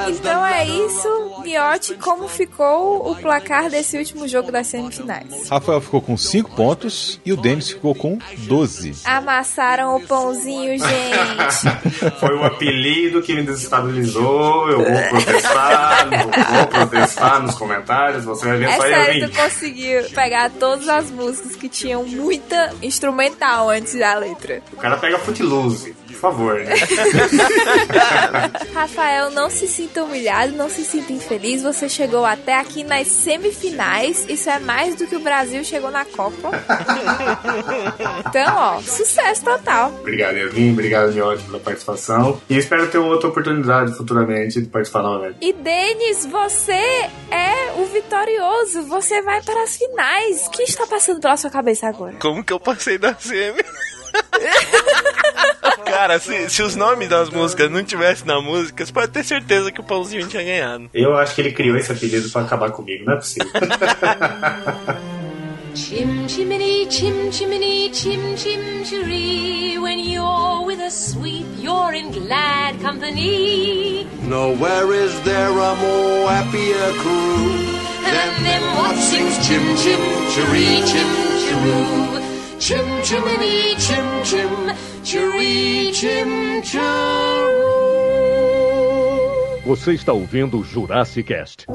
Então 0.09 0.45
é 0.47 0.67
isso, 0.67 1.43
Miotti, 1.43 1.95
como 1.95 2.29
ficou 2.29 3.11
o 3.11 3.17
placar 3.17 3.69
desse 3.69 3.99
último 3.99 4.27
jogo 4.27 4.51
das 4.51 4.67
semifinais? 4.67 5.49
Rafael 5.49 5.81
ficou 5.81 6.01
com 6.01 6.17
5 6.17 6.51
pontos 6.53 7.21
e 7.25 7.33
o 7.33 7.37
Denis 7.37 7.71
ficou 7.71 7.95
com 7.95 8.19
12. 8.39 9.03
Amassaram 9.05 9.97
o 9.97 10.01
pãozinho, 10.01 10.79
gente. 10.79 12.11
Foi 12.19 12.35
o 12.37 12.45
apelido 12.45 13.23
que 13.23 13.35
me 13.35 13.43
desestabilizou. 13.43 14.71
Eu 14.71 14.79
vou 14.79 15.09
protestar, 15.11 16.09
vou 16.09 16.67
protestar 16.67 17.43
nos 17.43 17.55
comentários. 17.55 18.25
Você 18.25 18.47
vai 18.47 18.59
ver 18.59 18.69
É 18.69 18.77
só 18.77 18.83
sério, 18.83 19.25
eu 19.25 19.31
tu 19.31 19.37
conseguiu 19.37 20.03
pegar 20.15 20.51
todas 20.51 20.89
as 20.89 21.11
músicas 21.11 21.57
que 21.57 21.69
tinham 21.69 22.05
muita 22.05 22.75
instrumental 22.83 23.69
antes 23.69 23.99
da 23.99 24.15
letra. 24.15 24.63
O 24.73 24.77
cara 24.77 24.97
pega 24.97 25.19
Footloose, 25.19 25.95
favor, 26.21 26.61
né? 26.61 26.75
Rafael, 28.75 29.31
não 29.31 29.49
se 29.51 29.67
sinta 29.67 30.05
humilhado, 30.05 30.53
não 30.53 30.69
se 30.69 30.85
sinta 30.85 31.13
infeliz. 31.13 31.63
Você 31.63 31.89
chegou 31.89 32.25
até 32.25 32.59
aqui 32.59 32.85
nas 32.85 33.09
semifinais. 33.09 34.27
Isso 34.29 34.49
é 34.51 34.59
mais 34.59 34.95
do 34.95 35.07
que 35.07 35.17
o 35.17 35.21
Brasil 35.21 35.65
chegou 35.65 35.91
na 35.91 36.05
Copa. 36.05 36.51
Então, 38.31 38.55
ó, 38.57 38.81
sucesso 38.81 39.45
total. 39.45 39.93
Obrigado, 40.01 40.37
Yasmin. 40.37 40.73
Obrigado, 40.73 41.13
Miotti, 41.13 41.43
pela 41.45 41.59
participação. 41.59 42.41
E 42.49 42.57
espero 42.57 42.89
ter 42.89 42.99
outra 42.99 43.29
oportunidade 43.29 43.97
futuramente 43.97 44.61
de 44.61 44.69
participar 44.69 45.03
novamente. 45.03 45.37
E 45.41 45.53
Denis, 45.53 46.27
você 46.27 46.73
é 47.31 47.73
o 47.79 47.87
vitorioso. 47.87 48.83
Você 48.85 49.23
vai 49.23 49.43
para 49.43 49.63
as 49.63 49.77
finais. 49.77 50.47
O 50.47 50.51
que 50.51 50.63
está 50.63 50.87
passando 50.87 51.21
pela 51.21 51.37
sua 51.37 51.51
cabeça 51.51 51.89
agora? 51.89 52.15
Como 52.21 52.45
que 52.45 52.53
eu 52.53 52.61
passei 52.61 52.99
da 52.99 53.15
semi? 53.15 53.63
Cara, 56.01 56.19
se, 56.19 56.49
se 56.49 56.63
os 56.63 56.75
nomes 56.75 57.11
das 57.11 57.29
músicas 57.29 57.71
não 57.71 57.85
tivessem 57.85 58.27
na 58.27 58.41
música, 58.41 58.87
você 58.87 58.91
pode 58.91 59.13
ter 59.13 59.23
certeza 59.23 59.71
que 59.71 59.83
o 59.83 59.85
Pãozinho 59.85 60.27
tinha 60.29 60.43
ganhado. 60.43 60.89
Eu 60.95 61.15
acho 61.15 61.35
que 61.35 61.43
ele 61.43 61.53
criou 61.53 61.77
esse 61.77 61.93
apelido 61.93 62.31
pra 62.31 62.41
acabar 62.41 62.71
comigo, 62.71 63.05
não 63.05 63.13
é 63.13 63.17
possível. 63.17 63.51
Chim 65.75 66.27
chimney, 66.27 66.87
chim 66.91 67.31
chimney, 67.31 67.91
chim 67.93 68.35
chim 68.35 68.83
chiree. 68.83 69.79
When 69.79 70.01
you're 70.01 70.65
with 70.65 70.81
a 70.81 70.91
sweep, 70.91 71.47
you're 71.59 71.95
in 71.95 72.11
glad 72.11 72.81
company. 72.81 74.07
Nowhere 74.23 74.93
is 74.95 75.21
there 75.21 75.51
a 75.51 75.75
more 75.77 76.31
happier 76.31 76.93
crew 77.03 77.53
than 78.03 78.43
them 78.43 78.63
what 78.79 78.97
sings 78.97 79.37
chim 79.47 79.77
chim 79.77 80.01
chiree, 80.33 80.83
chim 80.87 81.09
chiroo. 81.45 82.40
Chim 82.61 83.03
chimney, 83.03 83.75
chim 83.79 84.23
chim 84.23 84.51
chiree, 85.03 85.95
chim 85.95 86.63
chiroo. 86.63 86.83
Você 89.65 89.95
está 89.95 90.13
ouvindo 90.13 90.59
o 90.59 90.63
Jurassic 90.63 91.23
Cast. 91.33 91.67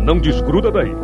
Não 0.00 0.18
desgruda 0.18 0.72
daí. 0.72 0.94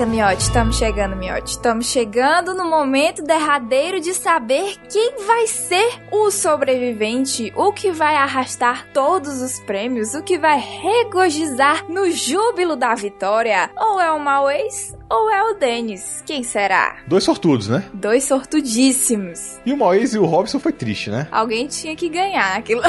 Eita, 0.00 0.10
Miotti, 0.10 0.42
estamos 0.44 0.76
chegando, 0.78 1.14
Miotti. 1.14 1.50
Estamos 1.50 1.84
chegando 1.84 2.54
no 2.54 2.64
momento 2.64 3.22
derradeiro 3.22 4.00
de 4.00 4.14
saber 4.14 4.78
quem 4.90 5.26
vai 5.26 5.46
ser 5.46 6.00
o 6.10 6.30
sobrevivente, 6.30 7.52
o 7.54 7.70
que 7.70 7.90
vai 7.90 8.16
arrastar 8.16 8.86
todos 8.94 9.42
os 9.42 9.60
prêmios, 9.60 10.14
o 10.14 10.22
que 10.22 10.38
vai 10.38 10.58
regozijar 10.58 11.84
no 11.86 12.10
júbilo 12.10 12.76
da 12.76 12.94
vitória. 12.94 13.70
Ou 13.76 14.00
é 14.00 14.10
o 14.10 14.18
Mauês, 14.18 14.96
ou 15.10 15.28
é 15.28 15.42
o 15.42 15.54
Denis. 15.54 16.22
Quem 16.24 16.42
será? 16.44 16.98
Dois 17.06 17.24
sortudos, 17.24 17.68
né? 17.68 17.84
Dois 17.92 18.24
sortudíssimos. 18.24 19.58
E 19.66 19.72
o 19.72 19.76
Mauês 19.76 20.14
e 20.14 20.18
o 20.18 20.24
Robson 20.24 20.60
foi 20.60 20.72
triste, 20.72 21.10
né? 21.10 21.26
Alguém 21.32 21.66
tinha 21.66 21.96
que 21.96 22.08
ganhar 22.08 22.56
aquilo. 22.56 22.80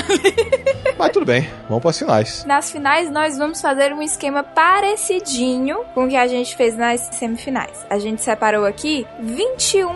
Mas 0.98 1.12
tudo 1.12 1.26
bem, 1.26 1.50
vamos 1.68 1.82
para 1.82 1.90
as 1.90 1.98
finais. 1.98 2.46
Nas 2.46 2.72
finais, 2.72 3.10
nós 3.10 3.38
vamos 3.38 3.60
fazer 3.60 3.92
um 3.92 4.02
esquema 4.02 4.44
parecidinho 4.44 5.80
com 5.96 6.06
o 6.06 6.08
que 6.08 6.16
a 6.16 6.28
gente 6.28 6.56
fez 6.56 6.78
nas 6.78 7.02
semifinais. 7.14 7.86
A 7.90 7.98
gente 7.98 8.22
separou 8.22 8.66
aqui 8.66 9.06
21 9.20 9.90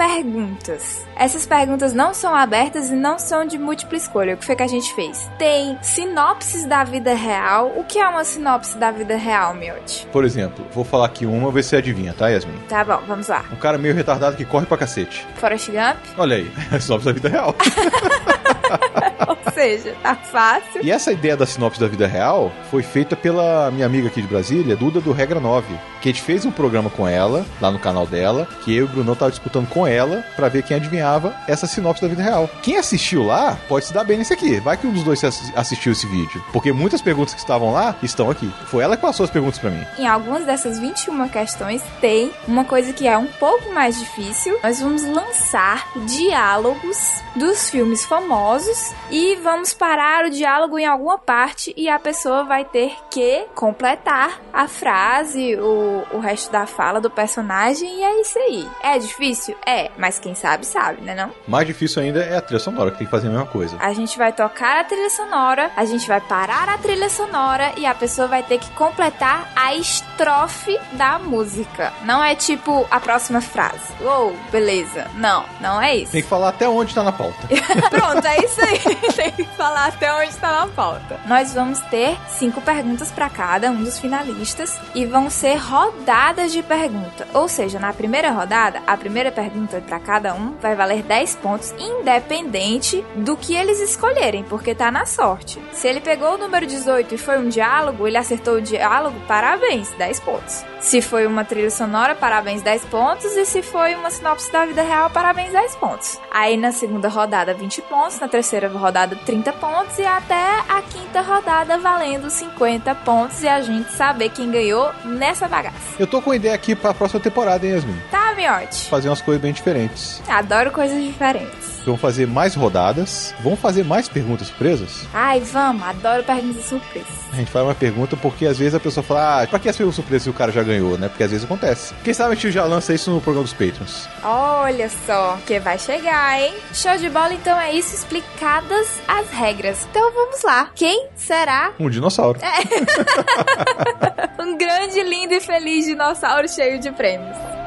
perguntas. 0.00 1.06
Essas 1.14 1.46
perguntas 1.46 1.92
não 1.92 2.14
são 2.14 2.34
abertas 2.34 2.88
e 2.88 2.94
não 2.94 3.18
são 3.18 3.44
de 3.44 3.58
múltipla 3.58 3.98
escolha. 3.98 4.32
O 4.32 4.38
que 4.38 4.46
foi 4.46 4.56
que 4.56 4.62
a 4.62 4.66
gente 4.66 4.94
fez? 4.94 5.30
Tem 5.36 5.76
sinopses 5.82 6.64
da 6.64 6.82
vida 6.84 7.12
real. 7.12 7.70
O 7.76 7.84
que 7.84 7.98
é 7.98 8.08
uma 8.08 8.24
sinopse 8.24 8.78
da 8.78 8.90
vida 8.90 9.14
real, 9.16 9.52
Miotti? 9.52 10.06
Por 10.10 10.24
exemplo, 10.24 10.64
vou 10.72 10.84
falar 10.84 11.04
aqui 11.04 11.26
uma, 11.26 11.52
ver 11.52 11.62
se 11.62 11.68
você 11.68 11.76
adivinha, 11.76 12.14
tá, 12.14 12.28
Yasmin? 12.28 12.58
Tá 12.66 12.82
bom, 12.82 13.02
vamos 13.06 13.28
lá. 13.28 13.44
Um 13.52 13.56
cara 13.56 13.76
meio 13.76 13.94
retardado 13.94 14.36
que 14.36 14.44
corre 14.46 14.64
pra 14.64 14.78
cacete. 14.78 15.26
Forrest 15.34 15.68
Gump? 15.68 15.98
Olha 16.16 16.36
aí, 16.36 16.50
é 16.72 16.80
sinopse 16.80 17.04
da 17.04 17.12
vida 17.12 17.28
real. 17.28 17.54
Ou 19.46 19.52
seja, 19.52 19.94
tá 20.02 20.14
fácil. 20.14 20.80
E 20.82 20.90
essa 20.90 21.12
ideia 21.12 21.36
da 21.36 21.46
sinopse 21.46 21.80
da 21.80 21.86
vida 21.88 22.06
real 22.06 22.52
foi 22.70 22.82
feita 22.82 23.16
pela 23.16 23.70
minha 23.70 23.86
amiga 23.86 24.08
aqui 24.08 24.20
de 24.22 24.28
Brasília, 24.28 24.76
Duda 24.76 25.00
do 25.00 25.12
Regra 25.12 25.40
9, 25.40 25.66
que 26.00 26.08
a 26.08 26.12
gente 26.12 26.22
fez 26.22 26.44
um 26.44 26.50
programa 26.50 26.88
com 26.90 27.06
ela, 27.06 27.44
lá 27.60 27.70
no 27.70 27.78
canal 27.78 28.06
dela, 28.06 28.46
que 28.64 28.74
eu 28.74 28.82
e 28.84 28.88
o 28.88 28.88
Brunão 28.88 29.14
tava 29.14 29.30
disputando 29.30 29.68
com 29.68 29.86
ela 29.86 30.24
pra 30.36 30.48
ver 30.48 30.62
quem 30.62 30.76
adivinhava 30.76 31.34
essa 31.48 31.66
sinopse 31.66 32.02
da 32.02 32.08
vida 32.08 32.22
real. 32.22 32.48
Quem 32.62 32.76
assistiu 32.76 33.24
lá 33.24 33.58
pode 33.68 33.86
se 33.86 33.92
dar 33.92 34.04
bem 34.04 34.18
nesse 34.18 34.32
aqui. 34.32 34.60
Vai 34.60 34.76
que 34.76 34.86
um 34.86 34.92
dos 34.92 35.02
dois 35.04 35.22
assi- 35.24 35.52
assistiu 35.56 35.92
esse 35.92 36.06
vídeo. 36.06 36.42
Porque 36.52 36.72
muitas 36.72 37.00
perguntas 37.02 37.34
que 37.34 37.40
estavam 37.40 37.72
lá 37.72 37.94
estão 38.02 38.30
aqui. 38.30 38.50
Foi 38.66 38.82
ela 38.82 38.96
que 38.96 39.02
passou 39.02 39.24
as 39.24 39.30
perguntas 39.30 39.58
pra 39.58 39.70
mim. 39.70 39.84
Em 39.98 40.06
algumas 40.06 40.44
dessas 40.44 40.78
21 40.78 41.28
questões 41.28 41.82
tem 42.00 42.30
uma 42.46 42.64
coisa 42.64 42.92
que 42.92 43.06
é 43.06 43.16
um 43.16 43.26
pouco 43.26 43.72
mais 43.72 43.98
difícil. 43.98 44.58
Nós 44.62 44.80
vamos 44.80 45.02
lançar 45.04 45.86
diálogos 46.06 46.96
dos 47.36 47.68
filmes 47.70 48.04
famosos 48.04 48.92
e 49.10 49.29
e 49.30 49.36
vamos 49.36 49.72
parar 49.72 50.24
o 50.24 50.30
diálogo 50.30 50.76
em 50.76 50.84
alguma 50.84 51.16
parte 51.16 51.72
e 51.76 51.88
a 51.88 52.00
pessoa 52.00 52.42
vai 52.42 52.64
ter 52.64 52.96
que 53.08 53.46
completar 53.54 54.40
a 54.52 54.66
frase, 54.66 55.54
o, 55.54 56.04
o 56.10 56.18
resto 56.18 56.50
da 56.50 56.66
fala 56.66 57.00
do 57.00 57.08
personagem 57.08 58.00
e 58.00 58.02
é 58.02 58.20
isso 58.20 58.36
aí. 58.36 58.68
É 58.82 58.98
difícil? 58.98 59.56
É, 59.64 59.88
mas 59.96 60.18
quem 60.18 60.34
sabe, 60.34 60.66
sabe, 60.66 61.02
né 61.02 61.14
não? 61.14 61.30
Mais 61.46 61.64
difícil 61.64 62.02
ainda 62.02 62.20
é 62.24 62.36
a 62.36 62.40
trilha 62.40 62.58
sonora, 62.58 62.90
que 62.90 62.98
tem 62.98 63.06
que 63.06 63.10
fazer 63.10 63.28
a 63.28 63.30
mesma 63.30 63.46
coisa. 63.46 63.76
A 63.78 63.92
gente 63.92 64.18
vai 64.18 64.32
tocar 64.32 64.80
a 64.80 64.84
trilha 64.84 65.10
sonora, 65.10 65.70
a 65.76 65.84
gente 65.84 66.08
vai 66.08 66.20
parar 66.20 66.68
a 66.68 66.76
trilha 66.76 67.08
sonora 67.08 67.72
e 67.76 67.86
a 67.86 67.94
pessoa 67.94 68.26
vai 68.26 68.42
ter 68.42 68.58
que 68.58 68.70
completar 68.72 69.52
a 69.54 69.76
estrofe 69.76 70.76
da 70.94 71.20
música. 71.20 71.92
Não 72.02 72.22
é 72.22 72.34
tipo 72.34 72.84
a 72.90 72.98
próxima 72.98 73.40
frase. 73.40 73.92
Uou, 74.00 74.36
beleza. 74.50 75.06
Não, 75.14 75.44
não 75.60 75.80
é 75.80 75.94
isso. 75.94 76.10
Tem 76.10 76.22
que 76.22 76.28
falar 76.28 76.48
até 76.48 76.68
onde 76.68 76.92
tá 76.92 77.04
na 77.04 77.12
pauta. 77.12 77.46
Pronto, 77.90 78.26
é 78.26 78.44
isso 78.44 78.60
aí. 78.60 78.80
Que 79.20 79.44
falar 79.56 79.88
até 79.88 80.12
onde 80.14 80.30
está 80.30 80.60
na 80.60 80.66
pauta. 80.68 81.20
Nós 81.26 81.52
vamos 81.52 81.78
ter 81.82 82.16
cinco 82.28 82.60
perguntas 82.62 83.10
para 83.12 83.28
cada 83.28 83.70
um 83.70 83.84
dos 83.84 83.98
finalistas 83.98 84.80
e 84.94 85.04
vão 85.04 85.28
ser 85.28 85.56
rodadas 85.56 86.52
de 86.52 86.62
pergunta. 86.62 87.28
Ou 87.34 87.48
seja, 87.48 87.78
na 87.78 87.92
primeira 87.92 88.30
rodada, 88.30 88.82
a 88.86 88.96
primeira 88.96 89.30
pergunta 89.30 89.82
para 89.86 90.00
cada 90.00 90.34
um 90.34 90.54
vai 90.60 90.74
valer 90.74 91.02
10 91.02 91.36
pontos, 91.36 91.74
independente 91.78 93.04
do 93.14 93.36
que 93.36 93.54
eles 93.54 93.80
escolherem, 93.80 94.42
porque 94.42 94.74
tá 94.74 94.90
na 94.90 95.04
sorte. 95.04 95.60
Se 95.72 95.86
ele 95.86 96.00
pegou 96.00 96.34
o 96.34 96.38
número 96.38 96.66
18 96.66 97.14
e 97.14 97.18
foi 97.18 97.38
um 97.38 97.48
diálogo, 97.48 98.06
ele 98.06 98.16
acertou 98.16 98.54
o 98.54 98.62
diálogo, 98.62 99.20
parabéns, 99.26 99.90
10 99.98 100.20
pontos. 100.20 100.64
Se 100.80 101.02
foi 101.02 101.26
uma 101.26 101.44
trilha 101.44 101.70
sonora, 101.70 102.14
parabéns, 102.14 102.62
10 102.62 102.86
pontos. 102.86 103.26
E 103.36 103.44
se 103.44 103.60
foi 103.62 103.94
uma 103.94 104.10
sinopse 104.10 104.50
da 104.50 104.64
vida 104.64 104.82
real, 104.82 105.10
parabéns, 105.10 105.52
10 105.52 105.76
pontos. 105.76 106.18
Aí 106.30 106.56
na 106.56 106.72
segunda 106.72 107.08
rodada, 107.08 107.52
20 107.52 107.82
pontos. 107.82 108.18
Na 108.18 108.28
terceira 108.28 108.66
rodada, 108.68 109.09
30 109.16 109.52
pontos. 109.54 109.98
E 109.98 110.04
até 110.04 110.60
a 110.68 110.82
quinta 110.82 111.20
rodada, 111.20 111.78
valendo 111.78 112.30
50 112.30 112.94
pontos. 112.96 113.42
E 113.42 113.48
a 113.48 113.60
gente 113.60 113.90
saber 113.92 114.30
quem 114.30 114.50
ganhou 114.50 114.90
nessa 115.04 115.48
bagaça. 115.48 115.76
Eu 115.98 116.06
tô 116.06 116.20
com 116.20 116.34
ideia 116.34 116.54
aqui 116.54 116.74
pra 116.74 116.94
próxima 116.94 117.20
temporada, 117.20 117.66
hein, 117.66 117.72
Yasmin? 117.74 118.00
Tá, 118.10 118.34
miote? 118.34 118.88
Fazer 118.88 119.08
umas 119.08 119.20
coisas 119.20 119.42
bem 119.42 119.52
diferentes. 119.52 120.22
Adoro 120.28 120.70
coisas 120.70 121.02
diferentes. 121.02 121.79
Vamos 121.84 122.00
fazer 122.00 122.26
mais 122.26 122.54
rodadas. 122.54 123.34
Vamos 123.40 123.58
fazer 123.58 123.84
mais 123.84 124.08
perguntas 124.08 124.48
surpresas? 124.48 125.06
Ai, 125.12 125.40
vamos, 125.40 125.82
adoro 125.82 126.22
perguntas 126.24 126.64
surpresas. 126.64 127.08
A 127.32 127.36
gente 127.36 127.50
faz 127.50 127.64
uma 127.64 127.74
pergunta 127.74 128.16
porque 128.16 128.46
às 128.46 128.58
vezes 128.58 128.74
a 128.74 128.80
pessoa 128.80 129.04
fala, 129.04 129.42
ah, 129.42 129.46
pra 129.46 129.58
que 129.58 129.68
as 129.68 129.76
perguntas 129.76 129.96
surpresas 129.96 130.24
se 130.24 130.30
o 130.30 130.32
cara 130.32 130.50
já 130.52 130.62
ganhou, 130.62 130.98
né? 130.98 131.08
Porque 131.08 131.22
às 131.22 131.30
vezes 131.30 131.44
acontece. 131.44 131.94
Quem 132.04 132.12
sabe 132.12 132.32
a 132.32 132.34
gente 132.34 132.50
já 132.50 132.64
lança 132.64 132.92
isso 132.92 133.10
no 133.10 133.20
programa 133.20 133.44
dos 133.44 133.52
Patrons. 133.52 134.08
Olha 134.22 134.90
só, 135.06 135.38
que 135.46 135.58
vai 135.60 135.78
chegar, 135.78 136.40
hein? 136.40 136.54
Show 136.74 136.96
de 136.98 137.08
bola, 137.08 137.32
então 137.32 137.58
é 137.58 137.72
isso, 137.72 137.94
explicadas 137.94 139.00
as 139.06 139.30
regras. 139.30 139.86
Então 139.90 140.12
vamos 140.12 140.42
lá. 140.42 140.70
Quem 140.74 141.08
será 141.14 141.72
Um 141.78 141.88
dinossauro. 141.88 142.40
um 144.38 144.56
grande, 144.58 145.02
lindo 145.02 145.34
e 145.34 145.40
feliz 145.40 145.86
dinossauro 145.86 146.48
cheio 146.48 146.80
de 146.80 146.90
prêmios? 146.90 147.59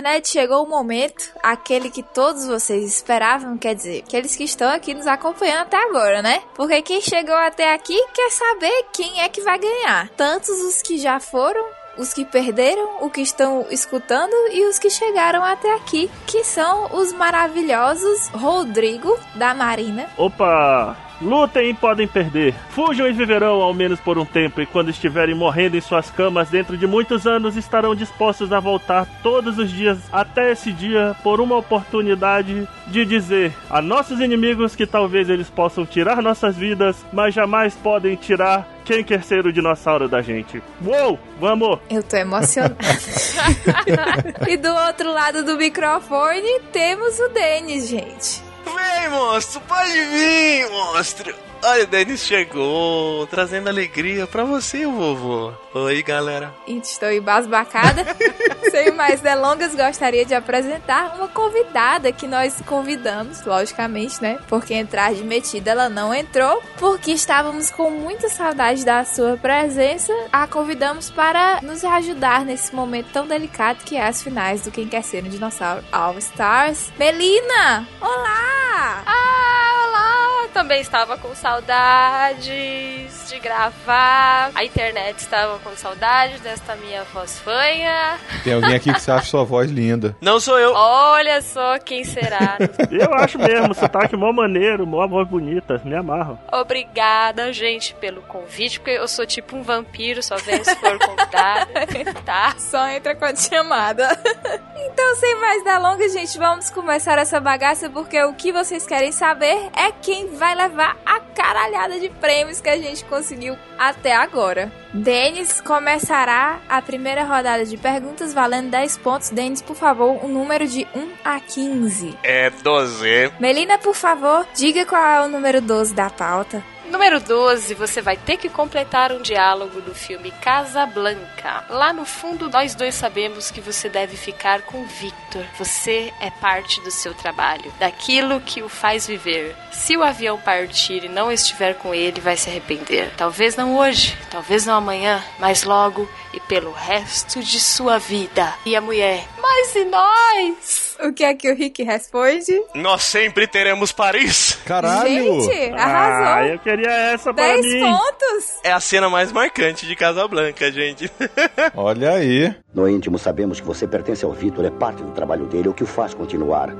Internet, 0.00 0.28
chegou 0.28 0.64
o 0.64 0.68
momento, 0.68 1.30
aquele 1.42 1.90
que 1.90 2.02
todos 2.02 2.46
vocês 2.46 2.84
esperavam, 2.84 3.58
quer 3.58 3.74
dizer, 3.74 4.02
aqueles 4.06 4.34
que 4.34 4.44
estão 4.44 4.68
aqui 4.70 4.94
nos 4.94 5.06
acompanhando 5.06 5.62
até 5.62 5.76
agora, 5.76 6.22
né? 6.22 6.42
Porque 6.54 6.82
quem 6.82 7.00
chegou 7.00 7.34
até 7.34 7.74
aqui 7.74 7.96
quer 8.14 8.30
saber 8.30 8.86
quem 8.92 9.20
é 9.20 9.28
que 9.28 9.42
vai 9.42 9.58
ganhar. 9.58 10.08
Tantos 10.16 10.48
os 10.48 10.80
que 10.80 10.98
já 10.98 11.20
foram, 11.20 11.64
os 11.98 12.14
que 12.14 12.24
perderam, 12.24 13.04
o 13.04 13.10
que 13.10 13.20
estão 13.20 13.66
escutando 13.70 14.34
e 14.52 14.66
os 14.66 14.78
que 14.78 14.88
chegaram 14.88 15.44
até 15.44 15.72
aqui, 15.74 16.10
que 16.26 16.42
são 16.44 16.96
os 16.96 17.12
maravilhosos 17.12 18.28
Rodrigo 18.28 19.18
da 19.34 19.54
Marina. 19.54 20.08
Opa! 20.16 21.09
Lutem 21.20 21.70
e 21.70 21.74
podem 21.74 22.06
perder. 22.06 22.54
Fujam 22.70 23.06
e 23.06 23.12
viverão 23.12 23.60
ao 23.60 23.74
menos 23.74 24.00
por 24.00 24.18
um 24.18 24.24
tempo, 24.24 24.60
e 24.60 24.66
quando 24.66 24.90
estiverem 24.90 25.34
morrendo 25.34 25.76
em 25.76 25.80
suas 25.80 26.10
camas 26.10 26.48
dentro 26.48 26.76
de 26.76 26.86
muitos 26.86 27.26
anos, 27.26 27.56
estarão 27.56 27.94
dispostos 27.94 28.52
a 28.52 28.60
voltar 28.60 29.06
todos 29.22 29.58
os 29.58 29.70
dias 29.70 29.98
até 30.12 30.52
esse 30.52 30.72
dia 30.72 31.14
por 31.22 31.40
uma 31.40 31.56
oportunidade 31.56 32.66
de 32.86 33.04
dizer 33.04 33.52
a 33.68 33.80
nossos 33.82 34.20
inimigos 34.20 34.74
que 34.74 34.86
talvez 34.86 35.28
eles 35.28 35.50
possam 35.50 35.84
tirar 35.86 36.22
nossas 36.22 36.56
vidas, 36.56 37.04
mas 37.12 37.34
jamais 37.34 37.74
podem 37.74 38.16
tirar 38.16 38.66
quem 38.84 39.04
quer 39.04 39.22
ser 39.22 39.46
o 39.46 39.52
dinossauro 39.52 40.08
da 40.08 40.20
gente. 40.22 40.62
Uou! 40.84 41.18
Vamos! 41.38 41.78
Eu 41.88 42.02
tô 42.02 42.16
emocionada. 42.16 42.76
e 44.48 44.56
do 44.56 44.68
outro 44.68 45.12
lado 45.12 45.44
do 45.44 45.56
microfone 45.56 46.60
temos 46.72 47.18
o 47.20 47.28
Denis, 47.28 47.88
gente. 47.88 48.49
Vem, 48.64 49.10
monstro, 49.10 49.60
pode 49.62 49.92
vir, 49.92 50.70
monstro. 50.70 51.49
Olha, 51.62 51.84
o 51.84 51.86
Denis 51.86 52.24
chegou, 52.24 53.26
trazendo 53.26 53.68
alegria 53.68 54.26
pra 54.26 54.44
você, 54.44 54.86
vovô. 54.86 55.52
Oi, 55.74 56.02
galera. 56.02 56.54
Estou 56.66 57.12
embasbacada. 57.12 58.04
Sem 58.70 58.92
mais 58.92 59.20
delongas, 59.20 59.74
gostaria 59.74 60.24
de 60.24 60.34
apresentar 60.34 61.14
uma 61.16 61.28
convidada 61.28 62.12
que 62.12 62.26
nós 62.26 62.62
convidamos, 62.66 63.44
logicamente, 63.44 64.22
né? 64.22 64.38
Porque 64.48 64.72
entrar 64.72 65.12
de 65.12 65.22
metida 65.22 65.72
ela 65.72 65.88
não 65.88 66.14
entrou, 66.14 66.62
porque 66.78 67.12
estávamos 67.12 67.70
com 67.70 67.90
muita 67.90 68.30
saudade 68.30 68.84
da 68.84 69.04
sua 69.04 69.36
presença. 69.36 70.12
A 70.32 70.46
convidamos 70.46 71.10
para 71.10 71.60
nos 71.62 71.84
ajudar 71.84 72.44
nesse 72.44 72.74
momento 72.74 73.12
tão 73.12 73.26
delicado 73.26 73.84
que 73.84 73.96
é 73.96 74.06
as 74.06 74.22
finais 74.22 74.62
do 74.62 74.70
Quem 74.70 74.88
Quer 74.88 75.02
Ser 75.02 75.24
um 75.24 75.28
Dinossauro 75.28 75.84
All 75.92 76.16
Stars. 76.18 76.90
Melina! 76.98 77.86
Olá! 78.00 79.02
Ah, 79.04 79.86
olá! 79.86 80.48
Também 80.52 80.80
estava 80.80 81.16
com 81.16 81.34
saudades 81.50 83.28
de 83.28 83.40
gravar. 83.40 84.52
A 84.54 84.64
internet 84.64 85.18
estava 85.18 85.58
com 85.58 85.74
saudades 85.74 86.40
desta 86.40 86.76
minha 86.76 87.02
voz 87.04 87.40
fanha. 87.40 88.18
Tem 88.44 88.54
alguém 88.54 88.76
aqui 88.76 88.92
que 88.92 89.00
você 89.00 89.10
acha 89.10 89.26
sua 89.26 89.42
voz 89.42 89.68
linda. 89.68 90.16
Não 90.20 90.38
sou 90.38 90.56
eu. 90.58 90.72
Olha 90.72 91.42
só 91.42 91.76
quem 91.80 92.04
será. 92.04 92.56
Eu 92.90 93.12
acho 93.14 93.38
mesmo, 93.38 93.74
sotaque 93.74 94.16
mó 94.16 94.32
maneiro, 94.32 94.86
mó 94.86 95.06
voz 95.08 95.26
bonita, 95.28 95.80
me 95.84 95.94
amarro. 95.94 96.38
Obrigada, 96.52 97.52
gente, 97.52 97.94
pelo 97.94 98.22
convite, 98.22 98.78
porque 98.78 98.96
eu 98.96 99.08
sou 99.08 99.26
tipo 99.26 99.56
um 99.56 99.62
vampiro, 99.62 100.22
só 100.22 100.36
venho 100.36 100.64
se 100.64 100.74
for 100.76 100.98
convidada. 100.98 101.68
tá? 102.24 102.54
Só 102.58 102.88
entra 102.88 103.14
com 103.14 103.24
a 103.24 103.34
chamada. 103.34 104.08
então, 104.76 105.16
sem 105.16 105.40
mais 105.40 105.64
delongas, 105.64 106.12
gente, 106.12 106.38
vamos 106.38 106.70
começar 106.70 107.18
essa 107.18 107.40
bagaça 107.40 107.88
porque 107.88 108.22
o 108.24 108.34
que 108.34 108.52
vocês 108.52 108.86
querem 108.86 109.12
saber 109.12 109.70
é 109.76 109.92
quem 110.02 110.34
vai 110.36 110.54
levar 110.54 110.96
a 111.06 111.20
caralhada 111.40 111.98
de 111.98 112.10
prêmios 112.10 112.60
que 112.60 112.68
a 112.68 112.76
gente 112.76 113.02
conseguiu 113.06 113.56
até 113.78 114.14
agora. 114.14 114.70
Denis 114.92 115.58
começará 115.62 116.60
a 116.68 116.82
primeira 116.82 117.24
rodada 117.24 117.64
de 117.64 117.78
perguntas 117.78 118.34
valendo 118.34 118.68
10 118.70 118.98
pontos. 118.98 119.30
Denis, 119.30 119.62
por 119.62 119.74
favor, 119.74 120.22
um 120.22 120.28
número 120.28 120.66
de 120.66 120.86
1 120.94 121.08
a 121.24 121.40
15. 121.40 122.18
É 122.22 122.50
12. 122.50 123.32
Melina, 123.40 123.78
por 123.78 123.94
favor, 123.94 124.46
diga 124.54 124.84
qual 124.84 125.02
é 125.02 125.22
o 125.22 125.28
número 125.28 125.62
12 125.62 125.94
da 125.94 126.10
pauta. 126.10 126.62
Número 126.90 127.20
12, 127.20 127.74
você 127.74 128.02
vai 128.02 128.16
ter 128.16 128.36
que 128.36 128.48
completar 128.48 129.12
um 129.12 129.22
diálogo 129.22 129.80
do 129.80 129.94
filme 129.94 130.32
Casablanca. 130.42 131.64
Lá 131.68 131.92
no 131.92 132.04
fundo, 132.04 132.50
nós 132.50 132.74
dois 132.74 132.96
sabemos 132.96 133.48
que 133.48 133.60
você 133.60 133.88
deve 133.88 134.16
ficar 134.16 134.62
com 134.62 134.84
Victor. 134.84 135.44
Você 135.56 136.12
é 136.20 136.30
parte 136.30 136.80
do 136.80 136.90
seu 136.90 137.14
trabalho, 137.14 137.72
daquilo 137.78 138.40
que 138.40 138.60
o 138.60 138.68
faz 138.68 139.06
viver. 139.06 139.54
Se 139.70 139.96
o 139.96 140.02
avião 140.02 140.36
partir 140.40 141.04
e 141.04 141.08
não 141.08 141.30
estiver 141.30 141.74
com 141.74 141.94
ele, 141.94 142.20
vai 142.20 142.36
se 142.36 142.50
arrepender. 142.50 143.12
Talvez 143.16 143.54
não 143.54 143.78
hoje, 143.78 144.18
talvez 144.28 144.66
não 144.66 144.74
amanhã, 144.74 145.24
mas 145.38 145.62
logo 145.62 146.10
e 146.34 146.40
pelo 146.40 146.72
resto 146.72 147.40
de 147.40 147.60
sua 147.60 147.98
vida. 147.98 148.52
E 148.66 148.74
a 148.74 148.80
mulher, 148.80 149.28
mas 149.40 149.76
e 149.76 149.84
nós? 149.84 150.79
O 151.02 151.12
que 151.12 151.24
é 151.24 151.34
que 151.34 151.50
o 151.50 151.54
Rick 151.54 151.82
responde? 151.82 152.62
Nós 152.74 153.02
sempre 153.02 153.46
teremos 153.46 153.90
Paris. 153.90 154.58
Gente, 155.06 155.72
arrasou. 155.74 156.26
Ah, 156.34 156.46
eu 156.46 156.58
queria 156.58 156.90
essa 156.90 157.32
para 157.32 157.44
10 157.54 157.66
mim. 157.66 157.80
pontos. 157.80 158.60
É 158.62 158.72
a 158.72 158.80
cena 158.80 159.08
mais 159.08 159.32
marcante 159.32 159.86
de 159.86 159.96
Casablanca, 159.96 160.70
gente. 160.70 161.10
Olha 161.74 162.12
aí. 162.12 162.54
No 162.74 162.88
íntimo, 162.88 163.18
sabemos 163.18 163.60
que 163.60 163.66
você 163.66 163.86
pertence 163.88 164.24
ao 164.24 164.32
Vitor, 164.32 164.64
é 164.64 164.70
parte 164.70 165.02
do 165.02 165.10
trabalho 165.12 165.46
dele, 165.46 165.68
o 165.68 165.74
que 165.74 165.82
o 165.84 165.86
faz 165.86 166.12
continuar. 166.14 166.74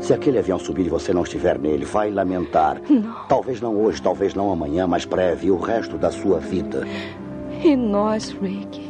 Se 0.00 0.14
aquele 0.14 0.38
avião 0.38 0.58
subir 0.58 0.86
e 0.86 0.90
você 0.90 1.12
não 1.12 1.22
estiver 1.24 1.58
nele, 1.58 1.84
vai 1.84 2.10
lamentar. 2.10 2.80
Talvez 3.28 3.60
não 3.60 3.76
hoje, 3.76 4.00
talvez 4.00 4.34
não 4.34 4.50
amanhã, 4.50 4.86
mas 4.86 5.04
breve, 5.04 5.50
o 5.50 5.58
resto 5.58 5.96
da 5.98 6.10
sua 6.10 6.38
vida. 6.38 6.86
E 7.62 7.76
nós, 7.76 8.30
Rick? 8.40 8.80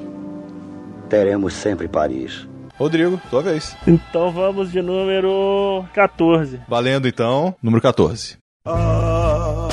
Teremos 1.09 1.55
sempre 1.55 1.89
Paris. 1.89 2.48
Rodrigo, 2.79 3.21
tua 3.29 3.43
vez. 3.43 3.77
Então 3.87 4.31
vamos 4.31 4.71
de 4.71 4.81
número 4.81 5.85
14. 5.93 6.61
Valendo 6.69 7.09
então, 7.09 7.55
número 7.61 7.83
14. 7.83 8.39
Ah, 8.65 9.69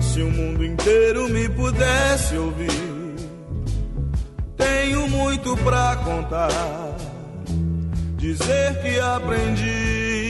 se 0.00 0.22
o 0.22 0.30
mundo 0.30 0.64
inteiro 0.64 1.28
me 1.28 1.48
pudesse 1.48 2.36
ouvir, 2.36 2.70
tenho 4.56 5.08
muito 5.08 5.56
pra 5.56 5.96
contar, 5.96 6.96
dizer 8.16 8.80
que 8.80 9.00
aprendi. 9.00 10.28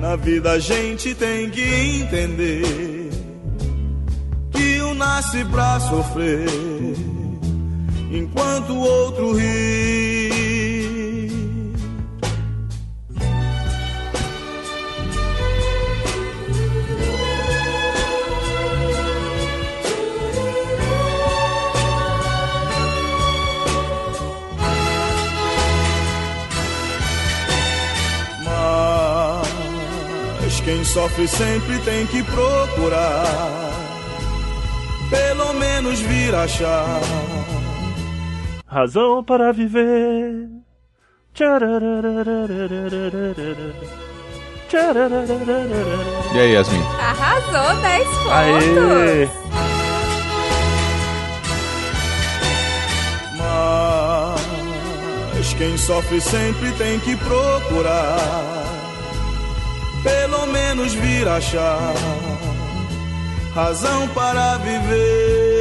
Na 0.00 0.16
vida 0.16 0.52
a 0.52 0.58
gente 0.58 1.14
tem 1.14 1.50
que 1.50 1.62
entender 1.62 3.03
nasce 4.94 5.44
pra 5.46 5.78
sofrer, 5.80 6.46
enquanto 8.10 8.74
outro 8.76 9.34
ri. 9.36 10.24
Mas 30.44 30.60
quem 30.60 30.84
sofre 30.84 31.26
sempre 31.26 31.78
tem 31.80 32.06
que 32.06 32.22
procurar, 32.22 33.73
pelo 35.14 35.54
menos 35.54 36.00
vir 36.00 36.34
achar. 36.34 37.00
Razão 38.66 39.22
para 39.22 39.52
viver. 39.52 40.48
E 46.34 46.38
aí, 46.38 46.52
Yasmin? 46.52 46.82
Arrasou, 46.98 47.80
10 47.80 48.04
pontos. 48.04 48.32
Aê! 48.32 49.28
Mas 55.36 55.54
quem 55.54 55.76
sofre 55.76 56.20
sempre 56.20 56.72
tem 56.72 56.98
que 57.00 57.16
procurar, 57.16 58.16
pelo 60.02 60.46
menos 60.46 60.94
vir 60.94 61.28
achar 61.28 61.94
razão 63.54 64.08
para 64.08 64.58
viver. 64.58 65.54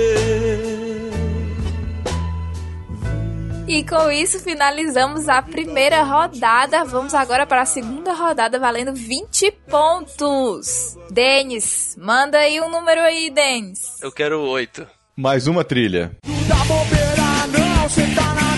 E 3.67 3.83
com 3.83 4.11
isso 4.11 4.39
finalizamos 4.39 5.29
a 5.29 5.41
primeira 5.41 6.03
rodada. 6.03 6.83
Vamos 6.83 7.13
agora 7.13 7.45
para 7.45 7.61
a 7.61 7.65
segunda 7.65 8.13
rodada, 8.13 8.59
valendo 8.59 8.93
20 8.93 9.51
pontos. 9.69 10.97
Denis, 11.11 11.95
manda 11.97 12.39
aí 12.39 12.59
um 12.59 12.69
número 12.69 13.01
aí, 13.01 13.29
Denis. 13.29 14.01
Eu 14.01 14.11
quero 14.11 14.41
oito. 14.41 14.85
Mais 15.15 15.45
uma 15.47 15.63
trilha. 15.63 16.11
Da 16.47 16.55
bobeira 16.65 17.23
não, 17.57 17.89
cê 17.89 18.01
tá 18.15 18.33
na 18.33 18.52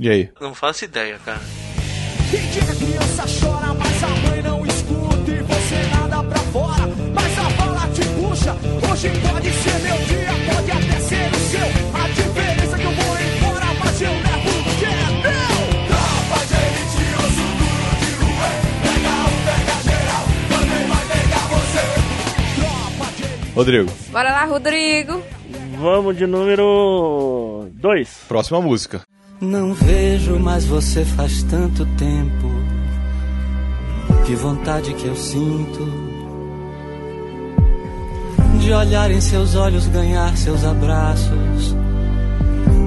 E 0.00 0.08
aí? 0.08 0.30
Não 0.40 0.54
faço 0.54 0.86
ideia, 0.86 1.18
cara. 1.22 1.40
Quem 2.30 2.40
dia 2.52 2.62
criança 2.74 3.24
chora, 3.38 3.74
mas 3.74 4.02
a 4.02 4.08
mãe 4.08 4.42
não 4.42 4.64
escuta 4.64 5.30
e 5.30 5.42
você 5.42 5.76
nada 5.94 6.24
pra 6.24 6.38
fora. 6.38 6.86
Mas 7.14 7.38
a 7.38 7.50
bala 7.50 7.86
te 7.92 8.00
puxa, 8.16 8.54
hoje 8.90 9.10
pode 9.20 9.50
ser 9.52 9.78
meu 9.80 9.98
dia, 10.06 10.32
pode 10.54 10.70
até 10.70 11.00
ser 11.00 11.30
o 11.30 11.36
seu. 11.50 11.66
A 12.00 12.08
diferença 12.08 12.76
é 12.76 12.78
que 12.78 12.84
eu 12.86 12.92
vou 12.92 13.16
embora, 13.20 13.66
mas 13.78 14.00
eu 14.00 14.10
levo 14.10 14.48
o 14.48 14.78
que 14.78 14.84
é 14.86 14.88
meu. 15.20 15.54
Tropa 15.90 16.46
de 16.46 16.54
elite, 16.54 17.04
osso 17.20 17.46
duro 17.60 17.92
de 18.00 18.10
ruê. 18.24 18.52
Pega 18.80 19.12
um, 19.20 19.36
pega 19.44 19.76
geral, 19.84 20.24
também 20.48 20.86
vai 20.88 21.04
pegar 21.08 21.44
você. 21.52 21.84
Tropa 22.56 23.12
de 23.16 23.22
elite. 23.24 23.52
Rodrigo, 23.54 23.92
Bora 24.10 24.30
lá, 24.30 24.44
Rodrigo. 24.46 25.22
Vamos 25.78 26.16
de 26.16 26.26
número 26.26 27.68
2. 27.74 28.24
próxima 28.28 28.62
música. 28.62 29.02
Não 29.40 29.72
vejo 29.72 30.38
mais 30.38 30.66
você 30.66 31.02
faz 31.02 31.42
tanto 31.44 31.86
tempo. 31.96 32.50
Que 34.26 34.34
vontade 34.34 34.92
que 34.92 35.06
eu 35.06 35.16
sinto 35.16 35.80
de 38.60 38.70
olhar 38.70 39.10
em 39.10 39.20
seus 39.22 39.54
olhos, 39.54 39.86
ganhar 39.86 40.36
seus 40.36 40.62
abraços. 40.62 41.74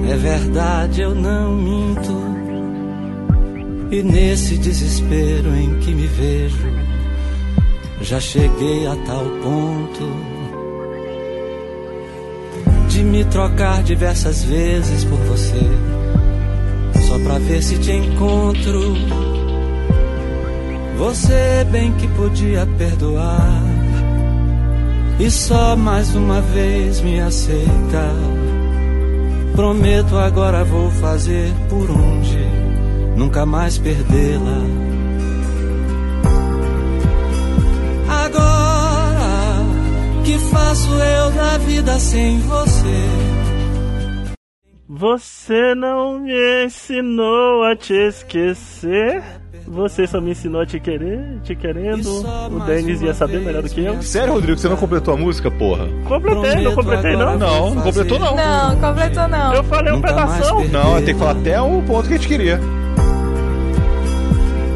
É 0.08 0.16
verdade, 0.16 1.00
eu 1.00 1.12
não 1.12 1.56
minto. 1.56 2.22
E 3.90 4.00
nesse 4.04 4.56
desespero 4.56 5.56
em 5.56 5.80
que 5.80 5.92
me 5.92 6.06
vejo, 6.06 6.68
já 8.00 8.20
cheguei 8.20 8.86
a 8.86 8.94
tal 9.04 9.24
ponto 9.42 10.08
de 12.88 13.02
me 13.02 13.24
trocar 13.24 13.82
diversas 13.82 14.44
vezes 14.44 15.04
por 15.04 15.18
você 15.18 16.04
só 17.14 17.18
pra 17.20 17.38
ver 17.38 17.62
se 17.62 17.78
te 17.78 17.92
encontro. 17.92 18.94
Você 20.98 21.64
bem 21.70 21.92
que 21.92 22.08
podia 22.08 22.66
perdoar 22.78 23.62
e 25.20 25.30
só 25.30 25.76
mais 25.76 26.14
uma 26.14 26.40
vez 26.40 27.00
me 27.00 27.20
aceita. 27.20 28.10
Prometo 29.54 30.16
agora 30.16 30.64
vou 30.64 30.90
fazer 30.90 31.52
por 31.68 31.88
onde 31.90 32.38
nunca 33.16 33.46
mais 33.46 33.78
perdê-la. 33.78 34.62
Agora 38.08 39.64
que 40.24 40.38
faço 40.50 40.90
eu 40.90 41.30
da 41.30 41.58
vida 41.58 41.98
sem 42.00 42.40
você? 42.40 43.43
Você 44.86 45.74
não 45.74 46.18
me 46.18 46.66
ensinou 46.66 47.64
a 47.64 47.74
te 47.74 47.94
esquecer. 47.94 49.22
Você 49.66 50.06
só 50.06 50.20
me 50.20 50.32
ensinou 50.32 50.60
a 50.60 50.66
te 50.66 50.78
querer, 50.78 51.40
te 51.42 51.56
querendo. 51.56 52.20
O 52.54 52.60
Denis 52.66 53.00
ia 53.00 53.14
saber 53.14 53.40
melhor 53.40 53.62
do 53.62 53.70
que 53.70 53.82
eu. 53.82 54.02
Sério, 54.02 54.34
Rodrigo, 54.34 54.58
você 54.58 54.68
não 54.68 54.76
completou 54.76 55.14
a 55.14 55.16
música, 55.16 55.50
porra? 55.50 55.88
Completei, 56.06 56.62
não 56.62 56.74
completei 56.74 57.16
não? 57.16 57.38
Não, 57.38 57.74
não 57.74 57.82
completou 57.82 58.18
não. 58.18 58.36
Não, 58.36 58.76
completou 58.76 59.28
não. 59.28 59.54
Eu 59.54 59.64
falei 59.64 59.92
um 59.94 60.02
pedaço. 60.02 60.68
Não, 60.68 61.02
tem 61.02 61.14
que 61.14 61.20
falar 61.20 61.30
até 61.30 61.58
o 61.58 61.82
ponto 61.82 62.06
que 62.06 62.14
a 62.14 62.16
gente 62.18 62.28
queria. 62.28 62.60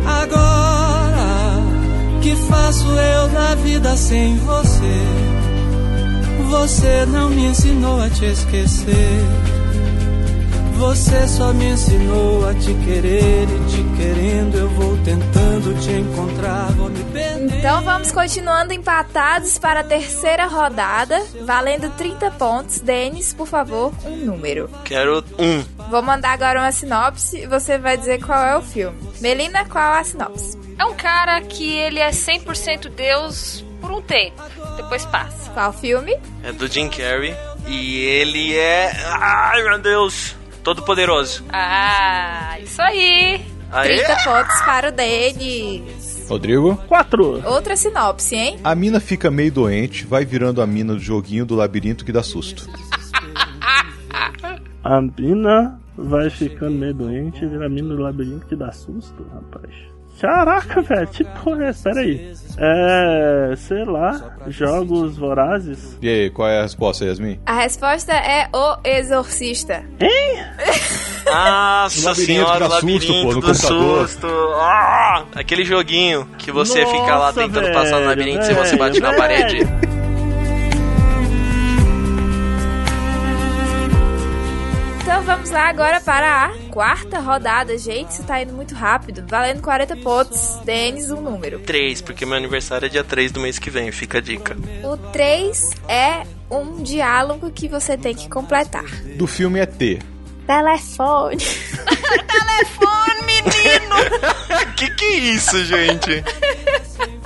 Agora 0.07 1.19
que 2.23 2.35
faço 2.35 2.87
eu 2.89 3.29
da 3.29 3.55
vida 3.57 3.95
sem 3.95 4.39
você? 4.39 5.03
Você 6.49 7.05
não 7.13 7.29
me 7.29 7.45
ensinou 7.45 8.01
a 8.01 8.09
te 8.09 8.25
esquecer. 8.25 9.58
Você 10.79 11.27
só 11.27 11.53
me 11.53 11.71
ensinou 11.71 12.49
a 12.49 12.55
te 12.55 12.73
querer 12.85 13.43
e 13.43 13.69
te 13.69 13.83
querendo 13.97 14.59
eu 14.59 14.69
vou 14.71 14.97
tentando 14.99 15.75
te 15.81 15.91
encontrar, 15.91 16.71
vou 16.71 16.89
me 16.89 17.03
perder. 17.03 17.59
Então 17.59 17.83
vamos 17.83 18.13
continuando 18.13 18.73
empatados 18.73 19.59
para 19.59 19.81
a 19.81 19.85
terceira 19.85 20.47
rodada, 20.47 21.21
valendo 21.43 21.91
30 21.97 22.31
pontos. 22.31 22.79
Denis, 22.79 23.35
por 23.35 23.49
favor, 23.49 23.93
um 24.05 24.19
número. 24.19 24.71
Quero 24.85 25.25
um. 25.37 25.65
Vou 25.91 26.01
mandar 26.01 26.31
agora 26.31 26.61
uma 26.61 26.71
sinopse 26.71 27.39
e 27.39 27.47
você 27.49 27.77
vai 27.77 27.97
dizer 27.99 28.25
qual 28.25 28.41
é 28.45 28.57
o 28.57 28.63
filme. 28.63 28.97
Melina, 29.21 29.65
qual 29.65 29.97
é 29.97 29.99
a 29.99 30.05
sinopse? 30.05 30.57
É 30.79 30.85
um 30.85 30.95
cara 30.95 31.41
que 31.41 31.77
ele 31.77 31.99
é 31.99 32.11
100% 32.11 32.89
Deus 32.91 33.65
por 33.81 33.91
um 33.91 34.01
tempo, 34.01 34.41
depois 34.77 35.05
passa. 35.07 35.51
Qual 35.51 35.73
filme? 35.73 36.17
É 36.45 36.53
do 36.53 36.69
Jim 36.69 36.89
Carrey. 36.89 37.35
E 37.67 37.99
ele 38.05 38.57
é. 38.57 38.93
Ai, 39.21 39.63
meu 39.65 39.79
Deus! 39.79 40.38
Todo 40.69 40.83
poderoso. 40.83 41.43
Ah, 41.51 42.59
isso 42.61 42.83
aí. 42.83 43.41
Aê! 43.73 44.05
30 44.05 44.17
pontos 44.23 44.61
para 44.67 44.89
o 44.91 44.93
Denis. 44.93 46.27
Rodrigo? 46.29 46.77
Quatro. 46.87 47.43
Outra 47.49 47.75
sinopse, 47.75 48.37
hein? 48.37 48.61
A 48.63 48.75
mina 48.75 49.01
fica 49.01 49.31
meio 49.31 49.51
doente, 49.51 50.05
vai 50.05 50.27
virando 50.27 50.61
a 50.61 50.67
mina 50.67 50.93
do 50.93 51.01
joguinho 51.01 51.47
do 51.47 51.55
labirinto 51.55 52.05
que 52.05 52.13
dá 52.13 52.23
susto. 52.23 52.69
A 54.85 55.01
mina 55.01 55.81
vai 55.97 56.29
ficando 56.29 56.77
meio 56.77 56.93
doente 56.93 57.43
e 57.43 57.49
vira 57.49 57.65
a 57.65 57.71
mina 57.71 57.95
do 57.95 58.03
labirinto 58.03 58.45
que 58.45 58.55
dá 58.55 58.71
susto, 58.71 59.27
rapaz. 59.33 59.75
Caraca, 60.21 60.83
velho, 60.83 61.07
tipo, 61.07 61.55
é, 61.63 61.73
pera 61.73 62.01
aí. 62.01 62.33
É, 62.59 63.55
sei 63.57 63.85
lá, 63.85 64.35
jogos 64.49 65.17
vorazes. 65.17 65.97
E 66.03 66.09
aí, 66.09 66.31
qual 66.31 66.49
é 66.49 66.59
a 66.59 66.63
resposta, 66.63 67.05
Yasmin? 67.05 67.39
A 67.47 67.53
resposta 67.53 68.13
é 68.13 68.49
O 68.53 68.79
Exorcista. 68.83 69.85
Hein? 70.01 70.45
Nossa 71.25 72.15
senhora, 72.15 72.67
susto, 72.67 72.75
labirinto 72.75 73.07
pô, 73.07 73.35
no 73.35 73.41
do 73.41 73.47
computador. 73.47 74.09
susto. 74.09 74.27
Ah, 74.57 75.25
aquele 75.37 75.65
joguinho 75.65 76.27
que 76.39 76.51
você 76.51 76.85
fica 76.87 77.17
lá 77.17 77.27
Nossa, 77.27 77.41
tentando 77.41 77.73
passar 77.73 78.01
no 78.01 78.07
velho, 78.07 78.07
labirinto 78.07 78.45
e 78.45 78.55
você 78.55 78.77
velho, 78.77 78.79
bate 78.79 79.01
na 79.01 79.15
parede. 79.15 79.59
Vamos 85.29 85.51
lá 85.51 85.69
agora 85.69 86.01
para 86.01 86.47
a 86.47 86.51
quarta 86.71 87.21
rodada, 87.21 87.77
gente. 87.77 88.13
Isso 88.13 88.25
tá 88.25 88.41
indo 88.41 88.55
muito 88.55 88.75
rápido. 88.75 89.27
Valendo 89.29 89.61
40 89.61 89.97
pontos. 89.99 90.59
Denis, 90.65 91.11
um 91.11 91.21
número. 91.21 91.59
3, 91.59 92.01
porque 92.01 92.25
meu 92.25 92.35
aniversário 92.35 92.87
é 92.87 92.89
dia 92.89 93.05
3 93.05 93.31
do 93.31 93.39
mês 93.39 93.59
que 93.59 93.69
vem, 93.69 93.93
fica 93.93 94.19
a 94.19 94.21
dica. 94.23 94.57
O 94.83 94.97
3 94.97 95.73
é 95.87 96.23
um 96.51 96.83
diálogo 96.83 97.51
que 97.51 97.69
você 97.69 97.95
tem 97.99 98.15
que 98.15 98.27
completar. 98.31 98.87
Do 99.19 99.27
filme 99.27 99.61
é 99.61 99.67
T. 99.67 99.99
Telefone. 100.47 101.37
Telefone, 102.27 103.27
menino! 103.27 103.97
que 104.77 104.91
que 104.95 105.05
é 105.05 105.19
isso, 105.19 105.63
gente? 105.67 106.25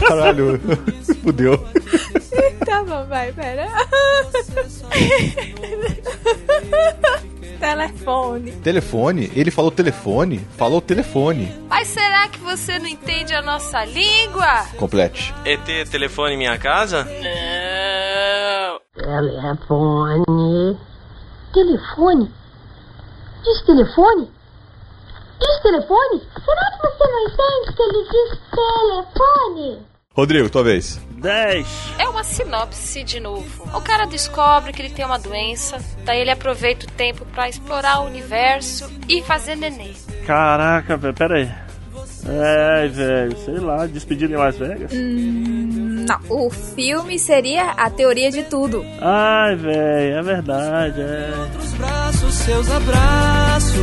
Caralho, 0.00 0.60
fudeu. 1.22 1.58
tá 2.64 2.82
bom, 2.82 3.06
vai, 3.06 3.32
pera. 3.32 3.66
Telefone. 7.60 8.52
Telefone? 8.52 9.30
Ele 9.34 9.50
falou 9.50 9.70
telefone? 9.70 10.38
Falou 10.56 10.80
telefone. 10.80 11.50
Mas 11.68 11.88
será 11.88 12.28
que 12.28 12.38
você 12.40 12.78
não 12.78 12.86
entende 12.86 13.34
a 13.34 13.40
nossa 13.42 13.84
língua? 13.84 14.66
Complete. 14.76 15.32
ET, 15.44 15.64
telefone 15.90 16.36
minha 16.36 16.58
casa? 16.58 17.04
Não. 17.04 18.80
Telefone. 18.96 20.78
Telefone? 21.52 22.30
Diz 23.44 23.62
telefone? 23.66 24.30
Diz 25.44 25.62
telefone? 25.62 26.22
Será 26.44 26.70
que 26.70 26.78
você 26.86 27.04
não 27.10 27.28
entende 27.28 27.76
que 27.76 27.82
ele 27.82 28.04
diz 28.04 28.38
telefone? 28.50 29.86
Rodrigo, 30.14 30.48
tua 30.48 30.62
vez. 30.62 31.00
10. 31.20 31.66
É 31.98 32.08
uma 32.08 32.22
sinopse 32.22 33.02
de 33.02 33.18
novo. 33.20 33.64
O 33.76 33.80
cara 33.80 34.06
descobre 34.06 34.72
que 34.72 34.80
ele 34.80 34.90
tem 34.90 35.04
uma 35.04 35.18
doença, 35.18 35.78
daí 36.04 36.20
ele 36.20 36.30
aproveita 36.30 36.86
o 36.86 36.90
tempo 36.90 37.26
pra 37.26 37.48
explorar 37.48 38.00
o 38.00 38.06
universo 38.06 38.90
e 39.08 39.22
fazer 39.22 39.56
nenê. 39.56 39.92
Caraca, 40.26 40.96
velho, 40.96 41.14
pera 41.14 41.36
aí. 41.36 41.50
É, 42.26 42.88
velho, 42.88 43.36
sei 43.38 43.58
lá, 43.58 43.86
despedida 43.86 44.32
em 44.32 44.36
Las 44.36 44.56
Vegas? 44.56 44.92
Hum, 44.94 46.06
não, 46.08 46.18
o 46.30 46.48
filme 46.48 47.18
seria 47.18 47.72
A 47.72 47.90
Teoria 47.90 48.30
de 48.30 48.44
Tudo. 48.44 48.82
Ai, 49.00 49.56
velho, 49.56 50.16
é 50.16 50.22
verdade, 50.22 51.00
é. 51.02 51.34
Outros 51.38 51.72
braços, 51.74 52.34
seus 52.34 52.70
abraços, 52.70 53.74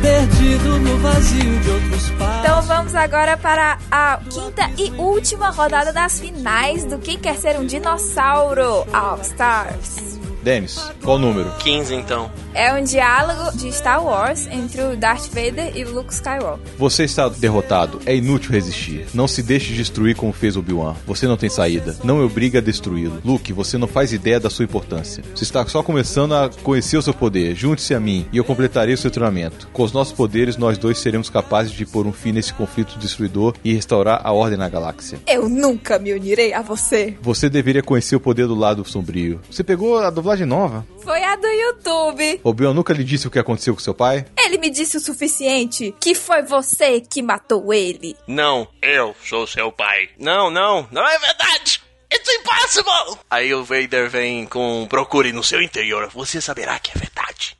perdido 0.00 0.78
no 0.78 0.98
vazio 0.98 1.60
de 1.60 1.70
outros 1.70 2.10
passos. 2.10 2.40
Então 2.40 2.62
vamos 2.62 2.94
agora 2.94 3.36
para 3.36 3.78
a 3.90 4.20
quinta 4.30 4.70
e 4.76 4.90
última 4.92 5.50
rodada 5.50 5.92
das 5.92 6.20
finais 6.20 6.84
do 6.84 6.98
Quem 6.98 7.18
Quer 7.18 7.36
Ser 7.36 7.58
um 7.58 7.66
Dinossauro 7.66 8.86
All 8.92 9.20
Stars. 9.22 10.18
Denis, 10.42 10.90
qual 11.02 11.16
o 11.16 11.18
número? 11.18 11.50
15, 11.58 11.94
então. 11.94 12.30
É 12.58 12.74
um 12.74 12.82
diálogo 12.82 13.56
de 13.56 13.70
Star 13.70 14.04
Wars 14.04 14.48
entre 14.48 14.82
o 14.82 14.96
Darth 14.96 15.28
Vader 15.28 15.76
e 15.76 15.84
o 15.84 15.94
Luke 15.94 16.12
Skywalker. 16.12 16.58
Você 16.76 17.04
está 17.04 17.28
derrotado. 17.28 18.00
É 18.04 18.16
inútil 18.16 18.50
resistir. 18.50 19.06
Não 19.14 19.28
se 19.28 19.44
deixe 19.44 19.72
destruir 19.74 20.16
como 20.16 20.32
fez 20.32 20.56
Obi-Wan. 20.56 20.96
Você 21.06 21.28
não 21.28 21.36
tem 21.36 21.48
saída. 21.48 21.96
Não 22.02 22.16
me 22.16 22.24
obrigue 22.24 22.58
a 22.58 22.60
destruí-lo. 22.60 23.22
Luke, 23.24 23.52
você 23.52 23.78
não 23.78 23.86
faz 23.86 24.12
ideia 24.12 24.40
da 24.40 24.50
sua 24.50 24.64
importância. 24.64 25.22
Você 25.32 25.44
está 25.44 25.64
só 25.66 25.84
começando 25.84 26.34
a 26.34 26.50
conhecer 26.64 26.96
o 26.96 27.02
seu 27.02 27.14
poder. 27.14 27.54
Junte-se 27.54 27.94
a 27.94 28.00
mim 28.00 28.26
e 28.32 28.38
eu 28.38 28.44
completarei 28.44 28.92
o 28.92 28.98
seu 28.98 29.12
treinamento. 29.12 29.68
Com 29.72 29.84
os 29.84 29.92
nossos 29.92 30.12
poderes, 30.12 30.56
nós 30.56 30.76
dois 30.76 30.98
seremos 30.98 31.30
capazes 31.30 31.70
de 31.70 31.86
pôr 31.86 32.08
um 32.08 32.12
fim 32.12 32.32
nesse 32.32 32.52
conflito 32.52 32.98
destruidor 32.98 33.54
e 33.62 33.72
restaurar 33.72 34.20
a 34.24 34.32
ordem 34.32 34.58
na 34.58 34.68
galáxia. 34.68 35.20
Eu 35.28 35.48
nunca 35.48 35.96
me 35.96 36.12
unirei 36.12 36.52
a 36.52 36.60
você. 36.60 37.16
Você 37.22 37.48
deveria 37.48 37.84
conhecer 37.84 38.16
o 38.16 38.20
poder 38.20 38.48
do 38.48 38.56
lado 38.56 38.84
sombrio. 38.84 39.40
Você 39.48 39.62
pegou 39.62 39.98
a 39.98 40.10
dublagem 40.10 40.44
nova? 40.44 40.84
Foi 41.04 41.22
a 41.22 41.36
do 41.36 41.46
YouTube. 41.46 42.40
Obi-Wan 42.48 42.74
nunca 42.74 42.92
lhe 42.92 43.04
disse 43.04 43.26
o 43.26 43.30
que 43.30 43.38
aconteceu 43.38 43.74
com 43.74 43.80
seu 43.80 43.94
pai? 43.94 44.24
Ele 44.38 44.58
me 44.58 44.70
disse 44.70 44.96
o 44.96 45.00
suficiente 45.00 45.94
que 46.00 46.14
foi 46.14 46.42
você 46.42 47.00
que 47.00 47.22
matou 47.22 47.72
ele. 47.72 48.16
Não, 48.26 48.66
eu 48.80 49.14
sou 49.22 49.46
seu 49.46 49.70
pai. 49.70 50.08
Não, 50.18 50.50
não, 50.50 50.88
não 50.90 51.06
é 51.06 51.18
verdade! 51.18 51.82
It's 52.12 52.28
impossible! 52.32 53.18
Aí 53.30 53.52
o 53.52 53.62
Vader 53.62 54.08
vem 54.08 54.46
com 54.46 54.86
procure 54.88 55.30
no 55.32 55.44
seu 55.44 55.60
interior. 55.60 56.08
Você 56.14 56.40
saberá 56.40 56.78
que 56.78 56.90
é 56.96 56.98
verdade. 56.98 57.58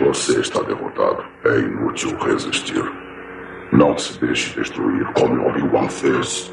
Você 0.00 0.40
está 0.40 0.60
derrotado. 0.62 1.24
É 1.44 1.58
inútil 1.58 2.16
resistir. 2.18 2.82
Não 3.72 3.96
se 3.96 4.18
deixe 4.18 4.58
destruir 4.58 5.06
como 5.12 5.48
Obi-Wan 5.48 5.88
fez. 5.88 6.50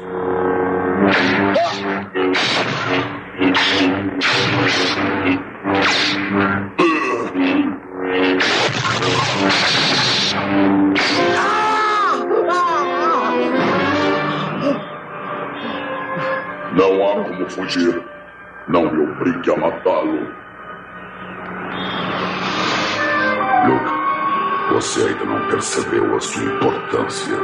Não 16.72 17.10
há 17.10 17.24
como 17.24 17.50
fugir. 17.50 18.02
Não 18.68 18.90
me 18.90 19.10
obrigue 19.10 19.50
a 19.50 19.56
matá-lo. 19.56 20.20
Luke, 23.66 24.74
você 24.74 25.08
ainda 25.08 25.24
não 25.24 25.48
percebeu 25.48 26.16
a 26.16 26.20
sua 26.20 26.44
importância. 26.44 27.36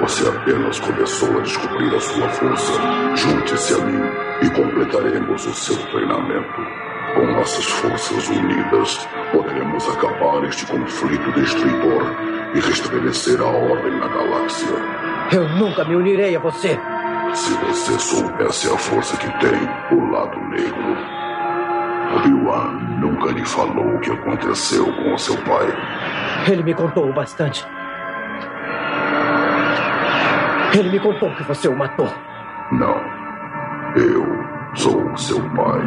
Você 0.00 0.28
apenas 0.28 0.78
começou 0.80 1.38
a 1.38 1.42
descobrir 1.42 1.94
a 1.94 2.00
sua 2.00 2.28
força. 2.28 2.72
Junte-se 3.16 3.74
a 3.74 3.84
mim 3.84 4.02
e 4.42 4.50
completaremos 4.50 5.46
o 5.46 5.54
seu 5.54 5.76
treinamento. 5.86 6.91
Com 7.14 7.26
nossas 7.26 7.64
forças 7.66 8.28
unidas, 8.28 9.08
poderemos 9.32 9.88
acabar 9.88 10.44
este 10.44 10.64
conflito 10.66 11.32
destruidor 11.32 12.02
e 12.54 12.60
restabelecer 12.60 13.40
a 13.40 13.46
ordem 13.46 13.98
na 13.98 14.08
galáxia. 14.08 14.68
Eu 15.30 15.48
nunca 15.50 15.84
me 15.84 15.94
unirei 15.96 16.36
a 16.36 16.38
você. 16.40 16.78
Se 17.34 17.54
você 17.54 17.98
soubesse 17.98 18.72
a 18.72 18.76
força 18.78 19.16
que 19.16 19.28
tem 19.40 19.98
o 19.98 20.10
lado 20.10 20.38
negro. 20.48 20.96
Obi-Wan 22.16 22.72
nunca 22.98 23.32
lhe 23.32 23.44
falou 23.44 23.94
o 23.94 24.00
que 24.00 24.10
aconteceu 24.10 24.84
com 24.84 25.14
o 25.14 25.18
seu 25.18 25.36
pai. 25.38 25.66
Ele 26.50 26.62
me 26.62 26.74
contou 26.74 27.08
o 27.08 27.12
bastante. 27.12 27.66
Ele 30.74 30.90
me 30.90 31.00
contou 31.00 31.34
que 31.34 31.42
você 31.42 31.68
o 31.68 31.76
matou. 31.76 32.08
Não. 32.72 33.00
Eu 33.96 34.61
sou 34.74 35.16
seu 35.16 35.40
pai. 35.50 35.82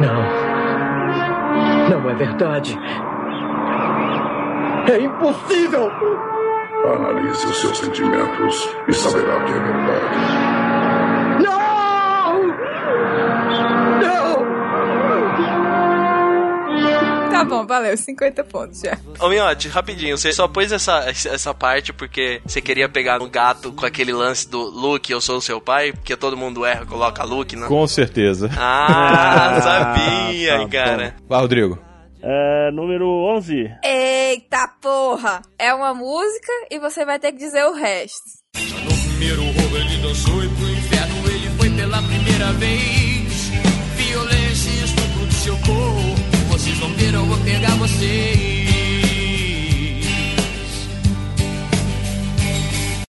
Não. 0.00 0.22
Não 1.90 2.10
é 2.10 2.14
verdade. 2.14 2.78
É 4.90 4.98
impossível! 5.00 5.90
Analise 6.94 7.46
os 7.46 7.60
seus 7.60 7.78
sentimentos 7.78 8.74
e 8.88 8.92
saberá 8.94 9.44
que 9.44 9.52
é 9.52 9.60
verdade. 9.60 10.59
Tá 17.40 17.44
bom, 17.44 17.66
valeu, 17.66 17.96
50 17.96 18.44
pontos 18.44 18.80
já. 18.80 18.98
Ô 19.18 19.28
Miotti, 19.28 19.68
rapidinho, 19.68 20.18
você 20.18 20.30
só 20.32 20.46
pôs 20.46 20.70
essa, 20.72 21.06
essa 21.08 21.54
parte 21.54 21.92
porque 21.92 22.40
você 22.44 22.60
queria 22.60 22.88
pegar 22.88 23.18
no 23.18 23.28
gato 23.30 23.72
com 23.72 23.86
aquele 23.86 24.12
lance 24.12 24.48
do 24.48 24.60
Luke, 24.60 25.10
eu 25.10 25.20
sou 25.20 25.38
o 25.38 25.42
seu 25.42 25.60
pai, 25.60 25.92
porque 25.92 26.16
todo 26.16 26.36
mundo 26.36 26.64
erra, 26.66 26.84
coloca 26.84 27.24
Luke, 27.24 27.56
né? 27.56 27.66
Com 27.66 27.86
certeza. 27.86 28.50
Ah, 28.58 29.58
sabia, 29.96 30.58
tá 30.58 30.68
cara. 30.68 31.14
bom. 31.18 31.26
Vai, 31.28 31.40
Rodrigo. 31.40 31.78
É, 32.22 32.70
número 32.72 33.06
11. 33.36 33.70
Eita 33.82 34.68
porra! 34.82 35.40
É 35.58 35.72
uma 35.72 35.94
música 35.94 36.52
e 36.70 36.78
você 36.78 37.04
vai 37.06 37.18
ter 37.18 37.32
que 37.32 37.38
dizer 37.38 37.64
o 37.64 37.72
resto. 37.72 38.20
primeiro 38.52 39.42
roubo 39.42 39.76
ele 39.76 39.96
dançou 40.02 40.44
e 40.44 40.48
pro 40.48 40.68
inferno 40.70 41.30
ele 41.30 41.48
foi 41.58 41.70
pela 41.70 42.02
primeira 42.02 42.52
vez. 42.52 42.99
Ver, 46.88 47.14
eu 47.14 47.24
vou 47.24 47.38
pegar 47.44 47.76
vocês. 47.76 48.60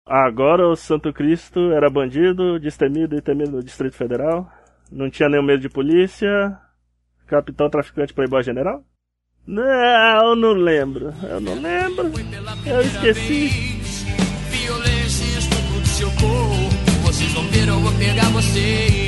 Agora 0.07 0.69
o 0.69 0.75
Santo 0.75 1.13
Cristo 1.13 1.73
era 1.73 1.89
bandido, 1.89 2.59
destemido 2.59 3.17
e 3.17 3.23
temido 3.23 3.53
no 3.53 3.63
Distrito 3.63 3.97
Federal. 3.97 4.51
Não 4.91 5.09
tinha 5.09 5.29
nenhum 5.29 5.45
medo 5.45 5.61
de 5.61 5.69
polícia. 5.69 6.59
Capitão 7.27 7.71
traficante 7.71 8.13
playboy 8.13 8.43
general? 8.43 8.83
Não, 9.47 10.35
não 10.35 10.53
lembro. 10.53 11.15
Eu 11.23 11.41
não 11.41 11.55
lembro. 11.55 12.11
Eu 12.67 12.81
esqueci. 12.81 13.49
Violência 14.51 15.25
e 15.25 15.39
estupro 15.39 15.81
do 15.81 15.87
seu 15.87 16.11
corpo. 16.11 17.07
Vocês 17.07 17.33
vão 17.33 17.45
ver, 17.45 17.69
eu 17.69 17.79
vou 17.79 17.93
pegar 17.99 18.29
vocês. 18.31 19.00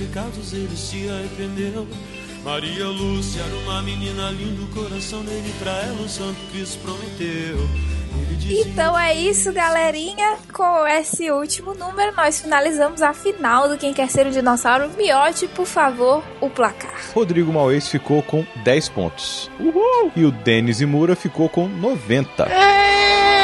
Pecados 0.00 0.52
ele 0.54 0.74
se 0.76 1.08
arrependeu. 1.10 1.86
Maria 2.42 2.86
Lúcia 2.86 3.42
era 3.42 3.54
uma 3.56 3.82
menina 3.82 4.30
linda, 4.30 4.62
o 4.62 4.68
coração 4.68 5.22
dele 5.22 5.52
pra 5.58 5.72
ela 5.72 6.00
o 6.00 6.08
Santo 6.08 6.38
Cristo 6.50 6.78
prometeu. 6.78 7.58
Então 8.48 8.98
é 8.98 9.14
isso, 9.14 9.52
galerinha. 9.52 10.36
Com 10.52 10.86
esse 10.86 11.30
último 11.30 11.74
número, 11.74 12.16
nós 12.16 12.40
finalizamos 12.40 13.02
a 13.02 13.12
final 13.12 13.68
do 13.68 13.76
Quem 13.76 13.92
Quer 13.92 14.08
Ser 14.08 14.26
um 14.26 14.30
Dinossauro. 14.30 14.90
Miote, 14.96 15.46
por 15.48 15.66
favor, 15.66 16.24
o 16.40 16.48
placar. 16.48 16.94
Rodrigo 17.14 17.52
Mauês 17.52 17.88
ficou 17.88 18.22
com 18.22 18.44
10 18.64 18.88
pontos. 18.88 19.50
Uhul! 19.60 20.10
E 20.16 20.24
o 20.24 20.32
Denis 20.32 20.80
Imura 20.80 21.14
ficou 21.14 21.48
com 21.48 21.68
90. 21.68 22.46
Miote, 22.46 23.39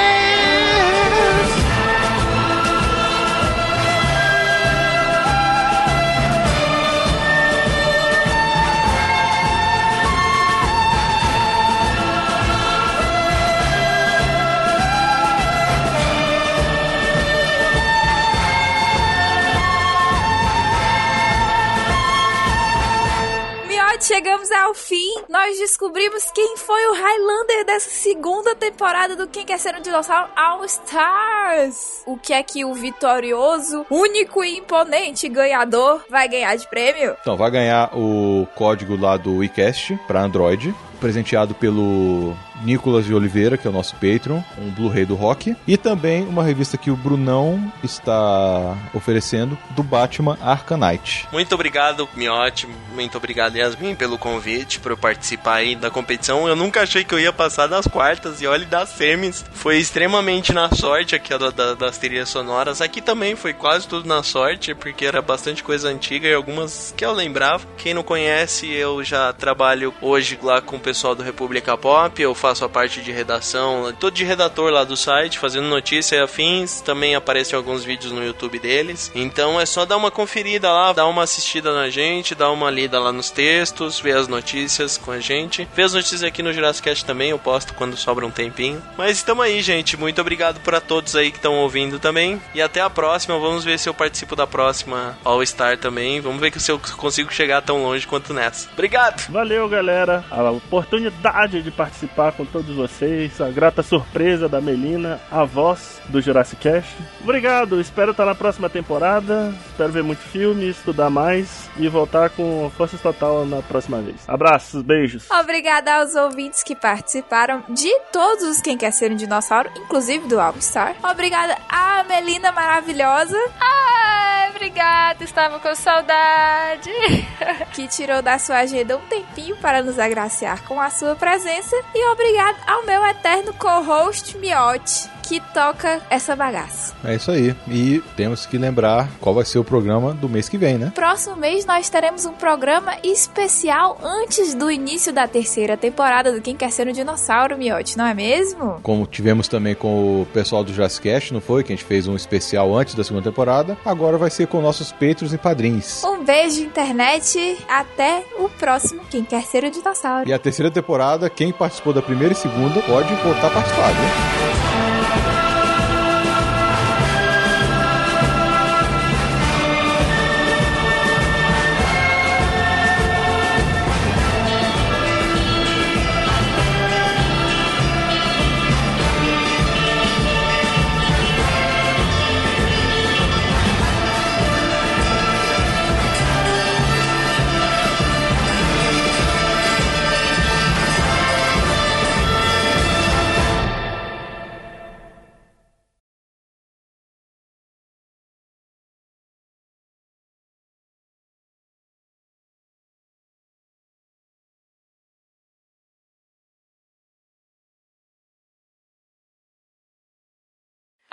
chegamos 24.06 24.52
ao 24.52 24.72
fim. 24.72 25.14
Nós 25.28 25.58
descobrimos 25.58 26.30
quem 26.30 26.56
foi 26.56 26.86
o 26.86 26.94
Highlander 26.94 27.66
dessa 27.66 27.90
segunda 27.90 28.54
temporada 28.54 29.16
do 29.16 29.26
Quem 29.26 29.44
Quer 29.44 29.58
Ser 29.58 29.74
um 29.74 29.80
Dinossauro 29.80 30.30
All 30.36 30.64
Stars. 30.64 32.02
O 32.06 32.16
que 32.16 32.32
é 32.32 32.42
que 32.42 32.64
o 32.64 32.72
vitorioso, 32.72 33.84
único 33.90 34.44
e 34.44 34.58
imponente 34.58 35.28
ganhador 35.28 36.04
vai 36.08 36.28
ganhar 36.28 36.54
de 36.54 36.68
prêmio? 36.68 37.16
Então, 37.20 37.36
vai 37.36 37.50
ganhar 37.50 37.90
o 37.96 38.46
código 38.54 38.96
lá 38.96 39.16
do 39.16 39.38
WeCast 39.38 39.98
para 40.06 40.22
Android, 40.22 40.72
presenteado 41.00 41.54
pelo 41.54 42.36
Nicolas 42.62 43.04
de 43.04 43.14
Oliveira, 43.14 43.56
que 43.56 43.66
é 43.66 43.70
o 43.70 43.72
nosso 43.72 43.94
Patreon, 43.94 44.40
um 44.58 44.70
Blu-ray 44.70 45.04
do 45.04 45.14
rock, 45.14 45.54
e 45.66 45.76
também 45.76 46.24
uma 46.24 46.42
revista 46.42 46.76
que 46.76 46.90
o 46.90 46.96
Brunão 46.96 47.72
está 47.82 48.76
oferecendo 48.94 49.56
do 49.70 49.82
Batman 49.82 50.38
Arcanite. 50.42 51.26
Muito 51.32 51.54
obrigado, 51.54 52.08
Miotti. 52.14 52.66
Muito 52.94 53.16
obrigado, 53.18 53.56
Yasmin, 53.56 53.94
pelo 53.94 54.18
convite 54.18 54.80
para 54.80 54.96
participar 54.96 55.56
aí 55.56 55.76
da 55.76 55.90
competição. 55.90 56.48
Eu 56.48 56.56
nunca 56.56 56.82
achei 56.82 57.04
que 57.04 57.14
eu 57.14 57.20
ia 57.20 57.32
passar 57.32 57.66
das 57.66 57.86
quartas 57.86 58.40
e 58.40 58.46
olha 58.46 58.64
das 58.66 58.88
semis. 58.90 59.44
Foi 59.52 59.78
extremamente 59.78 60.52
na 60.52 60.70
sorte 60.74 61.14
aqui 61.14 61.36
da, 61.36 61.50
da- 61.50 61.74
das 61.74 61.98
trilhas 61.98 62.28
sonoras. 62.28 62.80
Aqui 62.80 63.00
também 63.00 63.36
foi 63.36 63.52
quase 63.52 63.86
tudo 63.86 64.08
na 64.08 64.22
sorte, 64.22 64.74
porque 64.74 65.04
era 65.04 65.20
bastante 65.20 65.62
coisa 65.62 65.88
antiga 65.88 66.26
e 66.28 66.34
algumas 66.34 66.92
que 66.96 67.04
eu 67.04 67.12
lembrava. 67.12 67.66
Quem 67.76 67.92
não 67.94 68.02
conhece, 68.02 68.66
eu 68.72 69.02
já 69.04 69.32
trabalho 69.32 69.92
hoje 70.00 70.38
lá 70.42 70.60
com 70.60 70.76
o 70.76 70.80
pessoal 70.80 71.14
do 71.14 71.22
República 71.22 71.76
Pop. 71.76 72.20
Eu 72.20 72.34
faço 72.34 72.45
a 72.50 72.68
parte 72.68 73.00
de 73.00 73.12
redação, 73.12 73.92
tô 73.98 74.10
de 74.10 74.24
redator 74.24 74.70
lá 74.70 74.84
do 74.84 74.96
site, 74.96 75.38
fazendo 75.38 75.66
notícia 75.66 76.16
e 76.16 76.20
afins. 76.20 76.80
Também 76.80 77.14
aparecem 77.14 77.56
alguns 77.56 77.84
vídeos 77.84 78.12
no 78.12 78.24
YouTube 78.24 78.58
deles. 78.58 79.10
Então 79.14 79.60
é 79.60 79.66
só 79.66 79.84
dar 79.84 79.96
uma 79.96 80.10
conferida 80.10 80.70
lá, 80.72 80.92
dar 80.92 81.06
uma 81.06 81.22
assistida 81.22 81.72
na 81.72 81.88
gente, 81.90 82.34
dar 82.34 82.50
uma 82.50 82.70
lida 82.70 83.00
lá 83.00 83.12
nos 83.12 83.30
textos, 83.30 83.98
ver 83.98 84.16
as 84.16 84.28
notícias 84.28 84.96
com 84.96 85.10
a 85.10 85.18
gente. 85.18 85.68
Ver 85.74 85.82
as 85.82 85.94
notícias 85.94 86.22
aqui 86.22 86.42
no 86.42 86.52
Jurassic 86.52 87.04
também, 87.04 87.30
eu 87.30 87.38
posto 87.38 87.74
quando 87.74 87.96
sobra 87.96 88.24
um 88.24 88.30
tempinho. 88.30 88.82
Mas 88.96 89.16
estamos 89.16 89.44
aí, 89.44 89.60
gente. 89.60 89.96
Muito 89.96 90.20
obrigado 90.20 90.60
para 90.60 90.80
todos 90.80 91.16
aí 91.16 91.30
que 91.30 91.38
estão 91.38 91.54
ouvindo 91.54 91.98
também. 91.98 92.40
E 92.54 92.62
até 92.62 92.80
a 92.80 92.90
próxima. 92.90 93.38
Vamos 93.38 93.64
ver 93.64 93.78
se 93.78 93.88
eu 93.88 93.94
participo 93.94 94.36
da 94.36 94.46
próxima 94.46 95.18
All 95.24 95.44
Star 95.44 95.76
também. 95.78 96.20
Vamos 96.20 96.40
ver 96.40 96.52
se 96.58 96.70
eu 96.70 96.80
consigo 96.96 97.32
chegar 97.32 97.62
tão 97.62 97.82
longe 97.82 98.06
quanto 98.06 98.32
nessa. 98.32 98.68
Obrigado! 98.72 99.30
Valeu, 99.30 99.68
galera. 99.68 100.24
A 100.30 100.50
oportunidade 100.50 101.62
de 101.62 101.70
participar 101.70 102.32
com 102.36 102.44
todos 102.44 102.74
vocês. 102.74 103.40
A 103.40 103.48
grata 103.48 103.82
surpresa 103.82 104.48
da 104.48 104.60
Melina, 104.60 105.20
a 105.30 105.44
voz 105.44 106.00
do 106.08 106.20
Jurassic 106.20 106.60
Cast. 106.62 106.94
Obrigado. 107.22 107.80
Espero 107.80 108.10
estar 108.12 108.24
na 108.24 108.34
próxima 108.34 108.68
temporada. 108.68 109.54
Espero 109.66 109.92
ver 109.92 110.02
muito 110.02 110.20
filme, 110.20 110.68
estudar 110.68 111.10
mais 111.10 111.68
e 111.76 111.88
voltar 111.88 112.30
com 112.30 112.70
força 112.76 112.96
total 112.98 113.44
na 113.44 113.62
próxima 113.62 114.00
vez. 114.00 114.28
Abraços, 114.28 114.82
beijos. 114.82 115.28
Obrigada 115.30 115.96
aos 115.96 116.14
ouvintes 116.14 116.62
que 116.62 116.74
participaram 116.74 117.64
de 117.68 117.92
todos 118.12 118.44
os 118.44 118.60
Quem 118.60 118.76
Quer 118.76 118.92
Ser 118.92 119.10
um 119.10 119.16
Dinossauro, 119.16 119.70
inclusive 119.76 120.26
do 120.28 120.40
All 120.40 120.54
Star. 120.60 120.96
Obrigada 121.02 121.56
à 121.68 122.04
Melina 122.04 122.52
maravilhosa. 122.52 123.38
Ai, 123.60 124.50
obrigada. 124.50 125.24
Estava 125.24 125.58
com 125.58 125.74
saudade. 125.74 126.90
que 127.72 127.86
tirou 127.88 128.22
da 128.22 128.38
sua 128.38 128.58
agenda 128.58 128.96
um 128.96 129.06
tempinho 129.06 129.56
para 129.56 129.82
nos 129.82 129.98
agraciar 129.98 130.62
com 130.64 130.80
a 130.80 130.90
sua 130.90 131.14
presença. 131.14 131.76
E 131.94 132.08
obrigado 132.26 132.56
ao 132.66 132.84
meu 132.84 133.06
eterno 133.06 133.54
co-host 133.54 134.36
Miotti, 134.38 135.08
que 135.26 135.40
toca 135.52 136.00
essa 136.08 136.36
bagaça. 136.36 136.94
É 137.04 137.16
isso 137.16 137.30
aí. 137.30 137.54
E 137.68 138.00
temos 138.16 138.46
que 138.46 138.56
lembrar 138.56 139.08
qual 139.20 139.34
vai 139.34 139.44
ser 139.44 139.58
o 139.58 139.64
programa 139.64 140.14
do 140.14 140.28
mês 140.28 140.48
que 140.48 140.56
vem, 140.56 140.78
né? 140.78 140.92
Próximo 140.94 141.36
mês 141.36 141.66
nós 141.66 141.90
teremos 141.90 142.24
um 142.24 142.32
programa 142.32 142.94
especial 143.02 143.98
antes 144.02 144.54
do 144.54 144.70
início 144.70 145.12
da 145.12 145.26
terceira 145.26 145.76
temporada 145.76 146.32
do 146.32 146.40
Quem 146.40 146.56
Quer 146.56 146.70
Ser 146.70 146.86
um 146.86 146.92
Dinossauro, 146.92 147.58
Miotti, 147.58 147.98
não 147.98 148.06
é 148.06 148.14
mesmo? 148.14 148.78
Como 148.82 149.06
tivemos 149.06 149.48
também 149.48 149.74
com 149.74 150.22
o 150.22 150.26
pessoal 150.26 150.62
do 150.62 150.72
Jurassic 150.72 151.08
Cast, 151.08 151.34
não 151.34 151.40
foi? 151.40 151.64
Que 151.64 151.72
a 151.72 151.76
gente 151.76 151.84
fez 151.84 152.06
um 152.06 152.14
especial 152.14 152.74
antes 152.76 152.94
da 152.94 153.02
segunda 153.02 153.28
temporada. 153.28 153.76
Agora 153.84 154.16
vai 154.16 154.30
ser 154.30 154.46
com 154.46 154.60
nossos 154.60 154.92
Patreons 154.92 155.32
e 155.32 155.38
padrinhos. 155.38 156.04
Um 156.04 156.24
beijo, 156.24 156.62
internet. 156.62 157.58
Até 157.68 158.24
o 158.38 158.48
próximo 158.48 159.02
Quem 159.10 159.24
Quer 159.24 159.42
Ser 159.42 159.64
um 159.64 159.70
Dinossauro. 159.70 160.28
E 160.28 160.32
a 160.32 160.38
terceira 160.38 160.70
temporada, 160.70 161.28
quem 161.28 161.52
participou 161.52 161.92
da 161.92 162.02
primeira 162.02 162.32
e 162.32 162.36
segunda 162.36 162.80
pode 162.82 163.12
voltar 163.16 163.48
a 163.48 163.50
participar, 163.50 163.88
viu? 163.88 164.95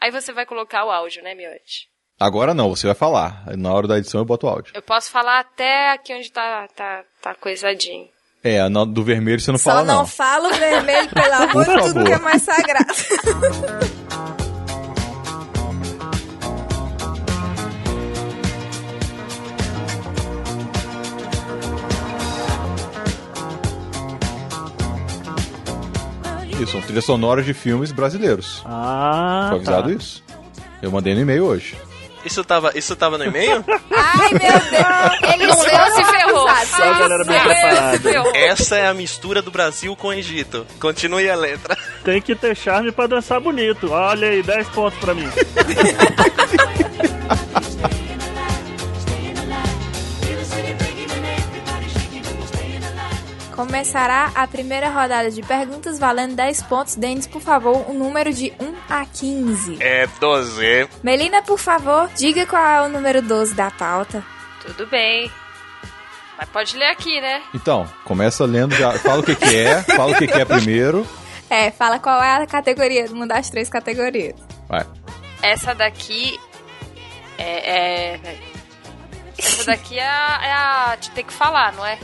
Aí 0.03 0.11
você 0.11 0.33
vai 0.33 0.45
colocar 0.45 0.83
o 0.83 0.91
áudio, 0.91 1.23
né, 1.23 1.33
Miote? 1.33 1.87
Agora 2.19 2.53
não, 2.53 2.75
você 2.75 2.85
vai 2.85 2.93
falar. 2.93 3.45
Na 3.57 3.73
hora 3.73 3.87
da 3.87 3.97
edição 3.97 4.19
eu 4.19 4.25
boto 4.25 4.45
o 4.45 4.49
áudio. 4.49 4.73
Eu 4.75 4.81
posso 4.81 5.09
falar 5.09 5.39
até 5.39 5.91
aqui 5.91 6.13
onde 6.13 6.29
tá, 6.29 6.67
tá, 6.75 7.05
tá 7.21 7.33
coisadinho. 7.35 8.09
É, 8.43 8.59
do 8.69 9.01
vermelho 9.01 9.39
você 9.39 9.49
não 9.53 9.57
Só 9.57 9.71
fala 9.71 9.85
não, 9.85 9.99
não. 9.99 10.05
fala 10.05 10.49
o 10.49 10.53
vermelho, 10.53 11.07
pelo 11.07 11.31
amor 11.49 11.65
de 11.65 11.93
tudo 11.93 12.03
que 12.03 12.11
é 12.11 12.19
mais 12.19 12.41
sagrado. 12.41 12.93
Isso, 26.63 26.71
são 26.71 26.81
trilhas 26.81 27.05
sonoras 27.05 27.45
de 27.45 27.53
filmes 27.53 27.91
brasileiros. 27.91 28.61
Ah, 28.65 29.47
Foi 29.49 29.57
avisado 29.57 29.89
tá. 29.89 29.95
isso. 29.95 30.23
Eu 30.81 30.91
mandei 30.91 31.13
no 31.13 31.21
e-mail 31.21 31.45
hoje. 31.45 31.75
Isso 32.25 32.41
tava, 32.43 32.71
isso 32.73 32.95
tava 32.95 33.17
no 33.17 33.25
e-mail? 33.25 33.63
Ai, 33.91 34.29
meu 34.31 34.39
Deus. 34.39 35.33
Ele 35.33 35.47
Não 35.47 35.55
se 35.55 36.03
ferrou. 36.05 36.47
Só 36.65 36.83
a 36.83 36.99
galera 36.99 37.25
bem 37.25 37.39
preparada. 37.41 38.37
Essa 38.37 38.77
é 38.77 38.87
a 38.87 38.93
mistura 38.93 39.41
do 39.41 39.51
Brasil 39.51 39.93
com 39.95 40.07
o 40.07 40.13
Egito. 40.13 40.65
Continue 40.79 41.29
a 41.29 41.35
letra. 41.35 41.77
Tem 42.03 42.21
que 42.21 42.33
ter 42.33 42.55
charme 42.55 42.91
pra 42.93 43.07
dançar 43.07 43.41
bonito. 43.41 43.91
Olha 43.91 44.29
aí, 44.29 44.41
10 44.41 44.69
pontos 44.69 44.97
pra 44.99 45.13
mim. 45.13 45.27
Começará 53.67 54.29
a 54.35 54.45
primeira 54.45 54.89
rodada 54.89 55.31
de 55.31 55.41
perguntas 55.41 55.97
valendo 55.97 56.35
10 56.35 56.63
pontos. 56.63 56.95
Denis, 56.97 57.25
por 57.25 57.41
favor, 57.41 57.89
um 57.89 57.93
número 57.93 58.33
de 58.33 58.51
1 58.59 58.75
a 58.89 59.05
15. 59.05 59.77
É 59.81 60.05
12. 60.19 60.89
Melina, 61.01 61.41
por 61.41 61.57
favor, 61.57 62.09
diga 62.13 62.45
qual 62.45 62.61
é 62.61 62.81
o 62.81 62.89
número 62.89 63.21
12 63.21 63.55
da 63.55 63.71
pauta. 63.71 64.21
Tudo 64.61 64.85
bem. 64.87 65.31
Mas 66.37 66.49
pode 66.49 66.75
ler 66.75 66.87
aqui, 66.91 67.21
né? 67.21 67.41
Então, 67.55 67.89
começa 68.03 68.43
lendo, 68.43 68.75
já, 68.75 68.91
fala 68.99 69.21
o 69.21 69.23
que, 69.23 69.33
que 69.33 69.55
é, 69.55 69.81
fala 69.81 70.11
o 70.11 70.17
que, 70.17 70.27
que 70.27 70.41
é 70.41 70.43
primeiro. 70.43 71.07
É, 71.49 71.71
fala 71.71 71.99
qual 71.99 72.21
é 72.21 72.43
a 72.43 72.45
categoria, 72.45 73.05
uma 73.11 73.25
das 73.25 73.49
três 73.49 73.69
categorias. 73.69 74.35
Vai. 74.67 74.85
Essa 75.41 75.73
daqui 75.73 76.37
é. 77.37 78.15
é- 78.19 78.39
Essa 79.37 79.63
daqui 79.67 79.97
é 79.97 80.05
a, 80.05 80.39
é 80.43 80.51
a 80.51 80.95
de 80.99 81.11
ter 81.11 81.23
que 81.23 81.31
falar, 81.31 81.71
não 81.71 81.85
é? 81.85 81.97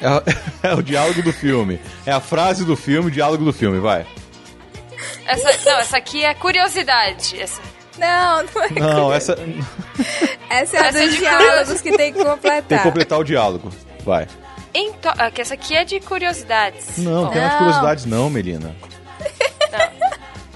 É, 0.00 0.68
é 0.70 0.74
o 0.74 0.82
diálogo 0.82 1.22
do 1.22 1.32
filme. 1.32 1.80
É 2.04 2.12
a 2.12 2.20
frase 2.20 2.64
do 2.64 2.76
filme, 2.76 3.08
o 3.08 3.10
diálogo 3.10 3.44
do 3.44 3.52
filme, 3.52 3.78
vai. 3.78 4.06
Essa, 5.26 5.70
não, 5.70 5.78
essa 5.78 5.96
aqui 5.96 6.24
é 6.24 6.34
curiosidade. 6.34 7.40
Essa, 7.40 7.60
Não, 7.98 8.42
não 8.42 8.62
é. 8.62 8.70
Não, 8.80 9.12
essa. 9.12 9.36
Essa 10.48 10.76
é 10.76 10.80
a 10.80 10.86
Essa 10.86 10.98
é 10.98 11.02
dos 11.02 11.10
de 11.12 11.18
diálogos 11.18 11.80
que 11.80 11.96
tem 11.96 12.12
que 12.12 12.24
completar. 12.24 12.62
Tem 12.62 12.78
que 12.78 12.84
completar 12.84 13.18
o 13.18 13.24
diálogo. 13.24 13.70
Vai. 14.04 14.28
Então, 14.72 15.12
ah, 15.16 15.30
que 15.30 15.40
essa 15.40 15.54
aqui 15.54 15.74
é 15.74 15.84
de 15.84 15.98
curiosidades. 16.00 16.98
Não, 16.98 17.24
não 17.24 17.30
tem 17.30 17.40
mais 17.40 17.52
Não. 17.52 17.58
curiosidades 17.58 18.04
não, 18.04 18.30
Melina. 18.30 18.76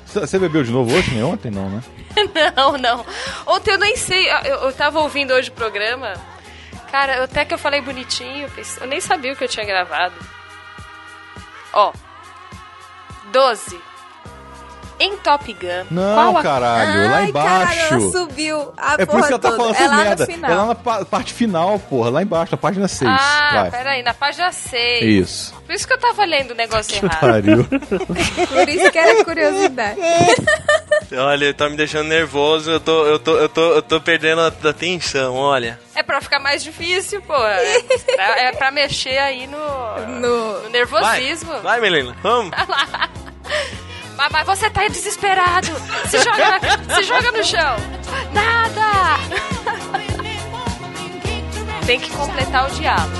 Você 0.06 0.38
bebeu 0.38 0.62
de 0.62 0.70
novo 0.70 0.92
hoje? 0.94 1.10
Nem 1.12 1.22
ontem 1.22 1.50
não, 1.50 1.68
né? 1.70 1.82
Não, 2.56 2.76
não. 2.76 3.06
Ontem 3.46 3.70
eu 3.70 3.78
nem 3.78 3.96
sei. 3.96 4.28
Eu, 4.28 4.56
eu 4.64 4.72
tava 4.72 4.98
ouvindo 4.98 5.32
hoje 5.32 5.48
o 5.48 5.52
programa. 5.52 6.14
Cara, 6.90 7.24
até 7.24 7.44
que 7.44 7.54
eu 7.54 7.58
falei 7.58 7.80
bonitinho. 7.80 8.50
Eu 8.80 8.86
nem 8.86 9.00
sabia 9.00 9.32
o 9.32 9.36
que 9.36 9.44
eu 9.44 9.48
tinha 9.48 9.64
gravado. 9.64 10.14
Ó. 11.72 11.92
12. 13.30 13.89
Em 15.00 15.16
Top 15.16 15.50
Gun. 15.52 15.86
Não, 15.90 16.14
qual 16.14 16.36
a- 16.36 16.42
caralho, 16.42 17.10
lá 17.10 17.16
Ai, 17.16 17.24
embaixo. 17.30 17.78
Caralho, 17.78 18.02
ela 18.04 18.12
subiu 18.12 18.72
a 18.76 18.94
é 18.98 19.06
por 19.06 19.18
isso 19.18 19.28
que 19.28 19.32
ela 19.32 19.38
tá 19.42 19.50
falando 19.52 19.74
é 19.74 19.78
essas 19.78 19.90
lá 19.90 19.96
merda. 19.96 20.26
no. 20.26 20.46
É 20.46 20.54
lá 20.54 20.66
na 20.66 20.74
pa- 20.74 21.04
parte 21.06 21.32
final, 21.32 21.78
porra, 21.78 22.10
lá 22.10 22.22
embaixo, 22.22 22.52
na 22.52 22.58
página 22.58 22.86
6. 22.86 23.10
Ah, 23.10 23.50
vai. 23.62 23.70
peraí, 23.70 24.02
na 24.02 24.12
página 24.12 24.52
6. 24.52 25.02
Isso. 25.02 25.54
Por 25.64 25.74
isso 25.74 25.86
que 25.86 25.92
eu 25.94 25.98
tava 25.98 26.24
lendo 26.26 26.50
o 26.50 26.54
negócio 26.54 26.94
errado. 26.96 27.18
Pariu. 27.20 27.64
Por 27.66 28.68
isso 28.68 28.90
que 28.90 28.98
era 28.98 29.24
curiosidade. 29.24 29.98
Olha, 31.16 31.52
tá 31.54 31.68
me 31.68 31.76
deixando 31.76 32.06
nervoso. 32.08 32.70
Eu 32.70 32.78
tô, 32.80 33.06
eu 33.06 33.18
tô, 33.18 33.36
eu 33.38 33.48
tô, 33.48 33.72
eu 33.72 33.82
tô 33.82 34.00
perdendo 34.00 34.42
a 34.42 34.46
atenção, 34.48 35.34
olha. 35.34 35.80
É 35.94 36.02
pra 36.04 36.20
ficar 36.20 36.38
mais 36.38 36.62
difícil, 36.62 37.20
pô. 37.22 37.34
É 37.34 37.80
pra, 38.14 38.40
é 38.42 38.52
pra 38.52 38.70
mexer 38.70 39.18
aí 39.18 39.46
no, 39.48 40.06
no... 40.20 40.68
nervosismo. 40.68 41.50
Vai, 41.62 41.80
vai 41.80 41.90
Melina, 41.90 42.14
vamos. 42.22 42.52
Mas, 44.20 44.30
mas 44.32 44.46
você 44.46 44.68
tá 44.68 44.86
desesperado. 44.86 45.68
Se 46.10 46.18
joga, 46.18 46.50
na, 46.50 46.60
se 46.94 47.02
joga 47.04 47.32
no 47.32 47.42
chão. 47.42 47.76
Nada. 48.34 49.18
Tem 51.86 51.98
que 51.98 52.10
completar 52.10 52.70
o 52.70 52.74
diabo. 52.74 53.10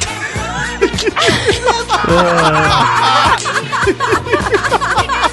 que 0.99 1.09
ah. 5.17 5.30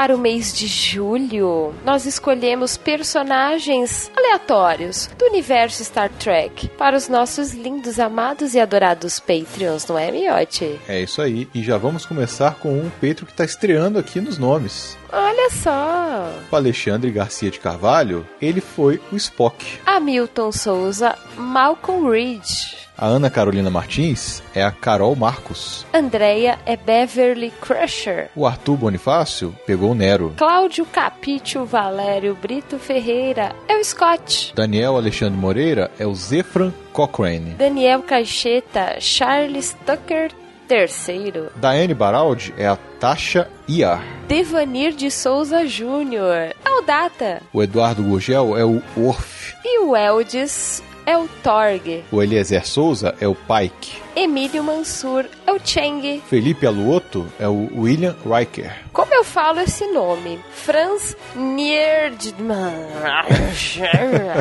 Para 0.00 0.16
o 0.16 0.18
mês 0.18 0.54
de 0.54 0.66
julho, 0.66 1.74
nós 1.84 2.06
escolhemos 2.06 2.74
personagens 2.78 4.10
aleatórios 4.16 5.10
do 5.18 5.26
universo 5.26 5.84
Star 5.84 6.08
Trek 6.08 6.68
para 6.68 6.96
os 6.96 7.06
nossos 7.06 7.52
lindos, 7.52 8.00
amados 8.00 8.54
e 8.54 8.60
adorados 8.60 9.20
Patreons, 9.20 9.86
não 9.86 9.98
é, 9.98 10.10
Miote? 10.10 10.80
É 10.88 11.02
isso 11.02 11.20
aí. 11.20 11.46
E 11.54 11.62
já 11.62 11.76
vamos 11.76 12.06
começar 12.06 12.54
com 12.54 12.72
um 12.78 12.88
Petro 12.98 13.26
que 13.26 13.34
tá 13.34 13.44
estreando 13.44 13.98
aqui 13.98 14.22
nos 14.22 14.38
nomes. 14.38 14.96
Olha 15.12 15.50
só! 15.50 16.32
O 16.50 16.56
Alexandre 16.56 17.10
Garcia 17.10 17.50
de 17.50 17.60
Carvalho, 17.60 18.26
ele 18.40 18.62
foi 18.62 19.02
o 19.12 19.16
Spock. 19.16 19.80
Hamilton 19.84 20.50
Souza, 20.50 21.14
Malcolm 21.36 22.08
Reed. 22.08 22.79
A 23.00 23.06
Ana 23.06 23.30
Carolina 23.30 23.70
Martins 23.70 24.42
é 24.54 24.62
a 24.62 24.70
Carol 24.70 25.16
Marcos. 25.16 25.86
Andrea 25.94 26.58
é 26.66 26.76
Beverly 26.76 27.50
Crusher. 27.50 28.28
O 28.36 28.46
Arthur 28.46 28.76
Bonifácio 28.76 29.56
pegou 29.66 29.92
o 29.92 29.94
Nero. 29.94 30.34
Cláudio 30.36 30.84
Capítio 30.84 31.64
Valério 31.64 32.34
Brito 32.34 32.78
Ferreira 32.78 33.56
é 33.66 33.78
o 33.78 33.82
Scott. 33.82 34.52
Daniel 34.54 34.96
Alexandre 34.96 35.40
Moreira 35.40 35.90
é 35.98 36.06
o 36.06 36.14
Zefran 36.14 36.74
Cochrane. 36.92 37.54
Daniel 37.54 38.02
Caixeta, 38.02 39.00
Charles 39.00 39.74
Tucker 39.86 40.30
terceiro. 40.68 41.50
Daiane 41.56 41.94
Baraldi 41.94 42.54
é 42.58 42.66
a 42.66 42.76
Tasha 42.76 43.48
Iar. 43.66 44.04
Devanir 44.28 44.92
de 44.92 45.10
Souza 45.10 45.66
Júnior 45.66 46.54
é 46.64 46.70
o 46.78 46.82
Data. 46.82 47.40
O 47.50 47.62
Eduardo 47.62 48.02
Gurgel 48.02 48.58
é 48.58 48.64
o 48.64 48.82
Orf. 48.94 49.54
E 49.64 49.80
o 49.80 49.96
Eldis 49.96 50.82
é 51.06 51.16
o 51.16 51.28
Torg. 51.42 52.04
O 52.10 52.22
Eliezer 52.22 52.66
Souza 52.66 53.14
é 53.20 53.26
o 53.28 53.34
Pike. 53.34 54.00
Emílio 54.14 54.62
Mansur 54.62 55.24
é 55.46 55.52
o 55.52 55.58
Cheng. 55.62 56.20
Felipe 56.28 56.66
Aluoto 56.66 57.26
é 57.38 57.48
o 57.48 57.68
William 57.80 58.14
Riker. 58.24 58.70
Como 58.92 59.14
eu 59.14 59.24
falo 59.24 59.60
esse 59.60 59.86
nome? 59.86 60.38
Franz 60.52 61.16
Nierdman. 61.34 62.74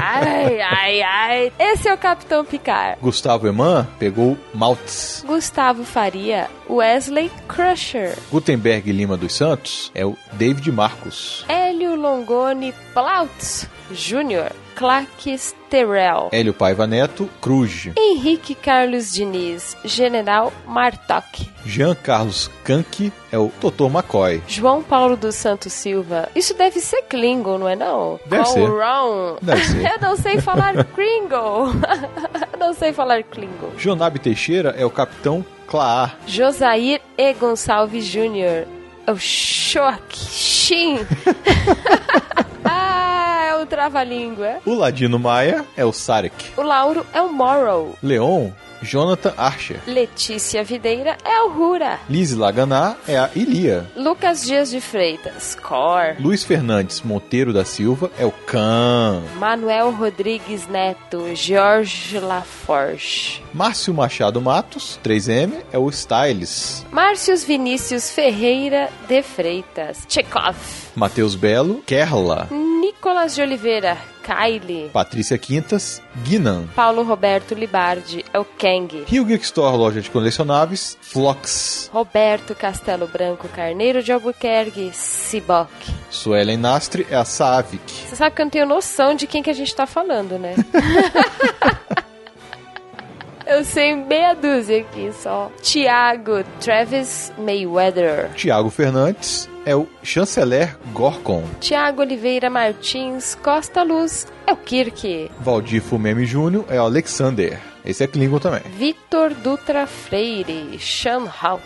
Ai, 0.02 0.60
ai, 0.62 1.02
ai. 1.02 1.52
Esse 1.60 1.88
é 1.88 1.94
o 1.94 1.98
Capitão 1.98 2.44
Picard. 2.44 2.98
Gustavo 3.02 3.48
Eman 3.48 3.88
pegou 3.98 4.38
Maltz. 4.54 5.24
Gustavo 5.26 5.84
Faria, 5.84 6.50
Wesley 6.70 7.32
Crusher. 7.48 8.18
Gutenberg 8.32 8.92
Lima 8.92 9.16
dos 9.16 9.34
Santos 9.34 9.92
é 9.94 10.06
o 10.06 10.18
David 10.34 10.72
Marcos. 10.72 11.46
Hélio 11.48 11.96
Longoni 11.96 12.74
Plautz 12.94 13.68
Jr. 13.92 14.52
Clark 14.80 15.38
Sterel. 15.38 16.30
Hélio 16.32 16.54
Paiva 16.54 16.88
Neto, 16.88 17.30
Cruz. 17.42 17.90
Henrique 17.98 18.56
Carlos 18.56 19.12
Diniz, 19.12 19.76
General 19.84 20.54
Martok. 20.66 21.50
Jean 21.66 21.94
Carlos 21.94 22.50
Kank 22.64 23.12
é 23.30 23.38
o 23.38 23.52
Dr. 23.60 23.88
McCoy. 23.88 24.42
João 24.48 24.82
Paulo 24.82 25.18
dos 25.18 25.36
Santos 25.36 25.74
Silva. 25.74 26.30
Isso 26.34 26.54
deve 26.54 26.80
ser 26.80 27.02
Klingon, 27.02 27.58
não 27.58 27.68
é 27.68 27.76
não? 27.76 28.22
Deve 28.26 28.46
ser. 28.46 28.70
Wrong. 28.70 29.38
Deve 29.42 29.66
ser. 29.66 29.84
Eu 29.92 30.00
não 30.00 30.16
sei 30.16 30.40
falar 30.40 30.86
Klingon. 30.86 31.74
Não 32.58 32.74
sei 32.74 32.92
falar 32.94 33.24
Klingon. 33.24 33.72
Jonab 33.78 34.20
Teixeira 34.20 34.76
é 34.78 34.86
o 34.86 34.90
Capitão 34.90 35.46
Claar. 35.66 36.18
Josair 36.28 37.02
E. 37.18 37.34
Gonçalves 37.34 38.06
Jr. 38.06 38.68
É 39.08 39.12
o 39.12 39.18
Shock 39.18 40.16
Shin. 40.16 41.00
ah, 42.70 43.46
é 43.50 43.56
o 43.62 43.66
trava-língua. 43.66 44.58
O 44.66 44.74
Ladino 44.74 45.18
Maia 45.20 45.66
é 45.76 45.84
o 45.86 45.92
Sarek. 45.92 46.52
O 46.58 46.62
Lauro 46.62 47.06
é 47.14 47.22
o 47.22 47.32
Morrow. 47.32 47.96
Leon, 48.02 48.52
Jonathan 48.82 49.34
Archer. 49.38 49.80
Letícia 49.86 50.64
Videira 50.64 51.18
é 51.26 51.42
o 51.42 51.50
Rura. 51.50 52.00
Lise 52.10 52.36
Laganá 52.36 52.96
é 53.08 53.18
a 53.18 53.30
Ilia. 53.36 53.86
Lucas 53.96 54.44
Dias 54.46 54.70
de 54.70 54.80
Freitas, 54.80 55.56
Cor. 55.56 56.16
Luiz 56.20 56.44
Fernandes 56.44 57.02
Monteiro 57.02 57.52
da 57.52 57.66
Silva 57.66 58.10
é 58.18 58.26
o 58.26 58.32
Can. 58.32 59.22
Manuel 59.36 59.92
Rodrigues 59.92 60.68
Neto, 60.68 61.36
Jorge 61.36 62.20
Laforge. 62.20 63.44
Márcio 63.54 63.94
Machado 63.94 64.42
Matos, 64.42 65.00
3M, 65.04 65.54
é 65.72 65.78
o 65.78 65.90
Styles. 65.90 66.86
Márcios 66.92 67.44
Vinícius 67.44 68.12
Ferreira 68.12 68.90
de 69.08 69.22
Freitas, 69.22 70.06
Tchekov. 70.08 70.56
Matheus 71.00 71.34
Belo, 71.34 71.82
Kerla. 71.86 72.50
Nicolas 72.52 73.34
de 73.34 73.42
Oliveira, 73.42 73.98
Kylie. 74.22 74.90
Patrícia 74.90 75.38
Quintas, 75.38 76.02
Guinan. 76.26 76.68
Paulo 76.76 77.04
Roberto 77.04 77.56
Libardi, 77.56 78.26
é 78.34 78.38
o 78.38 78.44
Kang. 78.44 79.06
Rio 79.08 79.24
Geek 79.24 79.46
Store, 79.46 79.78
loja 79.78 80.02
de 80.02 80.12
colecionáveis, 80.12 80.98
Flox. 81.00 81.90
Roberto 81.94 82.54
Castelo 82.54 83.08
Branco 83.08 83.48
Carneiro 83.48 84.04
de 84.04 84.12
Albuquerque, 84.12 84.92
Sibok. 84.94 85.72
Suelen 86.10 86.58
Nastre 86.58 87.08
é 87.10 87.16
a 87.16 87.24
Savic. 87.24 87.82
Você 87.90 88.18
sabe 88.18 88.36
que 88.36 88.42
eu 88.42 88.46
não 88.46 88.52
tenho 88.52 88.66
noção 88.66 89.16
de 89.16 89.26
quem 89.26 89.42
que 89.42 89.50
a 89.50 89.54
gente 89.54 89.74
tá 89.74 89.88
falando, 89.88 90.38
né? 90.38 90.56
eu 93.50 93.64
sei 93.64 93.96
meia 93.96 94.34
dúzia 94.34 94.82
aqui 94.82 95.12
só. 95.12 95.52
Tiago 95.62 96.44
Travis 96.62 97.34
Mayweather. 97.38 98.30
Tiago 98.36 98.70
Fernandes 98.70 99.50
é 99.66 99.76
o 99.76 99.88
Chanceler 100.04 100.78
Gorkon. 100.94 101.44
Tiago 101.60 102.02
Oliveira 102.02 102.50
Martins 102.50 103.36
Costa 103.36 103.84
Luz 103.84 104.28
é 104.46 104.54
o 104.54 104.58
Kirk. 104.58 105.32
Valdir 105.40 105.82
Fumemi 105.82 106.26
Júnior 106.26 106.66
é 106.70 106.80
o 106.80 106.84
Alexander. 106.86 107.60
Esse 107.84 108.04
é 108.04 108.08
Klingon 108.08 108.40
também. 108.40 108.62
Vitor 108.78 109.34
Dutra 109.34 109.88
Freire, 109.88 110.78
Sean 110.80 111.28
Hawk. 111.42 111.64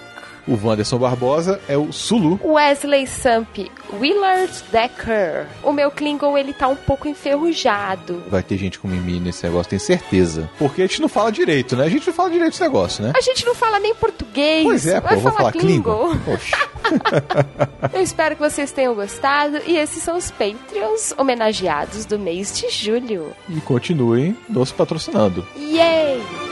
O 0.47 0.57
Wanderson 0.61 0.97
Barbosa 0.97 1.61
é 1.67 1.77
o 1.77 1.91
Sulu. 1.93 2.39
Wesley 2.43 3.07
Samp, 3.07 3.57
Willard 3.99 4.51
Decker. 4.71 5.47
O 5.63 5.71
meu 5.71 5.89
Klingon, 5.89 6.37
ele 6.37 6.53
tá 6.53 6.67
um 6.67 6.75
pouco 6.75 7.07
enferrujado. 7.07 8.23
Vai 8.27 8.43
ter 8.43 8.57
gente 8.57 8.77
com 8.77 8.87
mimimi 8.87 9.19
nesse 9.19 9.45
negócio, 9.45 9.69
tenho 9.69 9.79
certeza. 9.79 10.49
Porque 10.59 10.81
a 10.81 10.87
gente 10.87 11.01
não 11.01 11.07
fala 11.07 11.31
direito, 11.31 11.75
né? 11.75 11.85
A 11.85 11.89
gente 11.89 12.07
não 12.07 12.13
fala 12.13 12.29
direito 12.29 12.53
esse 12.53 12.61
negócio, 12.61 13.03
né? 13.03 13.13
A 13.15 13.21
gente 13.21 13.45
não 13.45 13.55
fala 13.55 13.79
nem 13.79 13.95
português. 13.95 14.63
Pois 14.63 14.85
é, 14.85 14.99
pô, 14.99 15.07
Vai 15.07 15.17
eu 15.17 15.21
vou 15.21 15.31
falar 15.31 15.51
Klingon. 15.51 16.09
Klingon. 16.09 16.19
Poxa. 16.25 16.57
Eu 17.93 18.01
espero 18.01 18.35
que 18.35 18.41
vocês 18.41 18.71
tenham 18.71 18.93
gostado. 18.95 19.59
E 19.65 19.77
esses 19.77 20.01
são 20.03 20.17
os 20.17 20.31
Patreons 20.31 21.13
homenageados 21.17 22.05
do 22.05 22.19
mês 22.19 22.57
de 22.57 22.69
julho. 22.69 23.33
E 23.49 23.59
continuem 23.61 24.35
nos 24.49 24.71
patrocinando. 24.71 25.45
Yay! 25.57 26.42